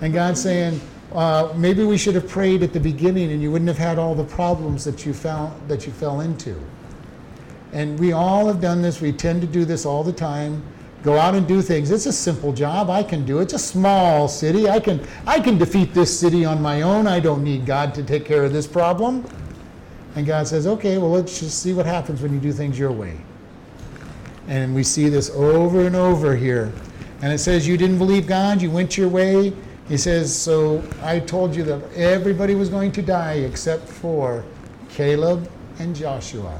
And 0.00 0.12
God's 0.12 0.42
saying, 0.42 0.80
uh, 1.12 1.52
maybe 1.54 1.84
we 1.84 1.96
should 1.96 2.16
have 2.16 2.28
prayed 2.28 2.64
at 2.64 2.72
the 2.72 2.80
beginning 2.80 3.30
and 3.30 3.40
you 3.40 3.52
wouldn't 3.52 3.68
have 3.68 3.78
had 3.78 4.00
all 4.00 4.16
the 4.16 4.24
problems 4.24 4.84
that 4.84 5.06
you 5.06 5.14
found 5.14 5.68
that 5.68 5.86
you 5.86 5.92
fell 5.92 6.22
into. 6.22 6.60
And 7.76 8.00
we 8.00 8.12
all 8.12 8.46
have 8.46 8.58
done 8.58 8.80
this. 8.80 9.02
We 9.02 9.12
tend 9.12 9.42
to 9.42 9.46
do 9.46 9.66
this 9.66 9.84
all 9.84 10.02
the 10.02 10.10
time. 10.10 10.62
Go 11.02 11.18
out 11.18 11.34
and 11.34 11.46
do 11.46 11.60
things. 11.60 11.90
It's 11.90 12.06
a 12.06 12.12
simple 12.12 12.50
job. 12.50 12.88
I 12.88 13.02
can 13.02 13.26
do 13.26 13.40
it. 13.40 13.42
It's 13.42 13.52
a 13.52 13.58
small 13.58 14.28
city. 14.28 14.66
I 14.66 14.80
can 14.80 15.06
I 15.26 15.38
can 15.38 15.58
defeat 15.58 15.92
this 15.92 16.18
city 16.18 16.46
on 16.46 16.62
my 16.62 16.80
own. 16.80 17.06
I 17.06 17.20
don't 17.20 17.44
need 17.44 17.66
God 17.66 17.94
to 17.96 18.02
take 18.02 18.24
care 18.24 18.44
of 18.44 18.52
this 18.54 18.66
problem. 18.66 19.26
And 20.14 20.26
God 20.26 20.48
says, 20.48 20.66
okay, 20.66 20.96
well, 20.96 21.10
let's 21.10 21.38
just 21.38 21.62
see 21.62 21.74
what 21.74 21.84
happens 21.84 22.22
when 22.22 22.32
you 22.32 22.40
do 22.40 22.50
things 22.50 22.78
your 22.78 22.92
way. 22.92 23.20
And 24.48 24.74
we 24.74 24.82
see 24.82 25.10
this 25.10 25.28
over 25.28 25.86
and 25.86 25.94
over 25.94 26.34
here. 26.34 26.72
And 27.20 27.30
it 27.30 27.40
says, 27.40 27.68
you 27.68 27.76
didn't 27.76 27.98
believe 27.98 28.26
God, 28.26 28.62
you 28.62 28.70
went 28.70 28.96
your 28.96 29.10
way. 29.10 29.52
He 29.86 29.98
says, 29.98 30.34
so 30.34 30.82
I 31.02 31.20
told 31.20 31.54
you 31.54 31.62
that 31.64 31.92
everybody 31.92 32.54
was 32.54 32.70
going 32.70 32.90
to 32.92 33.02
die 33.02 33.34
except 33.34 33.86
for 33.86 34.46
Caleb 34.88 35.50
and 35.78 35.94
Joshua. 35.94 36.58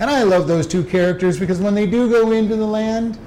And 0.00 0.10
I 0.10 0.22
love 0.22 0.48
those 0.48 0.66
two 0.66 0.84
characters 0.84 1.38
because 1.38 1.60
when 1.60 1.74
they 1.74 1.86
do 1.86 2.10
go 2.10 2.32
into 2.32 2.56
the 2.56 2.66
land, 2.66 3.18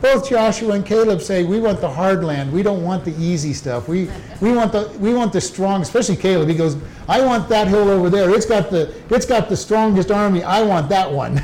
both 0.00 0.28
Joshua 0.28 0.72
and 0.74 0.84
Caleb 0.84 1.22
say, 1.22 1.44
"We 1.44 1.58
want 1.60 1.80
the 1.80 1.88
hard 1.88 2.24
land. 2.24 2.52
We 2.52 2.62
don't 2.62 2.82
want 2.82 3.06
the 3.06 3.14
easy 3.18 3.54
stuff. 3.54 3.88
We 3.88 4.10
we 4.40 4.52
want 4.52 4.72
the 4.72 4.90
we 4.98 5.14
want 5.14 5.32
the 5.32 5.40
strong." 5.40 5.80
Especially 5.80 6.16
Caleb. 6.16 6.48
He 6.48 6.54
goes, 6.54 6.76
"I 7.08 7.22
want 7.22 7.48
that 7.48 7.68
hill 7.68 7.88
over 7.88 8.10
there. 8.10 8.28
It's 8.28 8.44
got 8.44 8.70
the 8.70 8.92
it's 9.08 9.24
got 9.24 9.48
the 9.48 9.56
strongest 9.56 10.10
army. 10.10 10.42
I 10.42 10.62
want 10.62 10.90
that 10.90 11.10
one." 11.10 11.42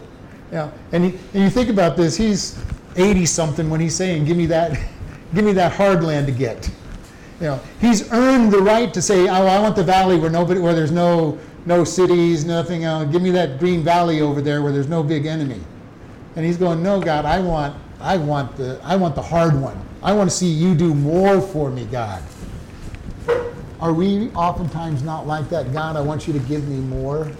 yeah, 0.52 0.70
and, 0.92 1.04
he, 1.04 1.18
and 1.32 1.42
you 1.42 1.48
think 1.48 1.70
about 1.70 1.96
this. 1.96 2.14
He's 2.14 2.58
eighty 2.96 3.24
something 3.24 3.70
when 3.70 3.80
he's 3.80 3.96
saying, 3.96 4.26
"Give 4.26 4.36
me 4.36 4.44
that, 4.46 4.78
give 5.34 5.46
me 5.46 5.52
that 5.52 5.72
hard 5.72 6.04
land 6.04 6.26
to 6.26 6.32
get." 6.32 6.70
You 7.40 7.46
know, 7.48 7.60
he's 7.80 8.12
earned 8.12 8.52
the 8.52 8.60
right 8.60 8.92
to 8.92 9.00
say, 9.00 9.28
"Oh, 9.28 9.46
I 9.46 9.58
want 9.58 9.74
the 9.74 9.84
valley 9.84 10.18
where 10.18 10.30
nobody, 10.30 10.60
where 10.60 10.74
there's 10.74 10.92
no 10.92 11.38
no 11.66 11.84
cities, 11.84 12.44
nothing. 12.44 12.84
Uh, 12.84 13.04
give 13.04 13.22
me 13.22 13.30
that 13.30 13.58
green 13.58 13.82
valley 13.82 14.20
over 14.20 14.40
there 14.40 14.62
where 14.62 14.72
there's 14.72 14.88
no 14.88 15.02
big 15.02 15.26
enemy." 15.26 15.60
And 16.36 16.44
he's 16.44 16.56
going, 16.56 16.82
"No, 16.82 17.00
God, 17.00 17.24
I 17.24 17.40
want 17.40 17.76
I 18.00 18.16
want 18.16 18.56
the 18.56 18.80
I 18.82 18.96
want 18.96 19.14
the 19.14 19.22
hard 19.22 19.58
one. 19.60 19.80
I 20.02 20.12
want 20.12 20.28
to 20.28 20.36
see 20.36 20.48
you 20.48 20.74
do 20.74 20.94
more 20.94 21.40
for 21.40 21.70
me, 21.70 21.84
God. 21.84 22.22
Are 23.80 23.92
we 23.92 24.30
oftentimes 24.30 25.02
not 25.02 25.26
like 25.26 25.48
that? 25.50 25.72
God, 25.72 25.96
I 25.96 26.00
want 26.00 26.26
you 26.26 26.32
to 26.32 26.38
give 26.40 26.68
me 26.68 26.76
more. 26.76 27.30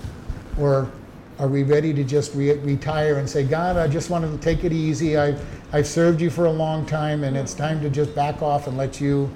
Or 0.58 0.90
are 1.38 1.48
we 1.48 1.62
ready 1.62 1.94
to 1.94 2.04
just 2.04 2.34
re- 2.34 2.54
retire 2.58 3.18
and 3.18 3.28
say, 3.28 3.44
God, 3.44 3.76
I 3.76 3.86
just 3.88 4.10
wanted 4.10 4.32
to 4.32 4.38
take 4.38 4.64
it 4.64 4.72
easy. 4.72 5.16
I've, 5.16 5.40
I've 5.72 5.86
served 5.86 6.20
you 6.20 6.30
for 6.30 6.46
a 6.46 6.50
long 6.50 6.84
time 6.84 7.24
and 7.24 7.36
it's 7.36 7.54
time 7.54 7.80
to 7.80 7.90
just 7.90 8.14
back 8.14 8.42
off 8.42 8.66
and 8.66 8.76
let 8.76 9.00
you, 9.00 9.30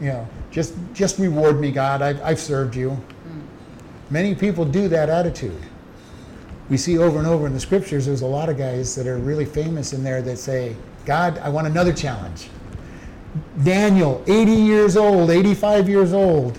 you 0.00 0.08
know, 0.08 0.28
just, 0.50 0.74
just 0.94 1.18
reward 1.18 1.60
me, 1.60 1.70
God. 1.70 2.02
I've, 2.02 2.22
I've 2.22 2.40
served 2.40 2.74
you. 2.74 2.98
Many 4.12 4.34
people 4.34 4.64
do 4.64 4.86
that 4.88 5.08
attitude 5.08 5.60
we 6.72 6.78
see 6.78 6.96
over 6.96 7.18
and 7.18 7.26
over 7.26 7.46
in 7.46 7.52
the 7.52 7.60
scriptures, 7.60 8.06
there's 8.06 8.22
a 8.22 8.26
lot 8.26 8.48
of 8.48 8.56
guys 8.56 8.94
that 8.94 9.06
are 9.06 9.18
really 9.18 9.44
famous 9.44 9.92
in 9.92 10.02
there 10.02 10.22
that 10.22 10.38
say, 10.38 10.74
God, 11.04 11.38
I 11.40 11.50
want 11.50 11.66
another 11.66 11.92
challenge. 11.92 12.48
Daniel, 13.62 14.24
80 14.26 14.52
years 14.52 14.96
old, 14.96 15.28
85 15.28 15.86
years 15.86 16.14
old, 16.14 16.58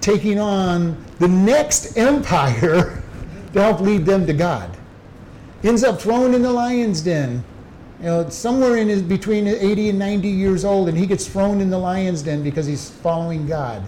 taking 0.00 0.38
on 0.38 1.02
the 1.18 1.26
next 1.26 1.96
empire 1.96 3.02
to 3.52 3.60
help 3.60 3.80
lead 3.80 4.04
them 4.06 4.26
to 4.26 4.32
God. 4.32 4.76
Ends 5.64 5.82
up 5.82 6.00
thrown 6.00 6.32
in 6.32 6.42
the 6.42 6.52
lion's 6.52 7.00
den. 7.00 7.42
You 7.98 8.06
know, 8.06 8.28
somewhere 8.28 8.76
in 8.76 8.88
his, 8.88 9.02
between 9.02 9.48
80 9.48 9.88
and 9.88 9.98
90 9.98 10.28
years 10.28 10.64
old, 10.64 10.88
and 10.88 10.96
he 10.96 11.04
gets 11.04 11.26
thrown 11.26 11.60
in 11.60 11.68
the 11.68 11.78
lion's 11.78 12.22
den 12.22 12.44
because 12.44 12.66
he's 12.66 12.90
following 12.90 13.46
God. 13.46 13.82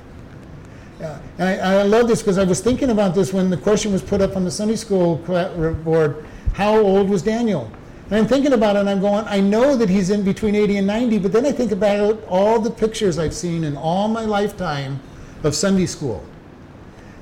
Yeah. 1.00 1.20
And 1.38 1.60
I, 1.60 1.80
I 1.80 1.82
love 1.84 2.08
this 2.08 2.22
because 2.22 2.38
I 2.38 2.44
was 2.44 2.60
thinking 2.60 2.90
about 2.90 3.14
this 3.14 3.32
when 3.32 3.50
the 3.50 3.56
question 3.56 3.92
was 3.92 4.02
put 4.02 4.20
up 4.20 4.36
on 4.36 4.44
the 4.44 4.50
Sunday 4.50 4.76
school 4.76 5.16
board 5.16 6.24
how 6.54 6.76
old 6.76 7.08
was 7.08 7.22
Daniel? 7.22 7.70
And 8.10 8.18
I'm 8.18 8.26
thinking 8.26 8.52
about 8.52 8.74
it 8.74 8.80
and 8.80 8.90
I'm 8.90 9.00
going, 9.00 9.24
I 9.28 9.38
know 9.38 9.76
that 9.76 9.88
he's 9.88 10.10
in 10.10 10.24
between 10.24 10.56
80 10.56 10.78
and 10.78 10.86
90, 10.88 11.18
but 11.18 11.32
then 11.32 11.46
I 11.46 11.52
think 11.52 11.70
about 11.70 12.20
all 12.26 12.58
the 12.58 12.70
pictures 12.70 13.16
I've 13.16 13.34
seen 13.34 13.62
in 13.62 13.76
all 13.76 14.08
my 14.08 14.24
lifetime 14.24 14.98
of 15.44 15.54
Sunday 15.54 15.86
school. 15.86 16.24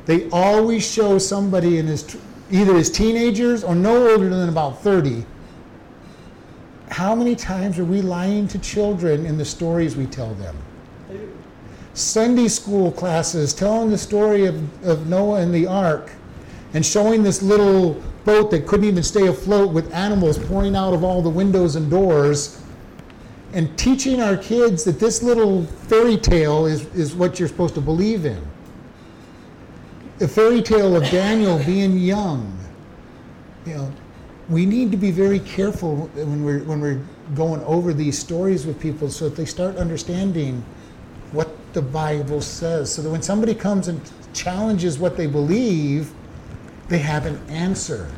They 0.07 0.31
always 0.31 0.91
show 0.91 1.18
somebody 1.18 1.79
in 1.79 1.87
his 1.87 2.16
either 2.51 2.74
his 2.74 2.91
teenagers 2.91 3.64
or 3.64 3.74
no 3.74 4.09
older 4.09 4.29
than 4.29 4.49
about 4.49 4.81
30. 4.81 5.27
How 6.91 7.14
many 7.14 7.35
times 7.35 7.79
are 7.79 7.85
we 7.85 8.01
lying 8.01 8.47
to 8.49 8.59
children 8.61 9.27
in 9.27 9.37
the 9.37 9.45
stories 9.45 9.97
we 9.97 10.07
tell 10.07 10.33
them? 10.35 10.57
Sunday 11.97 12.47
school 12.49 12.93
classes 12.93 13.55
telling 13.55 13.91
the 13.91 13.99
story 13.99 14.45
of, 14.45 14.85
of 14.85 15.07
Noah 15.07 15.41
and 15.41 15.53
the 15.53 15.67
ark 15.67 16.11
and 16.75 16.85
showing 16.85 17.23
this 17.23 17.43
little 17.43 17.95
boat 18.25 18.51
that 18.51 18.67
couldn't 18.67 18.87
even 18.87 19.03
stay 19.03 19.29
afloat 19.29 19.73
with 19.73 19.93
animals 19.95 20.39
pouring 20.39 20.77
out 20.77 20.93
of 20.93 21.03
all 21.03 21.23
the 21.23 21.31
windows 21.31 21.75
and 21.75 21.91
doors 21.91 22.63
and 23.55 23.77
teaching 23.79 24.21
our 24.21 24.37
kids 24.37 24.85
that 24.85 25.01
this 25.01 25.23
little 25.23 25.65
fairy 25.65 26.19
tale 26.19 26.67
is, 26.67 26.85
is 26.95 27.15
what 27.15 27.39
you're 27.39 27.49
supposed 27.49 27.75
to 27.75 27.81
believe 27.81 28.27
in 28.27 28.47
the 30.19 30.29
fairy 30.29 30.63
tale 30.63 30.97
of 30.97 31.05
Daniel 31.11 31.59
being 31.65 31.99
young. 31.99 32.59
You 33.67 33.75
know, 33.75 33.93
we 34.49 34.65
need 34.65 34.91
to 34.91 34.97
be 34.97 35.11
very 35.11 35.41
careful 35.41 36.09
when 36.15 36.45
we're 36.45 36.61
when 36.61 36.81
we're 36.81 37.01
going 37.35 37.63
over 37.65 37.93
these 37.93 38.19
stories 38.19 38.67
with 38.67 38.81
people 38.81 39.11
so 39.11 39.29
that 39.29 39.37
they 39.37 39.45
start 39.45 39.77
understanding 39.77 40.65
the 41.77 41.83
Bible 41.83 42.41
says. 42.41 42.93
So 42.93 43.03
that 43.03 43.11
when 43.11 43.20
somebody 43.20 43.55
comes 43.55 43.89
and 43.89 44.01
challenges 44.33 44.99
what 44.99 45.14
they 45.14 45.27
believe, 45.27 46.11
they 46.89 46.99
have 46.99 47.27
an 47.27 47.39
answer. 47.51 48.11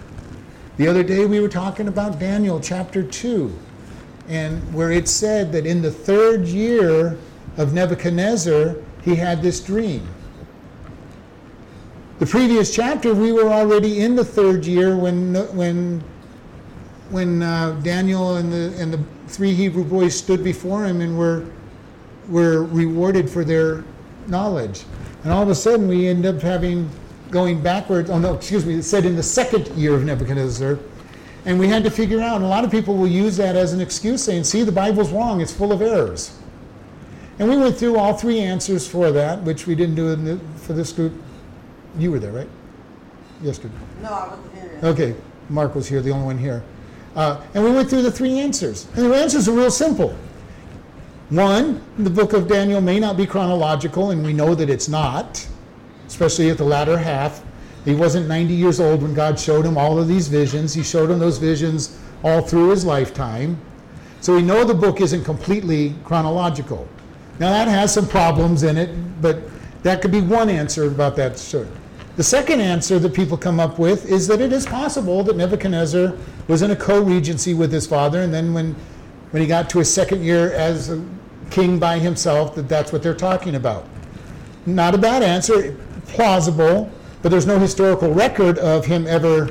The 0.76 0.86
other 0.86 1.02
day 1.02 1.26
we 1.26 1.40
were 1.40 1.48
talking 1.48 1.88
about 1.88 2.20
Daniel 2.20 2.60
chapter 2.60 3.02
2, 3.02 3.52
and 4.28 4.62
where 4.72 4.92
it 4.92 5.08
said 5.08 5.50
that 5.52 5.66
in 5.66 5.82
the 5.82 5.90
third 5.90 6.46
year 6.46 7.18
of 7.56 7.74
Nebuchadnezzar, 7.74 8.76
he 9.02 9.16
had 9.16 9.42
this 9.42 9.58
dream. 9.58 10.06
The 12.20 12.26
previous 12.26 12.72
chapter, 12.72 13.12
we 13.12 13.32
were 13.32 13.52
already 13.52 14.02
in 14.02 14.14
the 14.14 14.24
third 14.24 14.64
year 14.66 14.96
when, 14.96 15.34
when, 15.56 16.04
when 17.10 17.42
uh, 17.42 17.72
Daniel 17.82 18.36
and 18.36 18.52
the, 18.52 18.72
and 18.80 18.92
the 18.92 19.02
three 19.26 19.52
Hebrew 19.52 19.84
boys 19.84 20.16
stood 20.16 20.44
before 20.44 20.84
him 20.84 21.00
and 21.00 21.18
were, 21.18 21.44
were 22.28 22.64
rewarded 22.64 23.28
for 23.28 23.44
their 23.44 23.84
knowledge. 24.26 24.84
And 25.24 25.32
all 25.32 25.42
of 25.42 25.48
a 25.48 25.54
sudden, 25.54 25.88
we 25.88 26.06
end 26.06 26.26
up 26.26 26.40
having 26.40 26.88
going 27.30 27.60
backwards. 27.60 28.10
Oh, 28.10 28.18
no, 28.18 28.34
excuse 28.34 28.64
me, 28.64 28.74
it 28.74 28.82
said 28.82 29.04
in 29.04 29.16
the 29.16 29.22
second 29.22 29.66
year 29.68 29.94
of 29.94 30.04
Nebuchadnezzar. 30.04 30.78
And 31.44 31.58
we 31.58 31.68
had 31.68 31.82
to 31.84 31.90
figure 31.90 32.20
out, 32.20 32.36
and 32.36 32.44
a 32.44 32.48
lot 32.48 32.64
of 32.64 32.70
people 32.70 32.96
will 32.96 33.08
use 33.08 33.36
that 33.38 33.56
as 33.56 33.72
an 33.72 33.80
excuse, 33.80 34.22
saying, 34.22 34.44
see, 34.44 34.62
the 34.62 34.72
Bible's 34.72 35.10
wrong, 35.10 35.40
it's 35.40 35.52
full 35.52 35.72
of 35.72 35.80
errors. 35.80 36.38
And 37.38 37.48
we 37.48 37.56
went 37.56 37.76
through 37.76 37.96
all 37.96 38.14
three 38.14 38.40
answers 38.40 38.86
for 38.86 39.12
that, 39.12 39.42
which 39.44 39.66
we 39.66 39.74
didn't 39.74 39.94
do 39.94 40.14
the, 40.14 40.38
for 40.56 40.72
this 40.72 40.92
group 40.92 41.12
you 41.96 42.10
were 42.10 42.18
there, 42.18 42.32
right? 42.32 42.48
Yesterday. 43.42 43.74
No, 44.02 44.12
I 44.12 44.28
wasn't 44.28 44.54
here. 44.54 44.80
Okay, 44.82 45.14
Mark 45.48 45.74
was 45.74 45.88
here, 45.88 46.02
the 46.02 46.10
only 46.10 46.26
one 46.26 46.38
here. 46.38 46.62
Uh, 47.14 47.40
and 47.54 47.64
we 47.64 47.70
went 47.70 47.88
through 47.88 48.02
the 48.02 48.10
three 48.10 48.38
answers. 48.38 48.86
And 48.94 49.06
the 49.06 49.16
answers 49.16 49.48
are 49.48 49.52
real 49.52 49.70
simple. 49.70 50.16
One, 51.30 51.82
the 51.98 52.08
book 52.08 52.32
of 52.32 52.48
Daniel 52.48 52.80
may 52.80 52.98
not 52.98 53.18
be 53.18 53.26
chronological, 53.26 54.12
and 54.12 54.24
we 54.24 54.32
know 54.32 54.54
that 54.54 54.70
it's 54.70 54.88
not, 54.88 55.46
especially 56.06 56.48
at 56.48 56.56
the 56.56 56.64
latter 56.64 56.96
half. 56.96 57.44
He 57.84 57.94
wasn't 57.94 58.28
90 58.28 58.54
years 58.54 58.80
old 58.80 59.02
when 59.02 59.12
God 59.12 59.38
showed 59.38 59.66
him 59.66 59.76
all 59.76 59.98
of 59.98 60.08
these 60.08 60.28
visions. 60.28 60.72
He 60.72 60.82
showed 60.82 61.10
him 61.10 61.18
those 61.18 61.36
visions 61.36 61.98
all 62.24 62.40
through 62.40 62.70
his 62.70 62.86
lifetime. 62.86 63.60
So 64.22 64.34
we 64.34 64.42
know 64.42 64.64
the 64.64 64.74
book 64.74 65.02
isn't 65.02 65.24
completely 65.24 65.94
chronological. 66.02 66.88
Now, 67.38 67.50
that 67.50 67.68
has 67.68 67.92
some 67.92 68.08
problems 68.08 68.62
in 68.62 68.78
it, 68.78 68.90
but 69.20 69.38
that 69.82 70.00
could 70.00 70.10
be 70.10 70.22
one 70.22 70.48
answer 70.48 70.86
about 70.86 71.14
that 71.16 71.38
story. 71.38 71.68
The 72.16 72.24
second 72.24 72.62
answer 72.62 72.98
that 72.98 73.12
people 73.12 73.36
come 73.36 73.60
up 73.60 73.78
with 73.78 74.10
is 74.10 74.26
that 74.28 74.40
it 74.40 74.52
is 74.52 74.64
possible 74.64 75.22
that 75.24 75.36
Nebuchadnezzar 75.36 76.14
was 76.48 76.62
in 76.62 76.70
a 76.70 76.76
co-regency 76.76 77.52
with 77.52 77.70
his 77.70 77.86
father, 77.86 78.22
and 78.22 78.32
then 78.32 78.54
when, 78.54 78.74
when 79.30 79.42
he 79.42 79.46
got 79.46 79.68
to 79.70 79.78
his 79.78 79.92
second 79.92 80.24
year 80.24 80.52
as 80.52 80.88
a 80.88 81.04
king 81.50 81.78
by 81.78 81.98
himself, 81.98 82.54
that 82.54 82.68
that's 82.68 82.92
what 82.92 83.02
they're 83.02 83.14
talking 83.14 83.54
about. 83.54 83.86
Not 84.66 84.94
a 84.94 84.98
bad 84.98 85.22
answer, 85.22 85.76
plausible, 86.06 86.90
but 87.22 87.30
there's 87.30 87.46
no 87.46 87.58
historical 87.58 88.12
record 88.12 88.58
of 88.58 88.86
him 88.86 89.06
ever 89.06 89.50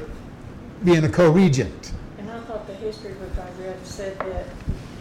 being 0.83 1.03
a 1.03 1.09
co-regent. 1.09 1.91
And 2.17 2.29
I 2.29 2.39
thought 2.41 2.67
the 2.67 2.75
history 2.75 3.13
book 3.13 3.31
I 3.37 3.61
read 3.61 3.85
said 3.85 4.17
that 4.19 4.45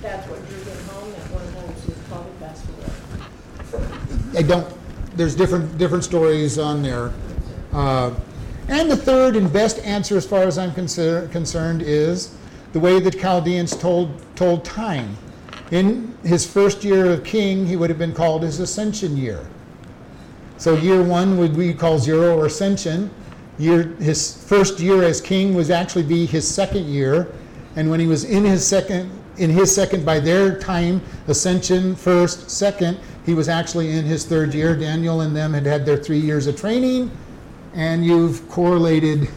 that's 0.02 0.28
what 0.28 0.46
drew 0.48 0.58
him 0.58 0.88
home, 0.88 1.10
that 1.12 1.30
one 1.30 1.42
of 1.42 1.54
those 1.54 1.84
his 1.84 1.98
father 2.08 2.30
passed 2.40 2.64
away. 2.68 4.38
I 4.38 4.42
don't, 4.42 4.66
there's 5.16 5.34
different, 5.34 5.76
different 5.78 6.04
stories 6.04 6.58
on 6.58 6.82
there. 6.82 7.12
Uh, 7.72 8.14
and 8.68 8.90
the 8.90 8.96
third 8.96 9.36
and 9.36 9.52
best 9.52 9.78
answer, 9.80 10.16
as 10.16 10.26
far 10.26 10.42
as 10.42 10.58
I'm 10.58 10.72
consider, 10.72 11.28
concerned, 11.28 11.82
is 11.82 12.34
the 12.72 12.80
way 12.80 13.00
that 13.00 13.18
Chaldeans 13.18 13.76
told, 13.76 14.10
told 14.34 14.64
time. 14.64 15.16
In 15.70 16.16
his 16.22 16.46
first 16.46 16.84
year 16.84 17.06
of 17.12 17.24
king, 17.24 17.66
he 17.66 17.76
would 17.76 17.90
have 17.90 17.98
been 17.98 18.14
called 18.14 18.42
his 18.42 18.60
ascension 18.60 19.16
year. 19.16 19.44
So 20.58 20.76
year 20.76 21.02
one 21.02 21.38
would 21.38 21.56
we 21.56 21.74
call 21.74 21.98
zero 21.98 22.38
or 22.38 22.46
ascension. 22.46 23.10
Year, 23.58 23.94
his 23.98 24.44
first 24.44 24.78
year 24.80 25.02
as 25.02 25.20
king 25.20 25.54
was 25.54 25.70
actually 25.70 26.04
be 26.04 26.24
his 26.24 26.46
second 26.46 26.86
year, 26.86 27.32
and 27.74 27.90
when 27.90 28.00
he 28.00 28.06
was 28.06 28.24
in 28.24 28.44
his 28.44 28.66
second, 28.66 29.10
in 29.38 29.50
his 29.50 29.74
second 29.74 30.04
by 30.04 30.20
their 30.20 30.58
time, 30.58 31.02
ascension 31.26 31.96
first, 31.96 32.50
second, 32.50 32.98
he 33.24 33.34
was 33.34 33.48
actually 33.48 33.90
in 33.90 34.04
his 34.04 34.24
third 34.24 34.54
year. 34.54 34.76
Daniel 34.76 35.22
and 35.22 35.34
them 35.34 35.52
had 35.52 35.66
had 35.66 35.84
their 35.84 35.96
three 35.96 36.20
years 36.20 36.46
of 36.46 36.56
training, 36.56 37.10
and 37.74 38.04
you've 38.04 38.48
correlated 38.48 39.28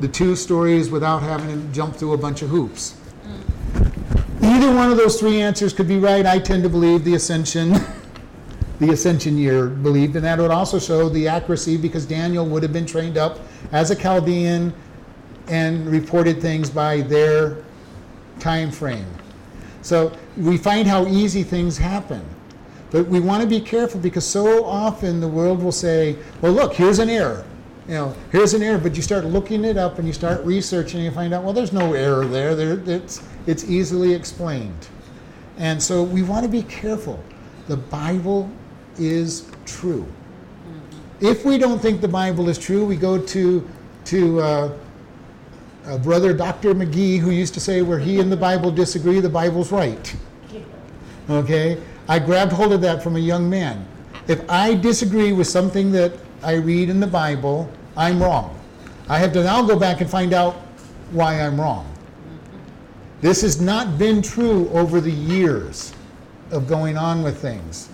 the 0.00 0.08
two 0.08 0.34
stories 0.34 0.90
without 0.90 1.22
having 1.22 1.60
to 1.60 1.74
jump 1.74 1.94
through 1.94 2.14
a 2.14 2.18
bunch 2.18 2.42
of 2.42 2.48
hoops. 2.48 2.96
Either 4.42 4.74
one 4.74 4.90
of 4.90 4.96
those 4.96 5.20
three 5.20 5.40
answers 5.40 5.72
could 5.72 5.88
be 5.88 5.98
right. 5.98 6.24
I 6.24 6.38
tend 6.38 6.62
to 6.62 6.68
believe 6.68 7.04
the 7.04 7.14
ascension, 7.14 7.72
the 8.80 8.90
ascension 8.90 9.36
year 9.36 9.66
believed, 9.68 10.16
and 10.16 10.24
that 10.24 10.38
would 10.38 10.50
also 10.50 10.78
show 10.78 11.08
the 11.08 11.28
accuracy 11.28 11.76
because 11.76 12.06
Daniel 12.06 12.46
would 12.46 12.62
have 12.62 12.72
been 12.72 12.86
trained 12.86 13.18
up 13.18 13.40
as 13.72 13.90
a 13.90 13.96
Chaldean 13.96 14.72
and 15.48 15.86
reported 15.86 16.40
things 16.40 16.70
by 16.70 17.02
their 17.02 17.64
time 18.38 18.70
frame. 18.70 19.06
So 19.82 20.12
we 20.36 20.56
find 20.56 20.86
how 20.86 21.06
easy 21.06 21.42
things 21.42 21.76
happen. 21.76 22.24
But 22.90 23.06
we 23.06 23.20
want 23.20 23.42
to 23.42 23.48
be 23.48 23.60
careful 23.60 24.00
because 24.00 24.26
so 24.26 24.64
often 24.64 25.20
the 25.20 25.28
world 25.28 25.62
will 25.62 25.72
say, 25.72 26.16
well, 26.40 26.52
look, 26.52 26.74
here's 26.74 26.98
an 26.98 27.08
error. 27.08 27.44
You 27.90 27.96
know, 27.96 28.16
here's 28.30 28.54
an 28.54 28.62
error, 28.62 28.78
but 28.78 28.94
you 28.94 29.02
start 29.02 29.24
looking 29.24 29.64
it 29.64 29.76
up 29.76 29.98
and 29.98 30.06
you 30.06 30.14
start 30.14 30.44
researching 30.44 30.98
and 30.98 31.06
you 31.06 31.10
find 31.10 31.34
out, 31.34 31.42
well, 31.42 31.52
there's 31.52 31.72
no 31.72 31.92
error 31.92 32.24
there. 32.24 32.54
there 32.54 32.78
it's, 32.86 33.20
it's 33.48 33.64
easily 33.64 34.14
explained. 34.14 34.86
And 35.58 35.82
so 35.82 36.04
we 36.04 36.22
want 36.22 36.44
to 36.44 36.48
be 36.48 36.62
careful. 36.62 37.18
The 37.66 37.76
Bible 37.76 38.48
is 38.96 39.50
true. 39.66 40.06
If 41.18 41.44
we 41.44 41.58
don't 41.58 41.82
think 41.82 42.00
the 42.00 42.06
Bible 42.06 42.48
is 42.48 42.58
true, 42.58 42.84
we 42.84 42.94
go 42.94 43.18
to, 43.18 43.68
to 44.04 44.40
uh, 44.40 44.78
brother 46.04 46.32
Dr. 46.32 46.76
McGee, 46.76 47.18
who 47.18 47.32
used 47.32 47.54
to 47.54 47.60
say, 47.60 47.82
where 47.82 47.98
he 47.98 48.20
and 48.20 48.30
the 48.30 48.36
Bible 48.36 48.70
disagree, 48.70 49.18
the 49.18 49.28
Bible's 49.28 49.72
right. 49.72 50.14
Okay? 51.28 51.76
I 52.08 52.20
grabbed 52.20 52.52
hold 52.52 52.72
of 52.72 52.80
that 52.82 53.02
from 53.02 53.16
a 53.16 53.20
young 53.20 53.50
man. 53.50 53.84
If 54.28 54.48
I 54.48 54.76
disagree 54.76 55.32
with 55.32 55.48
something 55.48 55.90
that 55.90 56.12
I 56.40 56.52
read 56.52 56.88
in 56.88 57.00
the 57.00 57.06
Bible, 57.08 57.68
I'm 57.96 58.22
wrong. 58.22 58.58
I 59.08 59.18
have 59.18 59.32
to 59.32 59.42
now 59.42 59.62
go 59.62 59.78
back 59.78 60.00
and 60.00 60.08
find 60.08 60.32
out 60.32 60.54
why 61.10 61.40
I'm 61.40 61.60
wrong. 61.60 61.86
This 63.20 63.42
has 63.42 63.60
not 63.60 63.98
been 63.98 64.22
true 64.22 64.68
over 64.70 65.00
the 65.00 65.10
years 65.10 65.92
of 66.50 66.66
going 66.66 66.96
on 66.96 67.22
with 67.22 67.38
things. 67.40 67.88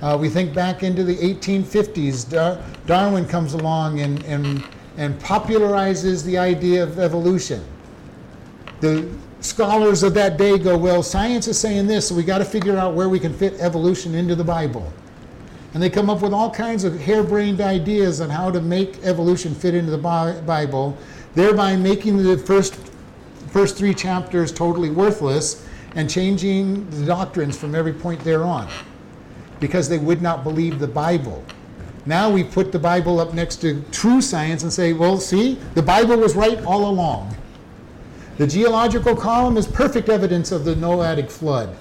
Uh, 0.00 0.18
we 0.20 0.28
think 0.28 0.52
back 0.52 0.82
into 0.82 1.04
the 1.04 1.16
1850s, 1.16 2.28
Dar- 2.28 2.58
Darwin 2.86 3.26
comes 3.26 3.54
along 3.54 4.00
and, 4.00 4.24
and, 4.24 4.64
and 4.96 5.18
popularizes 5.20 6.24
the 6.24 6.36
idea 6.36 6.82
of 6.82 6.98
evolution. 6.98 7.64
The 8.80 9.08
scholars 9.40 10.02
of 10.02 10.14
that 10.14 10.38
day 10.38 10.58
go, 10.58 10.76
well, 10.76 11.04
science 11.04 11.46
is 11.46 11.58
saying 11.58 11.86
this, 11.86 12.08
so 12.08 12.16
we 12.16 12.24
got 12.24 12.38
to 12.38 12.44
figure 12.44 12.76
out 12.76 12.94
where 12.94 13.08
we 13.08 13.20
can 13.20 13.32
fit 13.32 13.54
evolution 13.60 14.16
into 14.16 14.34
the 14.34 14.44
Bible. 14.44 14.92
And 15.74 15.82
they 15.82 15.88
come 15.88 16.10
up 16.10 16.20
with 16.20 16.32
all 16.32 16.50
kinds 16.50 16.84
of 16.84 17.00
harebrained 17.00 17.60
ideas 17.60 18.20
on 18.20 18.28
how 18.28 18.50
to 18.50 18.60
make 18.60 19.02
evolution 19.04 19.54
fit 19.54 19.74
into 19.74 19.90
the 19.90 19.98
Bible, 19.98 20.96
thereby 21.34 21.76
making 21.76 22.22
the 22.22 22.36
first, 22.36 22.74
first 23.50 23.76
three 23.76 23.94
chapters 23.94 24.52
totally 24.52 24.90
worthless 24.90 25.66
and 25.94 26.10
changing 26.10 26.88
the 26.90 27.06
doctrines 27.06 27.56
from 27.56 27.74
every 27.74 27.92
point 27.92 28.20
thereon 28.20 28.68
because 29.60 29.88
they 29.88 29.98
would 29.98 30.20
not 30.20 30.42
believe 30.42 30.78
the 30.78 30.88
Bible. 30.88 31.42
Now 32.04 32.28
we 32.28 32.42
put 32.42 32.72
the 32.72 32.78
Bible 32.78 33.20
up 33.20 33.32
next 33.32 33.56
to 33.56 33.80
true 33.92 34.20
science 34.20 34.64
and 34.64 34.72
say, 34.72 34.92
well, 34.92 35.18
see, 35.18 35.54
the 35.74 35.82
Bible 35.82 36.16
was 36.16 36.34
right 36.34 36.60
all 36.64 36.90
along. 36.90 37.36
The 38.38 38.46
geological 38.46 39.14
column 39.14 39.56
is 39.56 39.66
perfect 39.66 40.08
evidence 40.08 40.50
of 40.50 40.64
the 40.64 40.74
Noahic 40.74 41.30
flood. 41.30 41.76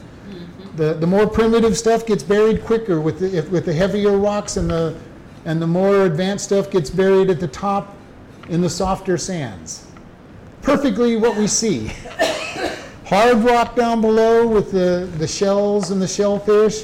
The, 0.76 0.94
the 0.94 1.08
more 1.08 1.28
primitive 1.28 1.78
stuff 1.78 2.06
gets 2.06 2.24
buried 2.24 2.64
quicker 2.64 3.02
with 3.02 3.20
the, 3.20 3.38
if- 3.38 3.50
with 3.50 3.66
the 3.66 3.74
heavier 3.74 4.18
rocks, 4.18 4.58
and 4.58 4.70
the, 4.70 4.98
and 5.46 5.62
the 5.62 5.68
more 5.68 6.06
advanced 6.06 6.46
stuff 6.46 6.72
gets 6.72 6.90
buried 6.90 7.30
at 7.30 7.40
the 7.40 7.48
top 7.48 7.96
in 8.50 8.62
the 8.62 8.70
softer 8.70 9.18
sands. 9.18 9.86
Perfectly 10.62 11.16
what 11.18 11.36
we 11.38 11.48
see. 11.48 11.88
Hard 13.06 13.40
rock 13.40 13.76
down 13.76 14.00
below 14.00 14.48
with 14.48 14.72
the, 14.72 15.10
the 15.18 15.28
shells 15.28 15.92
and 15.92 16.02
the 16.02 16.08
shellfish, 16.08 16.84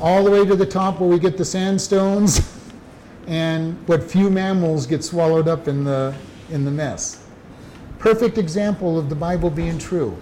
all 0.00 0.24
the 0.24 0.30
way 0.30 0.46
to 0.46 0.56
the 0.56 0.64
top 0.64 1.00
where 1.00 1.10
we 1.10 1.18
get 1.18 1.36
the 1.36 1.44
sandstones, 1.44 2.56
and 3.26 3.76
what 3.86 4.02
few 4.02 4.30
mammals 4.30 4.86
get 4.86 5.04
swallowed 5.04 5.48
up 5.48 5.68
in 5.68 5.84
the, 5.84 6.14
in 6.48 6.64
the 6.64 6.70
mess. 6.70 7.22
Perfect 7.98 8.38
example 8.38 8.98
of 8.98 9.10
the 9.10 9.14
Bible 9.14 9.50
being 9.50 9.78
true. 9.78 10.16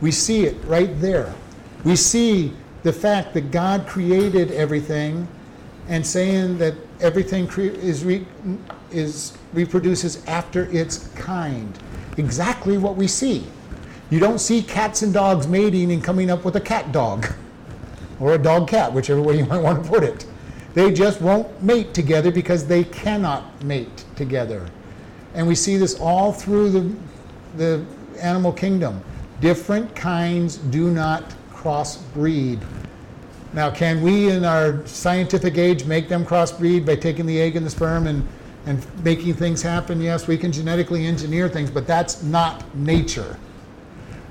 We 0.00 0.10
see 0.10 0.46
it 0.46 0.56
right 0.64 1.00
there. 1.00 1.32
We 1.84 1.96
see 1.96 2.52
the 2.82 2.92
fact 2.92 3.34
that 3.34 3.50
God 3.50 3.86
created 3.86 4.50
everything 4.52 5.26
and 5.88 6.06
saying 6.06 6.58
that 6.58 6.74
everything 7.00 7.46
cre- 7.46 7.62
is, 7.62 8.04
re- 8.04 8.26
is 8.90 9.36
reproduces 9.52 10.24
after 10.26 10.64
its 10.74 11.08
kind. 11.08 11.76
Exactly 12.16 12.78
what 12.78 12.96
we 12.96 13.08
see. 13.08 13.46
You 14.10 14.20
don't 14.20 14.38
see 14.38 14.62
cats 14.62 15.02
and 15.02 15.12
dogs 15.12 15.46
mating 15.48 15.90
and 15.92 16.04
coming 16.04 16.30
up 16.30 16.44
with 16.44 16.56
a 16.56 16.60
cat 16.60 16.92
dog 16.92 17.26
or 18.20 18.34
a 18.34 18.38
dog 18.38 18.68
cat, 18.68 18.92
whichever 18.92 19.20
way 19.20 19.38
you 19.38 19.46
might 19.46 19.62
want 19.62 19.82
to 19.82 19.88
put 19.88 20.04
it. 20.04 20.26
They 20.74 20.92
just 20.92 21.20
won't 21.20 21.62
mate 21.62 21.92
together 21.94 22.30
because 22.30 22.66
they 22.66 22.84
cannot 22.84 23.62
mate 23.64 24.04
together. 24.16 24.66
And 25.34 25.46
we 25.46 25.54
see 25.54 25.76
this 25.76 25.98
all 25.98 26.32
through 26.32 26.70
the, 26.70 26.96
the 27.56 27.84
animal 28.20 28.52
kingdom. 28.52 29.02
Different 29.40 29.94
kinds 29.96 30.58
do 30.58 30.90
not 30.90 31.34
crossbreed. 31.62 32.60
Now, 33.52 33.70
can 33.70 34.00
we 34.00 34.30
in 34.30 34.44
our 34.44 34.84
scientific 34.86 35.58
age 35.58 35.84
make 35.84 36.08
them 36.08 36.24
crossbreed 36.24 36.86
by 36.86 36.96
taking 36.96 37.26
the 37.26 37.40
egg 37.40 37.54
and 37.56 37.64
the 37.64 37.70
sperm 37.70 38.06
and, 38.06 38.26
and 38.66 38.84
making 39.04 39.34
things 39.34 39.60
happen? 39.60 40.00
Yes, 40.00 40.26
we 40.26 40.38
can 40.38 40.50
genetically 40.50 41.06
engineer 41.06 41.48
things, 41.48 41.70
but 41.70 41.86
that's 41.86 42.22
not 42.22 42.74
nature. 42.74 43.38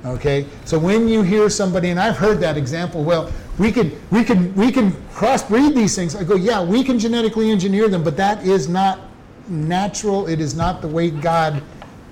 Okay? 0.03 0.47
So 0.65 0.79
when 0.79 1.07
you 1.07 1.21
hear 1.21 1.49
somebody, 1.49 1.89
and 1.89 1.99
I've 1.99 2.17
heard 2.17 2.39
that 2.39 2.57
example, 2.57 3.03
well, 3.03 3.31
we 3.59 3.71
can 3.71 3.91
we 4.09 4.23
can 4.23 4.53
we 4.55 4.71
can 4.71 4.91
crossbreed 5.13 5.75
these 5.75 5.95
things. 5.95 6.15
I 6.15 6.23
go, 6.23 6.35
yeah, 6.35 6.63
we 6.63 6.83
can 6.83 6.97
genetically 6.97 7.51
engineer 7.51 7.87
them, 7.87 8.03
but 8.03 8.17
that 8.17 8.43
is 8.43 8.67
not 8.67 9.01
natural. 9.47 10.27
It 10.27 10.41
is 10.41 10.55
not 10.55 10.81
the 10.81 10.87
way 10.87 11.11
God 11.11 11.61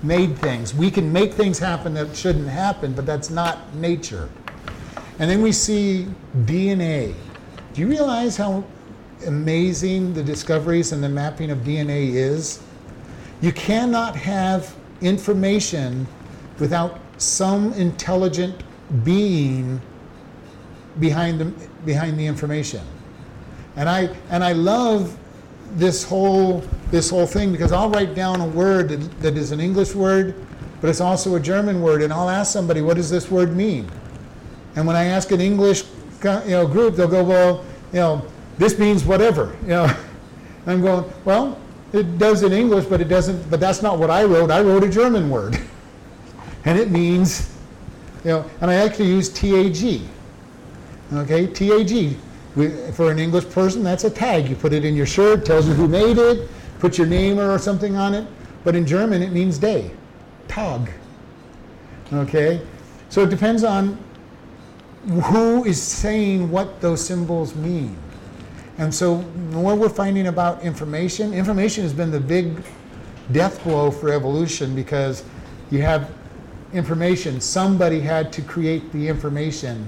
made 0.03 0.37
things. 0.37 0.75
We 0.75 0.91
can 0.91 1.11
make 1.11 1.33
things 1.33 1.57
happen 1.57 1.95
that 1.95 2.15
shouldn't 2.15 2.47
happen, 2.47 2.93
but 2.93 3.07
that's 3.07 3.31
not 3.31 3.73
nature. 3.75 4.29
And 5.19 5.29
then 5.29 5.41
we 5.41 5.51
see 5.51 6.07
DNA. 6.45 7.13
Do 7.73 7.81
you 7.81 7.87
realize 7.87 8.37
how 8.37 8.63
amazing 9.27 10.13
the 10.13 10.23
discoveries 10.23 10.93
and 10.93 11.03
the 11.03 11.09
mapping 11.09 11.51
of 11.51 11.59
DNA 11.59 12.13
is? 12.13 12.63
You 13.41 13.51
cannot 13.51 14.15
have 14.15 14.73
information 15.01 16.07
without 16.57 16.99
some 17.17 17.73
intelligent 17.73 18.63
being 19.03 19.81
behind 20.99 21.39
the, 21.39 21.45
behind 21.85 22.17
the 22.17 22.25
information. 22.25 22.81
And 23.75 23.87
I, 23.87 24.15
and 24.29 24.43
I 24.43 24.53
love 24.53 25.17
this 25.75 26.03
whole, 26.03 26.63
this 26.91 27.09
whole 27.09 27.27
thing 27.27 27.51
because 27.51 27.71
I'll 27.71 27.89
write 27.89 28.15
down 28.15 28.41
a 28.41 28.47
word 28.47 28.89
that, 28.89 29.21
that 29.21 29.37
is 29.37 29.51
an 29.51 29.59
English 29.59 29.93
word, 29.93 30.33
but 30.81 30.89
it's 30.89 31.01
also 31.01 31.35
a 31.35 31.39
German 31.39 31.81
word, 31.81 32.01
and 32.01 32.11
I'll 32.11 32.29
ask 32.29 32.51
somebody, 32.51 32.81
what 32.81 32.95
does 32.95 33.09
this 33.09 33.29
word 33.29 33.55
mean? 33.55 33.89
And 34.75 34.85
when 34.85 34.95
I 34.95 35.05
ask 35.05 35.31
an 35.31 35.41
English 35.41 35.83
you 36.23 36.51
know, 36.51 36.67
group, 36.67 36.95
they'll 36.95 37.07
go, 37.07 37.23
well, 37.23 37.65
you 37.91 37.99
know, 37.99 38.25
this 38.57 38.77
means 38.77 39.03
whatever. 39.03 39.55
You 39.63 39.69
know, 39.69 39.97
I'm 40.67 40.81
going, 40.81 41.11
well, 41.25 41.57
it 41.93 42.17
does 42.17 42.43
in 42.43 42.51
English, 42.51 42.85
but 42.85 43.01
it 43.01 43.07
doesn't. 43.07 43.49
But 43.49 43.59
that's 43.59 43.81
not 43.81 43.97
what 43.97 44.11
I 44.11 44.23
wrote. 44.23 44.51
I 44.51 44.61
wrote 44.61 44.83
a 44.83 44.89
German 44.89 45.29
word, 45.29 45.59
and 46.65 46.77
it 46.77 46.91
means, 46.91 47.55
you 48.23 48.31
know, 48.31 48.45
and 48.61 48.69
I 48.69 48.75
actually 48.75 49.07
use 49.07 49.29
TAG. 49.29 50.01
Okay, 51.13 51.47
TAG. 51.47 52.17
We, 52.55 52.69
for 52.91 53.11
an 53.11 53.19
English 53.19 53.49
person, 53.49 53.83
that's 53.83 54.03
a 54.03 54.09
tag. 54.09 54.49
You 54.49 54.55
put 54.55 54.73
it 54.73 54.83
in 54.83 54.95
your 54.95 55.05
shirt, 55.05 55.45
tells 55.45 55.67
you 55.67 55.73
who 55.73 55.87
made 55.87 56.17
it, 56.17 56.49
put 56.79 56.97
your 56.97 57.07
name 57.07 57.39
or 57.39 57.57
something 57.57 57.95
on 57.95 58.13
it. 58.13 58.27
But 58.63 58.75
in 58.75 58.85
German, 58.85 59.21
it 59.21 59.31
means 59.31 59.57
day. 59.57 59.91
Tag. 60.47 60.91
Okay, 62.11 62.61
so 63.09 63.23
it 63.23 63.29
depends 63.29 63.63
on 63.63 63.97
who 65.07 65.63
is 65.65 65.81
saying 65.81 66.51
what 66.51 66.81
those 66.81 67.05
symbols 67.05 67.55
mean. 67.55 67.97
And 68.77 68.93
so 68.93 69.21
more 69.51 69.75
we're 69.75 69.89
finding 69.89 70.27
about 70.27 70.61
information, 70.61 71.33
information 71.33 71.83
has 71.83 71.93
been 71.93 72.11
the 72.11 72.19
big 72.19 72.61
death 73.31 73.63
blow 73.63 73.91
for 73.91 74.09
evolution 74.09 74.75
because 74.75 75.23
you 75.69 75.81
have 75.81 76.11
information. 76.73 77.41
Somebody 77.41 77.99
had 77.99 78.31
to 78.33 78.41
create 78.41 78.91
the 78.91 79.07
information 79.07 79.87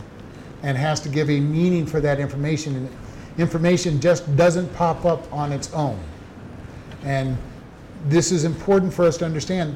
and 0.64 0.78
has 0.78 1.00
to 1.02 1.10
give 1.10 1.30
a 1.30 1.40
meaning 1.40 1.86
for 1.86 2.00
that 2.02 2.20
information. 2.20 2.76
And 2.76 2.90
information 3.38 4.00
just 4.00 4.36
doesn't 4.36 4.74
pop 4.76 5.06
up 5.06 5.32
on 5.34 5.52
its 5.52 5.74
own. 5.74 6.00
And 7.04 7.38
this 8.06 8.32
is 8.32 8.44
important 8.44 8.94
for 8.94 9.06
us 9.06 9.18
to 9.18 9.26
understand 9.26 9.76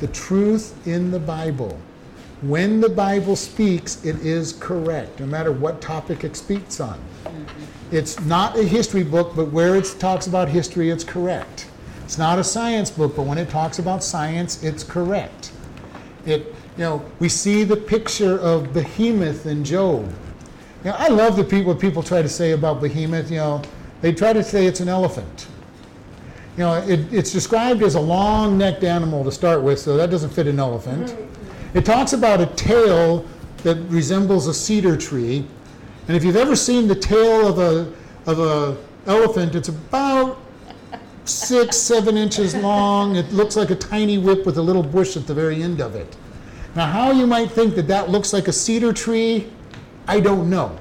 the 0.00 0.08
truth 0.08 0.86
in 0.86 1.10
the 1.10 1.18
Bible. 1.18 1.78
When 2.42 2.80
the 2.80 2.88
Bible 2.88 3.36
speaks, 3.36 4.02
it 4.04 4.16
is 4.24 4.54
correct, 4.54 5.20
no 5.20 5.26
matter 5.26 5.52
what 5.52 5.82
topic 5.82 6.24
it 6.24 6.36
speaks 6.36 6.80
on. 6.80 6.98
Mm-hmm. 7.24 7.96
It's 7.96 8.18
not 8.20 8.58
a 8.58 8.62
history 8.62 9.02
book, 9.02 9.36
but 9.36 9.52
where 9.52 9.76
it 9.76 9.94
talks 9.98 10.26
about 10.26 10.48
history, 10.48 10.88
it's 10.88 11.04
correct. 11.04 11.68
It's 12.04 12.16
not 12.16 12.38
a 12.38 12.44
science 12.44 12.90
book, 12.90 13.14
but 13.14 13.26
when 13.26 13.36
it 13.36 13.50
talks 13.50 13.78
about 13.78 14.02
science, 14.02 14.62
it's 14.62 14.82
correct. 14.82 15.52
It, 16.24 16.54
you 16.76 16.84
know, 16.84 17.04
we 17.18 17.28
see 17.28 17.62
the 17.62 17.76
picture 17.76 18.38
of 18.38 18.72
Behemoth 18.72 19.44
in 19.44 19.62
Job. 19.62 20.10
You 20.82 20.90
know, 20.90 20.96
I 20.98 21.08
love 21.08 21.36
the 21.36 21.44
people 21.44 21.72
what 21.74 21.80
people 21.80 22.02
try 22.02 22.22
to 22.22 22.28
say 22.28 22.52
about 22.52 22.80
Behemoth. 22.80 23.30
You 23.30 23.36
know, 23.36 23.62
they 24.00 24.12
try 24.12 24.32
to 24.32 24.42
say 24.42 24.64
it's 24.64 24.80
an 24.80 24.88
elephant. 24.88 25.46
You 26.56 26.64
know, 26.64 26.74
it, 26.74 27.12
it's 27.12 27.32
described 27.32 27.82
as 27.82 27.96
a 27.96 28.00
long-necked 28.00 28.82
animal 28.82 29.24
to 29.24 29.30
start 29.30 29.62
with, 29.62 29.78
so 29.78 29.96
that 29.98 30.10
doesn't 30.10 30.30
fit 30.30 30.46
an 30.46 30.58
elephant. 30.58 31.14
It 31.74 31.84
talks 31.84 32.12
about 32.12 32.40
a 32.40 32.46
tail 32.46 33.26
that 33.62 33.76
resembles 33.88 34.46
a 34.46 34.54
cedar 34.54 34.96
tree, 34.96 35.44
and 36.08 36.16
if 36.16 36.24
you've 36.24 36.36
ever 36.36 36.56
seen 36.56 36.88
the 36.88 36.94
tail 36.94 37.46
of 37.46 37.58
a 37.58 37.92
of 38.26 38.38
a 38.38 38.76
elephant, 39.06 39.54
it's 39.54 39.68
about 39.68 40.38
six, 41.24 41.76
seven 41.76 42.16
inches 42.16 42.54
long. 42.54 43.16
It 43.16 43.32
looks 43.32 43.56
like 43.56 43.70
a 43.70 43.76
tiny 43.76 44.18
whip 44.18 44.44
with 44.44 44.58
a 44.58 44.62
little 44.62 44.82
bush 44.82 45.16
at 45.16 45.26
the 45.26 45.34
very 45.34 45.62
end 45.62 45.80
of 45.80 45.94
it. 45.94 46.16
Now, 46.74 46.86
how 46.86 47.10
you 47.10 47.26
might 47.26 47.50
think 47.50 47.74
that 47.76 47.88
that 47.88 48.10
looks 48.10 48.32
like 48.32 48.48
a 48.48 48.52
cedar 48.52 48.92
tree, 48.92 49.50
I 50.06 50.20
don't 50.20 50.48
know. 50.48 50.78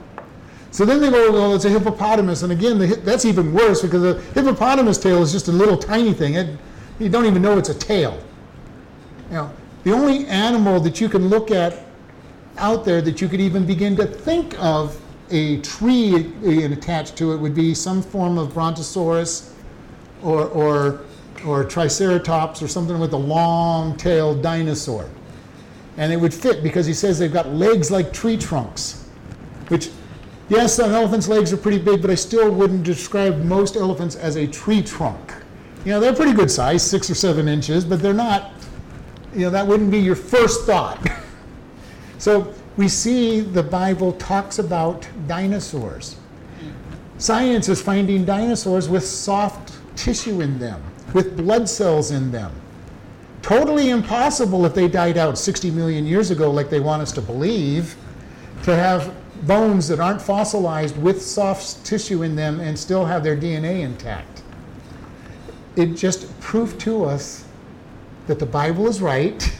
So 0.72 0.86
then 0.86 1.02
they 1.02 1.10
go, 1.10 1.32
well, 1.32 1.56
it's 1.56 1.66
a 1.66 1.70
hippopotamus, 1.70 2.44
and 2.44 2.52
again, 2.52 2.78
the, 2.78 2.88
that's 2.98 3.26
even 3.26 3.54
worse 3.54 3.82
because 3.82 4.02
the 4.02 4.22
hippopotamus 4.34 5.00
tail 5.00 5.22
is 5.24 5.32
just 5.32 5.48
a 5.48 5.52
little 5.52 5.78
tiny 5.78 6.14
thing. 6.14 6.36
It, 6.36 6.58
you 7.00 7.10
don't 7.10 7.26
even 7.26 7.42
know 7.42 7.58
it's 7.58 7.70
a 7.70 7.74
tail. 7.74 8.22
You 9.30 9.36
know, 9.36 9.54
the 9.84 9.92
only 9.92 10.26
animal 10.28 10.80
that 10.82 11.00
you 11.00 11.10
can 11.10 11.30
look 11.30 11.52
at 11.52 11.86
out 12.58 12.84
there 12.84 13.02
that 13.02 13.22
you 13.22 13.30
could 13.30 13.40
even 13.40 13.66
begin 13.66 13.96
to 13.96 14.06
think 14.06 14.60
of 14.62 15.00
a 15.32 15.62
tree 15.62 16.34
attached 16.66 17.16
to 17.18 17.34
it 17.34 17.38
would 17.38 17.56
be 17.56 17.74
some 17.74 18.02
form 18.02 18.38
of 18.38 18.54
brontosaurus 18.54 19.56
or, 20.24 20.48
or, 20.48 21.02
or 21.46 21.64
triceratops 21.64 22.62
or 22.62 22.68
something 22.68 23.00
with 23.00 23.14
a 23.14 23.18
long-tailed 23.18 24.42
dinosaur. 24.42 25.10
And 25.98 26.12
it 26.12 26.18
would 26.18 26.34
fit 26.34 26.64
because 26.64 26.86
he 26.86 26.94
says 26.94 27.20
they've 27.20 27.32
got 27.32 27.50
legs 27.50 27.92
like 27.92 28.12
tree 28.12 28.38
trunks, 28.38 29.08
which, 29.68 29.92
yes, 30.50 30.80
an 30.80 30.92
elephant's 30.92 31.28
legs 31.28 31.54
are 31.54 31.58
pretty 31.58 31.80
big, 31.80 32.02
but 32.02 32.10
I 32.10 32.16
still 32.16 32.52
wouldn't 32.52 32.84
describe 32.84 33.44
most 33.44 33.76
elephants 33.76 34.16
as 34.16 34.36
a 34.36 34.48
tree 34.48 34.82
trunk. 34.82 35.34
You 35.86 35.92
know, 35.92 36.00
they're 36.00 36.16
pretty 36.16 36.34
good 36.34 36.52
size, 36.52 36.84
six 36.84 37.10
or 37.10 37.16
seven 37.16 37.48
inches, 37.48 37.86
but 37.86 38.02
they're 38.02 38.14
not, 38.14 38.52
you 39.34 39.42
know, 39.42 39.50
that 39.50 39.66
wouldn't 39.66 39.92
be 39.92 40.00
your 40.00 40.16
first 40.16 40.66
thought. 40.66 41.06
So 42.20 42.54
we 42.76 42.90
see 42.90 43.40
the 43.40 43.64
Bible 43.64 44.12
talks 44.12 44.60
about 44.60 45.08
dinosaurs. 45.26 46.18
Science 47.18 47.70
is 47.70 47.82
finding 47.82 48.26
dinosaurs 48.26 48.90
with 48.90 49.08
soft 49.08 49.78
tissue 49.96 50.42
in 50.42 50.60
them, 50.60 50.84
with 51.14 51.38
blood 51.38 51.70
cells 51.70 52.12
in 52.12 52.30
them. 52.30 52.52
Totally 53.42 53.90
impossible 53.90 54.66
if 54.66 54.74
they 54.74 54.90
died 54.90 55.18
out 55.18 55.38
60 55.38 55.72
million 55.72 56.06
years 56.06 56.30
ago, 56.30 56.52
like 56.52 56.70
they 56.70 56.82
want 56.82 57.02
us 57.02 57.14
to 57.14 57.22
believe, 57.22 57.96
to 58.64 58.76
have 58.76 59.16
bones 59.48 59.88
that 59.88 60.02
aren't 60.02 60.22
fossilized 60.22 60.98
with 60.98 61.22
soft 61.22 61.86
tissue 61.86 62.24
in 62.24 62.36
them 62.36 62.60
and 62.60 62.78
still 62.78 63.06
have 63.06 63.24
their 63.24 63.38
DNA 63.38 63.82
intact. 63.82 64.44
It 65.78 65.96
just 65.96 66.38
proved 66.42 66.82
to 66.82 67.06
us 67.06 67.46
that 68.30 68.38
the 68.38 68.46
Bible 68.46 68.88
is 68.88 69.02
right 69.02 69.60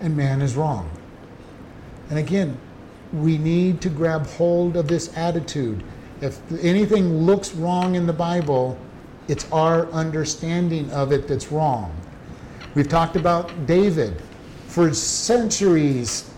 and 0.00 0.16
man 0.16 0.40
is 0.42 0.54
wrong. 0.54 0.88
And 2.08 2.16
again, 2.16 2.56
we 3.12 3.36
need 3.36 3.80
to 3.80 3.88
grab 3.88 4.28
hold 4.28 4.76
of 4.76 4.86
this 4.86 5.16
attitude. 5.16 5.82
If 6.20 6.40
anything 6.62 7.26
looks 7.26 7.56
wrong 7.56 7.96
in 7.96 8.06
the 8.06 8.12
Bible, 8.12 8.78
it's 9.26 9.50
our 9.50 9.90
understanding 9.90 10.88
of 10.92 11.10
it 11.10 11.26
that's 11.26 11.50
wrong. 11.50 11.92
We've 12.76 12.88
talked 12.88 13.16
about 13.16 13.66
David. 13.66 14.22
For 14.68 14.94
centuries, 14.94 16.30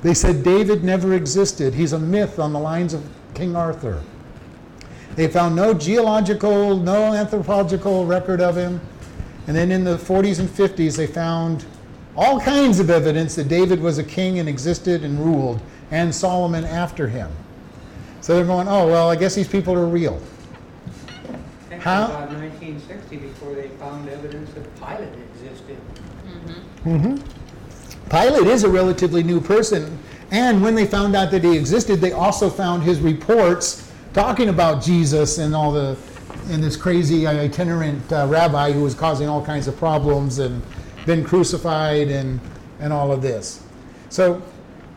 they 0.00 0.14
said 0.14 0.42
David 0.42 0.82
never 0.82 1.12
existed. 1.12 1.74
He's 1.74 1.92
a 1.92 1.98
myth 1.98 2.38
on 2.38 2.54
the 2.54 2.58
lines 2.58 2.94
of 2.94 3.06
King 3.34 3.54
Arthur. 3.54 4.02
They 5.14 5.28
found 5.28 5.56
no 5.56 5.74
geological, 5.74 6.78
no 6.78 7.12
anthropological 7.12 8.06
record 8.06 8.40
of 8.40 8.56
him. 8.56 8.80
And 9.46 9.56
then 9.56 9.70
in 9.70 9.84
the 9.84 9.96
40s 9.96 10.40
and 10.40 10.48
50s, 10.48 10.96
they 10.96 11.06
found 11.06 11.64
all 12.16 12.40
kinds 12.40 12.78
of 12.78 12.90
evidence 12.90 13.34
that 13.34 13.48
David 13.48 13.80
was 13.80 13.98
a 13.98 14.04
king 14.04 14.38
and 14.38 14.48
existed 14.48 15.04
and 15.04 15.18
ruled, 15.18 15.60
and 15.90 16.14
Solomon 16.14 16.64
after 16.64 17.08
him. 17.08 17.30
So 18.20 18.34
they're 18.34 18.46
going, 18.46 18.68
oh, 18.68 18.86
well, 18.86 19.10
I 19.10 19.16
guess 19.16 19.34
these 19.34 19.48
people 19.48 19.74
are 19.74 19.86
real. 19.86 20.20
Think 21.68 21.82
How- 21.82 22.06
about 22.06 22.32
1960 22.32 23.16
before 23.16 23.54
they 23.54 23.68
found 23.68 24.08
evidence 24.08 24.50
that 24.54 24.74
Pilate 24.76 25.12
existed. 25.34 25.76
Mm-hmm. 26.84 27.16
Pilate 28.08 28.46
is 28.46 28.64
a 28.64 28.68
relatively 28.68 29.22
new 29.22 29.40
person, 29.40 29.98
and 30.30 30.62
when 30.62 30.74
they 30.74 30.86
found 30.86 31.14
out 31.16 31.30
that 31.32 31.44
he 31.44 31.56
existed, 31.56 32.00
they 32.00 32.12
also 32.12 32.48
found 32.48 32.82
his 32.82 33.00
reports 33.00 33.90
talking 34.12 34.48
about 34.48 34.82
Jesus 34.82 35.38
and 35.38 35.54
all 35.54 35.72
the 35.72 35.96
and 36.50 36.62
this 36.62 36.76
crazy 36.76 37.26
itinerant 37.26 38.12
uh, 38.12 38.26
rabbi 38.28 38.72
who 38.72 38.82
was 38.82 38.94
causing 38.94 39.28
all 39.28 39.44
kinds 39.44 39.68
of 39.68 39.76
problems 39.76 40.38
and 40.38 40.62
been 41.06 41.24
crucified 41.24 42.08
and 42.08 42.40
and 42.80 42.92
all 42.92 43.12
of 43.12 43.22
this. 43.22 43.62
So, 44.08 44.42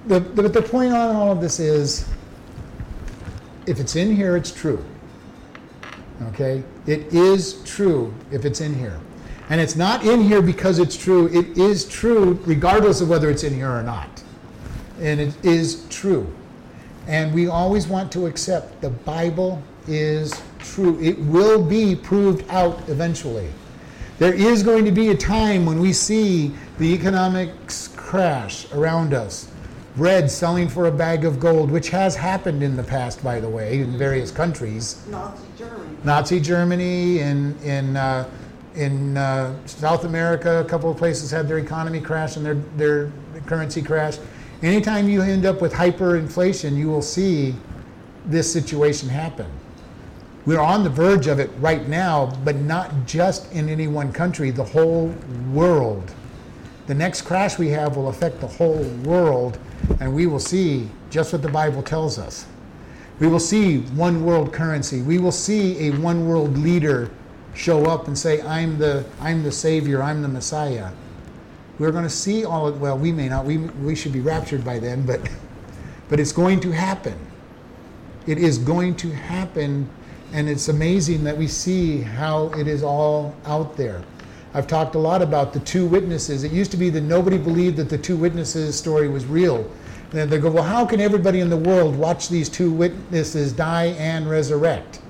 the 0.08 0.20
the, 0.20 0.50
the 0.50 0.62
point 0.62 0.94
on 0.94 1.16
all 1.16 1.32
of 1.32 1.42
this 1.42 1.60
is, 1.60 2.08
if 3.66 3.80
it's 3.80 3.96
in 3.96 4.16
here, 4.16 4.36
it's 4.36 4.52
true. 4.52 4.84
Okay, 6.30 6.64
it 6.88 7.14
is 7.14 7.62
true 7.64 8.14
if 8.32 8.44
it's 8.46 8.62
in 8.62 8.74
here. 8.74 9.00
And 9.50 9.62
it's 9.62 9.76
not 9.76 10.04
in 10.04 10.22
here 10.22 10.42
because 10.42 10.80
it's 10.80 10.98
true. 10.98 11.28
It 11.28 11.58
is 11.58 11.88
true 11.88 12.40
regardless 12.46 13.00
of 13.02 13.10
whether 13.10 13.30
it's 13.30 13.44
in 13.44 13.54
here 13.54 13.72
or 13.72 13.84
not. 13.84 14.24
And 15.00 15.22
it 15.22 15.46
is 15.46 15.86
true. 15.90 16.28
And 17.08 17.34
we 17.34 17.48
always 17.48 17.88
want 17.88 18.12
to 18.14 18.26
accept 18.26 18.82
the 18.82 18.90
Bible 18.90 19.62
is 19.88 20.42
true. 20.74 21.00
It 21.02 21.18
will 21.20 21.64
be 21.64 21.96
proved 21.96 22.48
out 22.50 22.88
eventually. 22.90 23.50
There 24.20 24.34
is 24.34 24.64
going 24.64 24.86
to 24.86 24.92
be 24.92 25.10
a 25.10 25.16
time 25.16 25.66
when 25.66 25.80
we 25.80 25.94
see 25.94 26.52
the 26.80 26.94
economics 26.94 27.90
crash 27.90 28.72
around 28.72 29.14
us. 29.14 29.52
Bread 29.96 30.30
selling 30.30 30.70
for 30.70 30.88
a 30.88 30.92
bag 30.92 31.26
of 31.26 31.40
gold, 31.40 31.72
which 31.72 31.90
has 31.90 32.16
happened 32.16 32.62
in 32.62 32.78
the 32.78 32.84
past, 32.84 33.24
by 33.24 33.40
the 33.40 33.50
way, 33.50 33.80
in 33.82 33.98
various 33.98 34.30
countries. 34.32 35.04
Nazi 35.08 35.44
Germany. 35.58 35.98
Nazi 36.04 36.40
Germany, 36.40 37.20
in 37.20 37.58
in 37.64 37.98
uh, 37.98 38.30
in 38.76 39.18
uh, 39.18 39.56
South 39.66 40.04
America, 40.06 40.60
a 40.60 40.66
couple 40.66 40.92
of 40.92 40.98
places 40.98 41.32
had 41.32 41.48
their 41.48 41.58
economy 41.58 42.00
crash 42.00 42.38
and 42.38 42.46
their 42.46 42.56
their 42.76 43.12
currency 43.48 43.82
crash. 43.82 44.18
Anytime 44.62 45.10
you 45.10 45.22
end 45.22 45.46
up 45.46 45.62
with 45.62 45.74
hyperinflation, 45.74 46.76
you 46.76 46.88
will 46.90 47.02
see 47.02 47.56
this 48.26 48.52
situation 48.52 49.10
happen. 49.10 49.48
We're 50.48 50.62
on 50.62 50.86
the 50.86 50.90
verge 50.90 51.28
of 51.28 51.42
it 51.42 51.50
right 51.60 51.90
now, 51.90 52.34
but 52.46 52.56
not 52.56 53.06
just 53.06 53.52
in 53.52 53.68
any 53.68 53.88
one 53.88 54.14
country, 54.14 54.50
the 54.50 54.64
whole 54.64 55.14
world. 55.52 56.10
The 56.86 56.94
next 56.94 57.24
crash 57.24 57.60
we 57.60 57.68
have 57.72 57.98
will 57.98 58.08
affect 58.08 58.40
the 58.40 58.48
whole 58.48 58.82
world, 59.04 59.60
and 60.00 60.16
we 60.16 60.26
will 60.26 60.40
see 60.40 60.90
just 61.10 61.34
what 61.34 61.42
the 61.42 61.50
Bible 61.50 61.84
tells 61.84 62.18
us. 62.18 62.46
We 63.20 63.28
will 63.28 63.42
see 63.42 63.80
one 63.80 64.24
world 64.24 64.54
currency. 64.54 65.02
We 65.02 65.20
will 65.20 65.34
see 65.34 65.90
a 65.90 65.92
one 65.98 66.30
world 66.30 66.58
leader 66.58 67.12
show 67.54 67.86
up 67.86 68.08
and 68.08 68.18
say, 68.18 68.42
I'm 68.42 68.78
the, 68.78 69.04
I'm 69.20 69.44
the 69.44 69.52
Savior, 69.52 70.02
I'm 70.02 70.22
the 70.22 70.30
Messiah. 70.30 70.92
We're 71.78 71.92
going 71.92 72.06
to 72.06 72.10
see 72.10 72.46
all 72.46 72.68
of, 72.68 72.80
well, 72.80 72.98
we 72.98 73.12
may 73.12 73.28
not, 73.28 73.44
we, 73.44 73.58
we 73.58 73.96
should 73.96 74.14
be 74.14 74.22
raptured 74.22 74.64
by 74.64 74.80
then, 74.80 75.06
but, 75.06 75.20
but 76.08 76.22
it's 76.22 76.32
going 76.32 76.62
to 76.62 76.72
happen. 76.72 77.20
It 78.28 78.38
is 78.38 78.58
going 78.58 78.96
to 78.96 79.10
happen, 79.10 79.90
and 80.34 80.50
it's 80.50 80.68
amazing 80.68 81.24
that 81.24 81.38
we 81.38 81.48
see 81.48 82.02
how 82.02 82.48
it 82.50 82.68
is 82.68 82.84
all 82.84 83.36
out 83.46 83.78
there. 83.78 84.04
I've 84.54 84.68
talked 84.68 84.96
a 84.96 85.00
lot 85.00 85.22
about 85.22 85.54
the 85.54 85.60
two 85.60 85.86
witnesses. 85.86 86.44
It 86.44 86.52
used 86.52 86.72
to 86.72 86.78
be 86.78 86.90
that 86.90 87.02
nobody 87.02 87.38
believed 87.38 87.78
that 87.78 87.90
the 87.90 87.98
two 87.98 88.18
witnesses 88.18 88.78
story 88.78 89.08
was 89.08 89.26
real. 89.26 89.70
And 90.14 90.30
they 90.30 90.40
go, 90.40 90.50
well, 90.50 90.64
how 90.64 90.86
can 90.86 91.02
everybody 91.02 91.42
in 91.42 91.50
the 91.50 91.58
world 91.58 91.96
watch 91.96 92.30
these 92.30 92.50
two 92.50 92.72
witnesses 92.72 93.52
die 93.52 93.88
and 93.98 94.30
resurrect? 94.30 95.02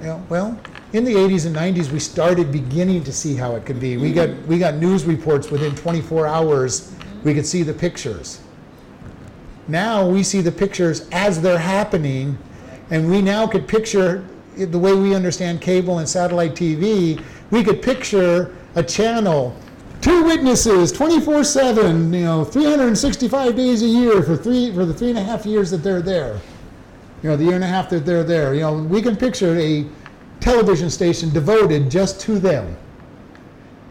You 0.00 0.08
know, 0.08 0.26
well, 0.28 0.60
in 0.92 1.04
the 1.04 1.14
80s 1.14 1.46
and 1.46 1.56
90s, 1.56 1.90
we 1.90 1.98
started 1.98 2.52
beginning 2.52 3.02
to 3.04 3.12
see 3.12 3.34
how 3.34 3.56
it 3.56 3.64
could 3.64 3.80
be. 3.80 3.96
We 3.96 4.12
got 4.12 4.30
we 4.46 4.58
got 4.58 4.74
news 4.74 5.04
reports 5.04 5.50
within 5.50 5.74
24 5.74 6.26
hours. 6.26 6.94
We 7.24 7.34
could 7.34 7.46
see 7.46 7.62
the 7.62 7.72
pictures. 7.72 8.40
Now 9.68 10.06
we 10.08 10.22
see 10.22 10.42
the 10.42 10.52
pictures 10.52 11.08
as 11.10 11.40
they're 11.40 11.58
happening, 11.58 12.38
and 12.90 13.08
we 13.10 13.20
now 13.20 13.46
could 13.46 13.66
picture 13.66 14.24
the 14.56 14.78
way 14.78 14.94
we 14.94 15.14
understand 15.14 15.60
cable 15.60 15.98
and 15.98 16.08
satellite 16.08 16.54
TV. 16.54 17.22
We 17.50 17.62
could 17.62 17.82
picture 17.82 18.54
a 18.74 18.82
channel, 18.82 19.56
two 20.00 20.24
witnesses, 20.24 20.92
24/7, 20.92 22.12
you 22.14 22.24
know, 22.24 22.44
365 22.44 23.56
days 23.56 23.82
a 23.82 23.86
year 23.86 24.22
for 24.22 24.36
three 24.36 24.72
for 24.72 24.84
the 24.84 24.94
three 24.94 25.10
and 25.10 25.18
a 25.18 25.22
half 25.22 25.44
years 25.46 25.70
that 25.70 25.82
they're 25.82 26.02
there. 26.02 26.40
You 27.22 27.30
know, 27.30 27.36
the 27.36 27.44
year 27.44 27.54
and 27.54 27.64
a 27.64 27.68
half 27.68 27.90
that 27.90 28.04
they're 28.06 28.24
there. 28.24 28.54
You 28.54 28.60
know, 28.60 28.74
we 28.74 29.02
can 29.02 29.16
picture 29.16 29.56
a 29.58 29.84
television 30.40 30.90
station 30.90 31.30
devoted 31.30 31.90
just 31.90 32.20
to 32.20 32.38
them, 32.38 32.76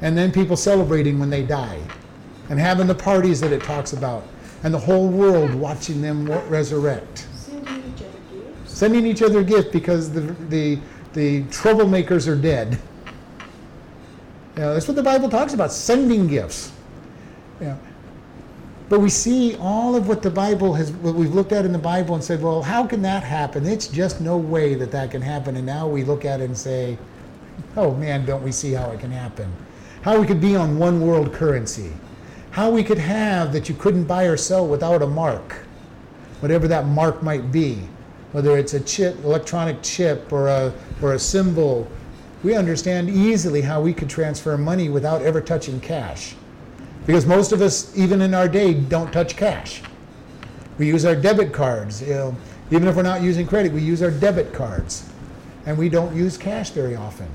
and 0.01 0.17
then 0.17 0.31
people 0.31 0.55
celebrating 0.55 1.19
when 1.19 1.29
they 1.29 1.43
die, 1.43 1.79
and 2.49 2.59
having 2.59 2.87
the 2.87 2.95
parties 2.95 3.41
that 3.41 3.51
it 3.51 3.61
talks 3.63 3.93
about, 3.93 4.23
and 4.63 4.73
the 4.73 4.79
whole 4.79 5.07
world 5.07 5.53
watching 5.53 6.01
them 6.01 6.25
resurrect 6.49 7.25
Sending 7.35 7.63
each 7.67 8.01
other 8.01 8.19
gifts. 8.31 8.64
Sending 8.75 9.07
each 9.07 9.21
other 9.21 9.41
gifts 9.41 9.69
because 9.69 10.11
the, 10.11 10.19
the, 10.49 10.77
the 11.13 11.43
troublemakers 11.43 12.27
are 12.27 12.35
dead. 12.35 12.77
You 14.55 14.61
know, 14.61 14.73
that's 14.73 14.85
what 14.85 14.97
the 14.97 15.03
Bible 15.03 15.29
talks 15.29 15.53
about, 15.53 15.71
sending 15.71 16.27
gifts. 16.27 16.73
You 17.61 17.67
know, 17.67 17.79
but 18.89 18.99
we 18.99 19.09
see 19.09 19.55
all 19.61 19.95
of 19.95 20.09
what 20.09 20.21
the 20.21 20.29
Bible 20.29 20.73
has, 20.73 20.91
what 20.91 21.15
we've 21.15 21.33
looked 21.33 21.53
at 21.53 21.63
in 21.63 21.71
the 21.71 21.79
Bible 21.79 22.15
and 22.15 22.23
said, 22.23 22.41
well, 22.43 22.61
how 22.61 22.85
can 22.85 23.01
that 23.03 23.23
happen? 23.23 23.65
It's 23.65 23.87
just 23.87 24.19
no 24.19 24.35
way 24.35 24.75
that 24.75 24.91
that 24.91 25.09
can 25.09 25.21
happen. 25.21 25.55
And 25.55 25.65
now 25.65 25.87
we 25.87 26.03
look 26.03 26.25
at 26.25 26.41
it 26.41 26.43
and 26.45 26.57
say, 26.57 26.97
oh 27.77 27.95
man, 27.95 28.25
don't 28.25 28.43
we 28.43 28.51
see 28.51 28.73
how 28.73 28.91
it 28.91 28.99
can 28.99 29.09
happen? 29.09 29.49
How 30.01 30.19
we 30.19 30.27
could 30.27 30.41
be 30.41 30.57
on 30.57 30.77
one 30.77 30.99
world 30.99 31.33
currency. 31.33 31.93
How 32.51 32.69
we 32.69 32.83
could 32.83 32.97
have 32.97 33.53
that 33.53 33.69
you 33.69 33.75
couldn't 33.75 34.03
buy 34.03 34.25
or 34.25 34.35
sell 34.35 34.67
without 34.67 35.01
a 35.01 35.07
mark, 35.07 35.53
whatever 36.41 36.67
that 36.67 36.87
mark 36.87 37.23
might 37.23 37.53
be, 37.53 37.79
whether 38.35 38.57
it's 38.57 38.73
a 38.73 38.81
chip, 38.81 39.15
electronic 39.23 39.81
chip 39.81 40.29
or 40.29 40.49
a, 40.49 40.73
or 41.01 41.13
a 41.13 41.19
symbol. 41.19 41.87
We 42.43 42.53
understand 42.53 43.09
easily 43.09 43.61
how 43.61 43.79
we 43.79 43.93
could 43.93 44.09
transfer 44.09 44.57
money 44.57 44.89
without 44.89 45.21
ever 45.21 45.39
touching 45.39 45.79
cash. 45.79 46.35
Because 47.05 47.25
most 47.25 47.53
of 47.53 47.61
us, 47.61 47.97
even 47.97 48.21
in 48.21 48.33
our 48.33 48.49
day, 48.49 48.73
don't 48.73 49.09
touch 49.13 49.37
cash. 49.37 49.81
We 50.77 50.85
use 50.85 51.05
our 51.05 51.15
debit 51.15 51.53
cards. 51.53 52.01
You 52.01 52.09
know, 52.09 52.35
even 52.71 52.89
if 52.89 52.97
we're 52.97 53.03
not 53.03 53.21
using 53.21 53.47
credit, 53.47 53.71
we 53.71 53.81
use 53.81 54.03
our 54.03 54.11
debit 54.11 54.51
cards, 54.51 55.09
and 55.65 55.77
we 55.77 55.87
don't 55.87 56.13
use 56.13 56.37
cash 56.37 56.71
very 56.71 56.97
often. 56.97 57.29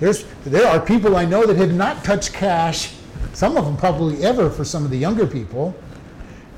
There's 0.00 0.24
there 0.44 0.66
are 0.66 0.80
people 0.80 1.16
I 1.16 1.26
know 1.26 1.46
that 1.46 1.56
have 1.58 1.72
not 1.72 2.02
touched 2.02 2.32
cash. 2.32 2.92
Some 3.34 3.56
of 3.56 3.64
them 3.64 3.76
probably 3.76 4.24
ever 4.24 4.50
for 4.50 4.64
some 4.64 4.84
of 4.84 4.90
the 4.90 4.98
younger 4.98 5.28
people. 5.28 5.76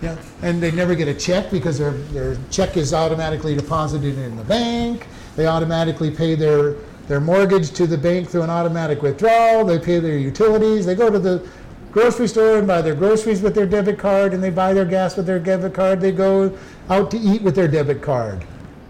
Know, 0.02 0.18
and 0.42 0.62
they 0.62 0.70
never 0.70 0.94
get 0.94 1.08
a 1.08 1.14
check 1.14 1.50
because 1.50 1.78
their 1.78 1.92
their 2.12 2.36
check 2.50 2.76
is 2.76 2.92
automatically 2.92 3.54
deposited 3.54 4.18
in 4.18 4.36
the 4.36 4.44
bank. 4.44 5.06
They 5.36 5.46
automatically 5.46 6.10
pay 6.10 6.34
their 6.34 6.74
their 7.08 7.20
mortgage 7.20 7.70
to 7.72 7.86
the 7.86 7.96
bank 7.96 8.28
through 8.28 8.42
an 8.42 8.50
automatic 8.50 9.00
withdrawal. 9.00 9.64
They 9.64 9.78
pay 9.78 9.98
their 9.98 10.18
utilities. 10.18 10.84
They 10.84 10.94
go 10.94 11.10
to 11.10 11.18
the 11.18 11.48
grocery 11.92 12.28
store 12.28 12.58
and 12.58 12.66
buy 12.66 12.82
their 12.82 12.94
groceries 12.94 13.40
with 13.40 13.54
their 13.54 13.66
debit 13.66 13.98
card, 13.98 14.34
and 14.34 14.42
they 14.42 14.50
buy 14.50 14.74
their 14.74 14.84
gas 14.84 15.16
with 15.16 15.24
their 15.24 15.38
debit 15.38 15.72
card. 15.72 16.00
They 16.00 16.12
go 16.12 16.56
out 16.90 17.10
to 17.12 17.18
eat 17.18 17.40
with 17.40 17.54
their 17.54 17.68
debit 17.68 18.02
card, 18.02 18.44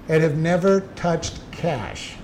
and 0.09 0.23
have 0.23 0.37
never 0.37 0.81
touched 0.97 1.39
cash. 1.53 2.17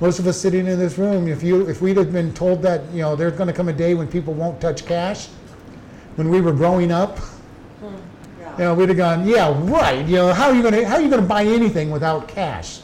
Most 0.00 0.18
of 0.18 0.26
us 0.26 0.38
sitting 0.38 0.66
in 0.66 0.78
this 0.78 0.98
room, 0.98 1.28
if 1.28 1.42
you 1.42 1.66
if 1.66 1.80
we'd 1.80 1.96
have 1.96 2.12
been 2.12 2.34
told 2.34 2.60
that 2.62 2.82
you 2.92 3.00
know 3.00 3.16
there's 3.16 3.32
going 3.32 3.46
to 3.46 3.54
come 3.54 3.68
a 3.68 3.72
day 3.72 3.94
when 3.94 4.06
people 4.06 4.34
won't 4.34 4.60
touch 4.60 4.84
cash, 4.84 5.28
when 6.16 6.28
we 6.28 6.42
were 6.42 6.52
growing 6.52 6.92
up, 6.92 7.18
Yeah. 7.18 7.33
You 8.58 8.64
know, 8.64 8.74
we'd 8.74 8.88
have 8.88 8.98
gone, 8.98 9.26
yeah, 9.26 9.52
right. 9.70 10.06
You 10.06 10.16
know, 10.16 10.32
how 10.32 10.48
are 10.48 10.54
you 10.54 10.62
going 10.62 10.74
to 10.74 10.86
how 10.86 10.96
are 10.96 11.00
you 11.00 11.08
going 11.08 11.22
to 11.22 11.28
buy 11.28 11.44
anything 11.44 11.90
without 11.90 12.28
cash? 12.28 12.80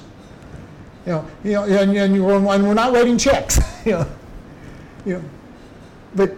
You 1.06 1.12
know, 1.12 1.26
you 1.44 1.52
know, 1.52 1.64
and, 1.64 1.96
and, 1.96 2.14
you, 2.14 2.28
and 2.28 2.44
we're 2.44 2.74
not 2.74 2.92
writing 2.92 3.18
checks. 3.18 3.58
You 3.86 3.92
know, 3.92 4.06
you 5.06 5.14
know, 5.14 5.24
but 6.14 6.34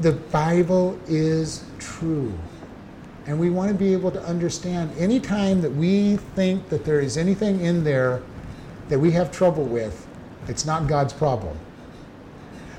the 0.00 0.10
Bible 0.10 0.98
is 1.06 1.64
true. 1.78 2.36
And 3.26 3.38
we 3.38 3.50
want 3.50 3.68
to 3.68 3.74
be 3.74 3.92
able 3.92 4.10
to 4.10 4.22
understand 4.24 4.90
anytime 4.98 5.60
that 5.60 5.70
we 5.70 6.16
think 6.34 6.68
that 6.68 6.84
there 6.84 6.98
is 6.98 7.16
anything 7.16 7.60
in 7.60 7.84
there 7.84 8.22
that 8.88 8.98
we 8.98 9.12
have 9.12 9.30
trouble 9.30 9.64
with, 9.64 10.06
it's 10.48 10.66
not 10.66 10.88
God's 10.88 11.12
problem. 11.12 11.56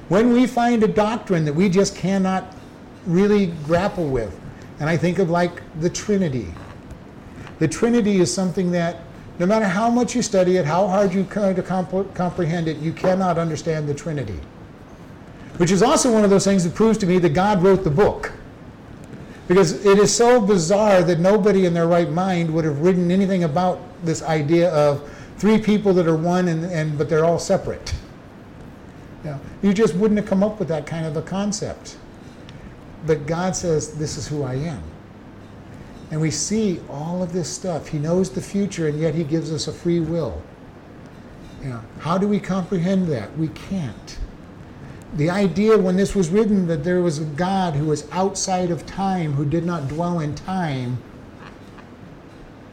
When 0.10 0.34
we 0.34 0.46
find 0.46 0.84
a 0.84 0.88
doctrine 0.88 1.46
that 1.46 1.54
we 1.54 1.70
just 1.70 1.96
cannot 1.96 2.54
really 3.06 3.48
grapple 3.66 4.10
with, 4.10 4.38
and 4.80 4.90
I 4.90 4.98
think 4.98 5.20
of 5.20 5.30
like 5.30 5.62
the 5.80 5.90
Trinity. 5.90 6.54
The 7.60 7.68
Trinity 7.68 8.18
is 8.18 8.34
something 8.34 8.72
that 8.72 9.02
no 9.40 9.46
matter 9.46 9.66
how 9.66 9.90
much 9.90 10.16
you 10.16 10.22
study 10.22 10.58
it, 10.58 10.66
how 10.66 10.88
hard 10.88 11.14
you 11.14 11.24
try 11.24 11.54
to 11.54 11.64
comp- 11.64 12.14
comprehend 12.14 12.68
it, 12.68 12.78
you 12.78 12.94
cannot 12.94 13.38
understand 13.38 13.88
the 13.88 13.94
Trinity. 13.94 14.40
Which 15.58 15.72
is 15.72 15.82
also 15.84 16.12
one 16.12 16.24
of 16.24 16.30
those 16.30 16.46
things 16.46 16.64
that 16.64 16.76
proves 16.76 16.98
to 17.00 17.06
me 17.06 17.20
that 17.20 17.30
God 17.30 17.64
wrote 17.64 17.84
the 17.84 17.90
book. 17.90 18.32
Because 19.48 19.86
it 19.86 19.98
is 20.00 20.16
so 20.16 20.40
bizarre 20.40 21.04
that 21.04 21.20
nobody 21.20 21.66
in 21.66 21.74
their 21.74 21.88
right 21.88 22.10
mind 22.10 22.54
would 22.54 22.66
have 22.66 22.80
written 22.82 23.12
anything 23.12 23.44
about 23.44 23.80
this 24.04 24.24
idea 24.24 24.72
of 24.74 25.10
three 25.38 25.60
people 25.60 25.94
that 25.94 26.08
are 26.08 26.16
one 26.16 26.48
and, 26.48 26.66
and 26.66 26.98
but 26.98 27.10
they're 27.10 27.26
all 27.26 27.40
separate. 27.40 27.94
You, 29.24 29.32
know, 29.32 29.40
you 29.62 29.74
just 29.74 29.96
wouldn't 29.96 30.20
have 30.20 30.30
come 30.30 30.44
up 30.44 30.60
with 30.60 30.68
that 30.70 30.86
kind 30.86 31.06
of 31.06 31.18
a 31.18 31.22
concept. 31.22 31.98
But 33.06 33.26
God 33.26 33.56
says, 33.56 33.94
This 33.94 34.18
is 34.18 34.28
who 34.28 34.44
I 34.44 34.56
am. 34.56 34.84
And 36.12 36.22
we 36.22 36.32
see 36.32 36.80
all 36.90 37.24
of 37.24 37.34
this 37.34 37.50
stuff. 37.50 37.88
He 37.88 37.98
knows 37.98 38.30
the 38.30 38.42
future, 38.42 38.88
and 38.88 39.00
yet 39.00 39.16
He 39.16 39.24
gives 39.24 39.52
us 39.52 39.68
a 39.68 39.74
free 39.74 40.00
will. 40.00 40.42
You 41.62 41.70
know, 41.70 41.82
how 42.00 42.18
do 42.18 42.28
we 42.28 42.40
comprehend 42.40 43.08
that? 43.08 43.36
We 43.38 43.48
can't 43.50 44.18
the 45.16 45.30
idea 45.30 45.78
when 45.78 45.96
this 45.96 46.16
was 46.16 46.30
written 46.30 46.66
that 46.68 46.84
there 46.84 47.02
was 47.02 47.20
a 47.20 47.26
God 47.26 47.76
who 47.76 47.86
was 47.86 48.10
outside 48.12 48.72
of 48.72 48.86
time, 48.86 49.34
who 49.34 49.46
did 49.46 49.66
not 49.66 49.88
dwell 49.88 50.20
in 50.20 50.34
time, 50.34 50.98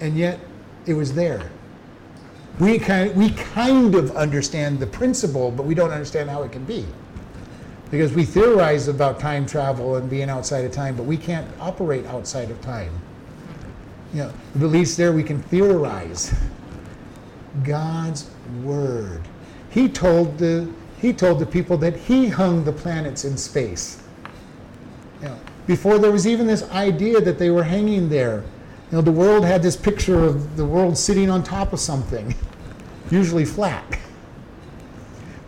and 0.00 0.16
yet 0.16 0.40
it 0.86 0.94
was 0.94 1.12
there. 1.12 1.50
We 2.58 2.78
kind, 2.78 3.14
we 3.14 3.30
kind 3.30 3.94
of 3.94 4.16
understand 4.16 4.80
the 4.80 4.86
principle, 4.86 5.50
but 5.50 5.66
we 5.66 5.74
don't 5.74 5.90
understand 5.90 6.30
how 6.30 6.42
it 6.42 6.52
can 6.52 6.64
be. 6.64 6.86
Because 7.90 8.12
we 8.12 8.24
theorize 8.24 8.86
about 8.88 9.18
time 9.18 9.46
travel 9.46 9.96
and 9.96 10.08
being 10.08 10.30
outside 10.30 10.64
of 10.64 10.72
time, 10.72 10.96
but 10.96 11.04
we 11.04 11.16
can't 11.16 11.48
operate 11.60 12.06
outside 12.06 12.50
of 12.50 12.60
time. 12.60 12.92
You 14.14 14.24
know, 14.24 14.32
at 14.54 14.60
least 14.62 14.96
there 14.96 15.12
we 15.12 15.22
can 15.22 15.42
theorize. 15.42 16.32
God's 17.64 18.30
Word. 18.62 19.22
He 19.70 19.88
told 19.88 20.38
the 20.38 20.68
he 21.00 21.12
told 21.12 21.38
the 21.38 21.46
people 21.46 21.78
that 21.78 21.96
he 21.96 22.28
hung 22.28 22.64
the 22.64 22.72
planets 22.72 23.24
in 23.24 23.36
space. 23.36 24.02
You 25.22 25.28
know, 25.28 25.38
before 25.66 25.98
there 25.98 26.12
was 26.12 26.26
even 26.26 26.46
this 26.46 26.68
idea 26.70 27.20
that 27.22 27.38
they 27.38 27.50
were 27.50 27.62
hanging 27.62 28.08
there, 28.10 28.44
you 28.90 28.96
know, 28.96 29.00
the 29.00 29.12
world 29.12 29.44
had 29.44 29.62
this 29.62 29.76
picture 29.76 30.22
of 30.22 30.56
the 30.56 30.64
world 30.64 30.98
sitting 30.98 31.30
on 31.30 31.42
top 31.42 31.72
of 31.72 31.80
something, 31.80 32.34
usually 33.10 33.46
flat. 33.46 33.98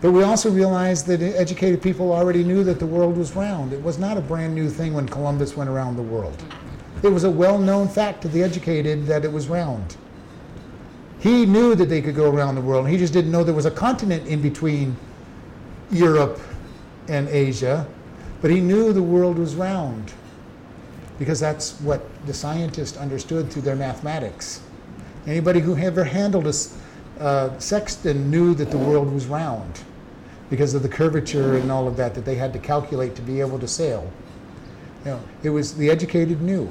But 0.03 0.11
we 0.11 0.24
also 0.24 0.50
realized 0.50 1.07
that 1.07 1.22
educated 1.22 1.80
people 1.80 2.12
already 2.12 2.42
knew 2.42 2.64
that 2.64 2.80
the 2.80 2.86
world 2.86 3.16
was 3.16 3.36
round. 3.36 3.72
It 3.72 3.80
was 3.80 4.00
not 4.00 4.16
a 4.16 4.20
brand 4.20 4.53
new 4.53 4.68
thing 4.68 4.94
when 4.94 5.09
Columbus 5.09 5.57
went 5.57 5.70
around 5.70 5.94
the 5.94 6.03
world. 6.03 6.42
It 7.05 7.09
was 7.09 7.22
a 7.22 7.30
well 7.30 7.57
known 7.57 7.86
fact 7.86 8.20
to 8.22 8.28
the 8.28 8.42
educated 8.42 9.07
that 9.07 9.24
it 9.24 9.32
was 9.32 9.46
round. 9.46 9.96
He 11.20 11.46
knew 11.46 11.76
that 11.76 11.88
they 11.88 12.03
could 12.03 12.16
go 12.16 12.28
around 12.28 12.57
the 12.57 12.61
world. 12.61 12.88
He 12.88 12.98
just 12.98 13.12
didn't 13.12 13.30
know 13.30 13.44
there 13.44 13.55
was 13.55 13.64
a 13.64 13.70
continent 13.70 14.26
in 14.26 14.42
between 14.42 14.96
Europe 15.92 16.40
and 17.07 17.28
Asia, 17.28 17.86
but 18.40 18.50
he 18.50 18.61
knew 18.61 18.92
the 18.92 19.03
world 19.03 19.38
was 19.38 19.55
round 19.55 20.12
because 21.16 21.38
that's 21.38 21.80
what 21.80 22.03
the 22.26 22.34
scientists 22.34 22.96
understood 22.96 23.53
through 23.53 23.62
their 23.62 23.76
mathematics. 23.76 24.62
Anybody 25.28 25.61
who 25.61 25.76
ever 25.76 26.03
handled 26.03 26.48
a 26.48 27.22
uh, 27.22 27.57
sextant 27.61 28.26
knew 28.26 28.53
that 28.55 28.72
the 28.72 28.78
world 28.78 29.12
was 29.12 29.26
round 29.26 29.84
because 30.53 30.74
of 30.74 30.82
the 30.82 30.88
curvature 30.88 31.57
and 31.57 31.72
all 31.72 31.88
of 31.88 31.96
that 31.96 32.14
that 32.14 32.26
they 32.26 32.34
had 32.34 32.53
to 32.53 32.59
calculate 32.59 33.14
to 33.14 33.22
be 33.22 33.40
able 33.40 33.59
to 33.59 33.66
sail. 33.66 34.12
You 34.98 35.12
know, 35.12 35.20
it 35.42 35.48
was 35.48 35.74
the 35.74 35.88
educated 35.88 36.42
knew. 36.42 36.70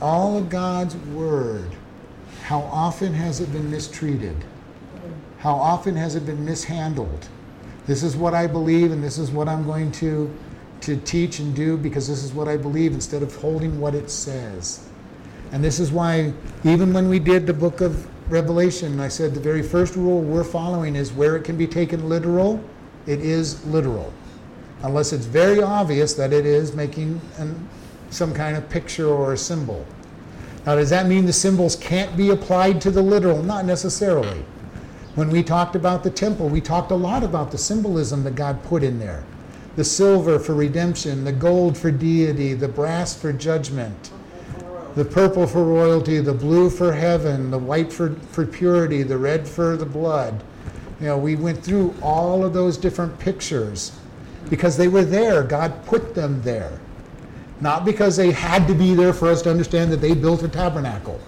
All 0.00 0.38
of 0.38 0.48
God's 0.48 0.96
word, 0.96 1.70
how 2.44 2.60
often 2.60 3.12
has 3.12 3.40
it 3.40 3.52
been 3.52 3.70
mistreated? 3.70 4.34
How 5.40 5.52
often 5.52 5.94
has 5.94 6.14
it 6.14 6.24
been 6.24 6.42
mishandled? 6.42 7.28
This 7.86 8.02
is 8.02 8.16
what 8.16 8.32
I 8.32 8.46
believe, 8.46 8.92
and 8.92 9.04
this 9.04 9.18
is 9.18 9.30
what 9.30 9.46
I'm 9.46 9.66
going 9.66 9.92
to, 9.92 10.34
to 10.80 10.96
teach 10.96 11.38
and 11.38 11.54
do 11.54 11.76
because 11.76 12.08
this 12.08 12.24
is 12.24 12.32
what 12.32 12.48
I 12.48 12.56
believe 12.56 12.94
instead 12.94 13.22
of 13.22 13.36
holding 13.36 13.78
what 13.78 13.94
it 13.94 14.08
says. 14.08 14.88
And 15.52 15.64
this 15.64 15.80
is 15.80 15.90
why, 15.90 16.32
even 16.64 16.92
when 16.92 17.08
we 17.08 17.18
did 17.18 17.46
the 17.46 17.54
book 17.54 17.80
of 17.80 18.06
Revelation, 18.30 19.00
I 19.00 19.08
said 19.08 19.34
the 19.34 19.40
very 19.40 19.62
first 19.62 19.96
rule 19.96 20.20
we're 20.20 20.44
following 20.44 20.94
is 20.94 21.12
where 21.12 21.36
it 21.36 21.42
can 21.42 21.56
be 21.56 21.66
taken 21.66 22.08
literal, 22.08 22.62
it 23.06 23.20
is 23.20 23.64
literal. 23.66 24.12
Unless 24.82 25.12
it's 25.12 25.26
very 25.26 25.62
obvious 25.62 26.14
that 26.14 26.32
it 26.32 26.46
is 26.46 26.74
making 26.74 27.20
an, 27.38 27.68
some 28.10 28.32
kind 28.32 28.56
of 28.56 28.68
picture 28.70 29.08
or 29.08 29.32
a 29.32 29.36
symbol. 29.36 29.84
Now, 30.64 30.76
does 30.76 30.90
that 30.90 31.06
mean 31.06 31.26
the 31.26 31.32
symbols 31.32 31.74
can't 31.76 32.16
be 32.16 32.30
applied 32.30 32.80
to 32.82 32.90
the 32.90 33.02
literal? 33.02 33.42
Not 33.42 33.64
necessarily. 33.64 34.44
When 35.16 35.30
we 35.30 35.42
talked 35.42 35.74
about 35.74 36.04
the 36.04 36.10
temple, 36.10 36.48
we 36.48 36.60
talked 36.60 36.92
a 36.92 36.96
lot 36.96 37.24
about 37.24 37.50
the 37.50 37.58
symbolism 37.58 38.22
that 38.24 38.36
God 38.36 38.62
put 38.62 38.82
in 38.82 38.98
there 38.98 39.24
the 39.76 39.84
silver 39.84 40.38
for 40.38 40.54
redemption, 40.54 41.24
the 41.24 41.32
gold 41.32 41.78
for 41.78 41.90
deity, 41.90 42.54
the 42.54 42.68
brass 42.68 43.16
for 43.16 43.32
judgment, 43.32 44.10
the 44.94 45.04
purple 45.04 45.46
for 45.46 45.64
royalty, 45.64 46.18
the 46.18 46.34
blue 46.34 46.70
for 46.70 46.92
heaven, 46.92 47.50
the 47.50 47.58
white 47.58 47.92
for, 47.92 48.14
for 48.32 48.46
purity, 48.46 49.02
the 49.02 49.16
red 49.16 49.48
for 49.48 49.76
the 49.76 49.86
blood. 49.86 50.42
You 51.00 51.06
know, 51.06 51.18
we 51.18 51.36
went 51.36 51.62
through 51.62 51.94
all 52.02 52.44
of 52.44 52.52
those 52.52 52.76
different 52.76 53.18
pictures 53.18 53.92
because 54.50 54.76
they 54.76 54.88
were 54.88 55.04
there. 55.04 55.42
God 55.42 55.84
put 55.86 56.14
them 56.14 56.42
there. 56.42 56.78
Not 57.60 57.84
because 57.84 58.16
they 58.16 58.32
had 58.32 58.66
to 58.68 58.74
be 58.74 58.94
there 58.94 59.12
for 59.12 59.28
us 59.28 59.42
to 59.42 59.50
understand 59.50 59.92
that 59.92 60.00
they 60.00 60.14
built 60.14 60.42
a 60.42 60.48
tabernacle. 60.48 61.20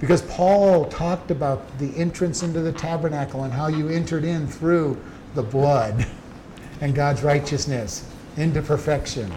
Because 0.00 0.22
Paul 0.22 0.86
talked 0.86 1.30
about 1.30 1.78
the 1.78 1.96
entrance 1.96 2.42
into 2.42 2.60
the 2.60 2.72
tabernacle 2.72 3.44
and 3.44 3.52
how 3.52 3.68
you 3.68 3.88
entered 3.88 4.24
in 4.24 4.48
through 4.48 5.00
the 5.34 5.42
blood 5.42 6.06
and 6.80 6.94
God's 6.94 7.22
righteousness 7.22 8.04
into 8.36 8.60
perfection. 8.62 9.32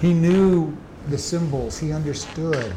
He 0.00 0.12
knew 0.12 0.76
the 1.08 1.18
symbols, 1.18 1.78
he 1.78 1.92
understood. 1.92 2.74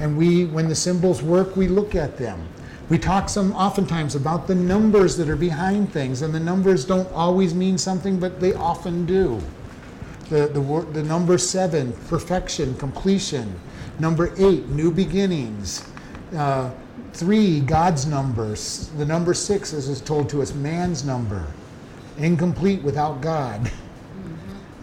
And 0.00 0.16
we, 0.16 0.44
when 0.44 0.68
the 0.68 0.74
symbols 0.74 1.22
work, 1.22 1.56
we 1.56 1.68
look 1.68 1.94
at 1.94 2.16
them. 2.16 2.46
We 2.88 2.98
talk 2.98 3.28
some 3.28 3.52
oftentimes 3.52 4.14
about 4.14 4.46
the 4.46 4.54
numbers 4.54 5.16
that 5.18 5.28
are 5.28 5.36
behind 5.36 5.92
things, 5.92 6.22
and 6.22 6.34
the 6.34 6.40
numbers 6.40 6.84
don't 6.84 7.10
always 7.12 7.54
mean 7.54 7.76
something, 7.76 8.18
but 8.18 8.40
they 8.40 8.54
often 8.54 9.04
do. 9.04 9.40
The, 10.30 10.48
the, 10.48 10.86
the 10.92 11.02
number 11.02 11.36
seven, 11.36 11.92
perfection, 12.08 12.74
completion. 12.76 13.58
Number 13.98 14.32
eight, 14.38 14.68
new 14.68 14.90
beginnings. 14.90 15.88
Uh, 16.34 16.70
three, 17.12 17.60
God's 17.60 18.06
numbers. 18.06 18.90
The 18.96 19.04
number 19.04 19.34
six, 19.34 19.72
as 19.72 19.88
is 19.88 20.00
told 20.00 20.28
to 20.30 20.40
us, 20.40 20.54
man's 20.54 21.04
number. 21.04 21.46
Incomplete 22.18 22.82
without 22.82 23.20
God. 23.20 23.70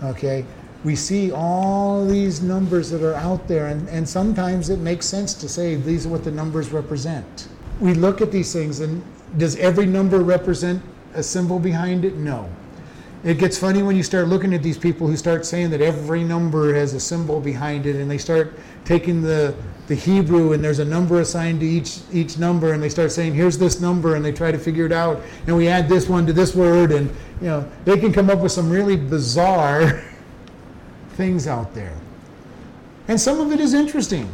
Okay? 0.03 0.45
We 0.86 0.95
see 0.95 1.31
all 1.31 2.05
these 2.05 2.43
numbers 2.43 2.91
that 2.91 3.01
are 3.01 3.15
out 3.15 3.47
there, 3.47 3.67
and, 3.69 3.89
and 3.89 4.07
sometimes 4.07 4.69
it 4.69 4.77
makes 4.77 5.07
sense 5.07 5.33
to 5.33 5.49
say 5.49 5.73
these 5.73 6.05
are 6.05 6.09
what 6.09 6.23
the 6.23 6.29
numbers 6.29 6.71
represent. 6.71 7.47
We 7.79 7.95
look 7.95 8.21
at 8.21 8.31
these 8.31 8.53
things, 8.53 8.81
and 8.81 9.03
does 9.39 9.55
every 9.55 9.88
number 9.88 10.19
represent 10.19 10.83
a 11.15 11.23
symbol 11.23 11.57
behind 11.57 12.05
it? 12.05 12.17
No. 12.17 12.47
It 13.23 13.39
gets 13.39 13.57
funny 13.57 13.81
when 13.81 13.95
you 13.95 14.03
start 14.03 14.27
looking 14.27 14.53
at 14.53 14.61
these 14.61 14.77
people 14.77 15.07
who 15.07 15.17
start 15.17 15.43
saying 15.43 15.71
that 15.71 15.81
every 15.81 16.23
number 16.23 16.75
has 16.75 16.93
a 16.93 16.99
symbol 16.99 17.41
behind 17.41 17.88
it, 17.88 17.95
and 17.95 18.09
they 18.09 18.19
start 18.19 18.53
taking 18.86 19.23
the 19.23 19.55
the 19.88 19.95
Hebrew 19.95 20.53
and 20.53 20.63
there's 20.63 20.79
a 20.79 20.86
number 20.86 21.19
assigned 21.19 21.59
to 21.59 21.65
each 21.67 21.99
each 22.11 22.39
number 22.39 22.73
and 22.73 22.81
they 22.81 22.89
start 22.89 23.11
saying 23.11 23.36
here's 23.36 23.55
this 23.55 23.79
number 23.79 24.15
and 24.15 24.25
they 24.25 24.31
try 24.31 24.51
to 24.51 24.57
figure 24.57 24.88
it 24.88 24.91
out 24.91 25.21
and 25.45 25.55
we 25.55 25.67
add 25.67 25.88
this 25.88 26.09
one 26.09 26.25
to 26.25 26.33
this 26.33 26.55
word 26.55 26.91
and 26.91 27.07
you 27.39 27.45
know 27.45 27.69
they 27.83 27.95
can 27.95 28.11
come 28.11 28.31
up 28.31 28.39
with 28.39 28.51
some 28.51 28.67
really 28.67 28.95
bizarre 28.95 30.03
things 31.16 31.47
out 31.47 31.74
there. 31.74 31.95
And 33.07 33.20
some 33.20 33.39
of 33.39 33.51
it 33.51 33.59
is 33.59 33.74
interesting. 33.74 34.30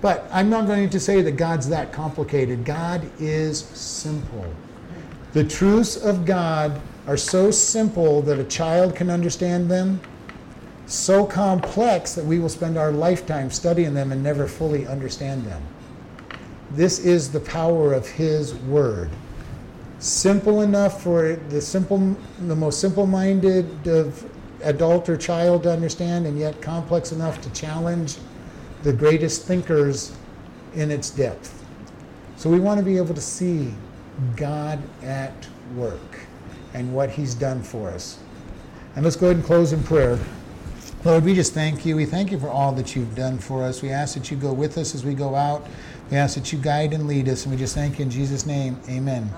But 0.00 0.28
I'm 0.32 0.48
not 0.48 0.66
going 0.66 0.90
to 0.90 1.00
say 1.00 1.22
that 1.22 1.32
God's 1.32 1.68
that 1.70 1.92
complicated. 1.92 2.64
God 2.64 3.10
is 3.18 3.60
simple. 3.60 4.46
The 5.32 5.44
truths 5.44 5.96
of 5.96 6.24
God 6.24 6.80
are 7.06 7.16
so 7.16 7.50
simple 7.50 8.22
that 8.22 8.38
a 8.38 8.44
child 8.44 8.94
can 8.94 9.10
understand 9.10 9.70
them 9.70 10.00
so 10.88 11.26
complex 11.26 12.14
that 12.14 12.24
we 12.24 12.38
will 12.38 12.48
spend 12.48 12.78
our 12.78 12.90
lifetime 12.90 13.50
studying 13.50 13.92
them 13.92 14.10
and 14.10 14.22
never 14.22 14.46
fully 14.46 14.86
understand 14.86 15.44
them. 15.44 15.62
This 16.70 16.98
is 17.00 17.30
the 17.30 17.40
power 17.40 17.92
of 17.92 18.06
His 18.06 18.54
Word. 18.54 19.10
Simple 19.98 20.62
enough 20.62 21.02
for 21.02 21.36
the 21.50 21.60
simple, 21.60 22.16
the 22.46 22.56
most 22.56 22.80
simple-minded 22.80 23.86
of 23.86 24.24
adult 24.62 25.08
or 25.08 25.16
child 25.16 25.62
to 25.64 25.72
understand, 25.72 26.26
and 26.26 26.38
yet 26.38 26.60
complex 26.60 27.12
enough 27.12 27.40
to 27.42 27.50
challenge 27.50 28.16
the 28.82 28.92
greatest 28.92 29.44
thinkers 29.44 30.16
in 30.74 30.90
its 30.90 31.10
depth. 31.10 31.64
So 32.36 32.48
we 32.48 32.60
want 32.60 32.78
to 32.78 32.84
be 32.84 32.96
able 32.96 33.14
to 33.14 33.20
see 33.20 33.74
God 34.36 34.78
at 35.02 35.34
work 35.74 36.20
and 36.74 36.92
what 36.94 37.10
He's 37.10 37.34
done 37.34 37.62
for 37.62 37.90
us. 37.90 38.18
And 38.94 39.04
let's 39.04 39.16
go 39.16 39.26
ahead 39.26 39.36
and 39.36 39.44
close 39.44 39.72
in 39.72 39.82
prayer. 39.82 40.18
Lord, 41.04 41.24
we 41.24 41.34
just 41.34 41.54
thank 41.54 41.86
you. 41.86 41.94
We 41.94 42.04
thank 42.04 42.32
you 42.32 42.38
for 42.38 42.48
all 42.48 42.72
that 42.72 42.96
you've 42.96 43.14
done 43.14 43.38
for 43.38 43.62
us. 43.62 43.82
We 43.82 43.90
ask 43.90 44.14
that 44.14 44.30
you 44.30 44.36
go 44.36 44.52
with 44.52 44.76
us 44.78 44.94
as 44.94 45.04
we 45.04 45.14
go 45.14 45.34
out. 45.34 45.66
We 46.10 46.16
ask 46.16 46.34
that 46.34 46.52
you 46.52 46.58
guide 46.58 46.92
and 46.92 47.06
lead 47.06 47.28
us, 47.28 47.44
and 47.44 47.52
we 47.52 47.58
just 47.58 47.74
thank 47.74 47.98
you 47.98 48.04
in 48.04 48.10
Jesus' 48.10 48.46
name. 48.46 48.76
Amen. 48.88 49.30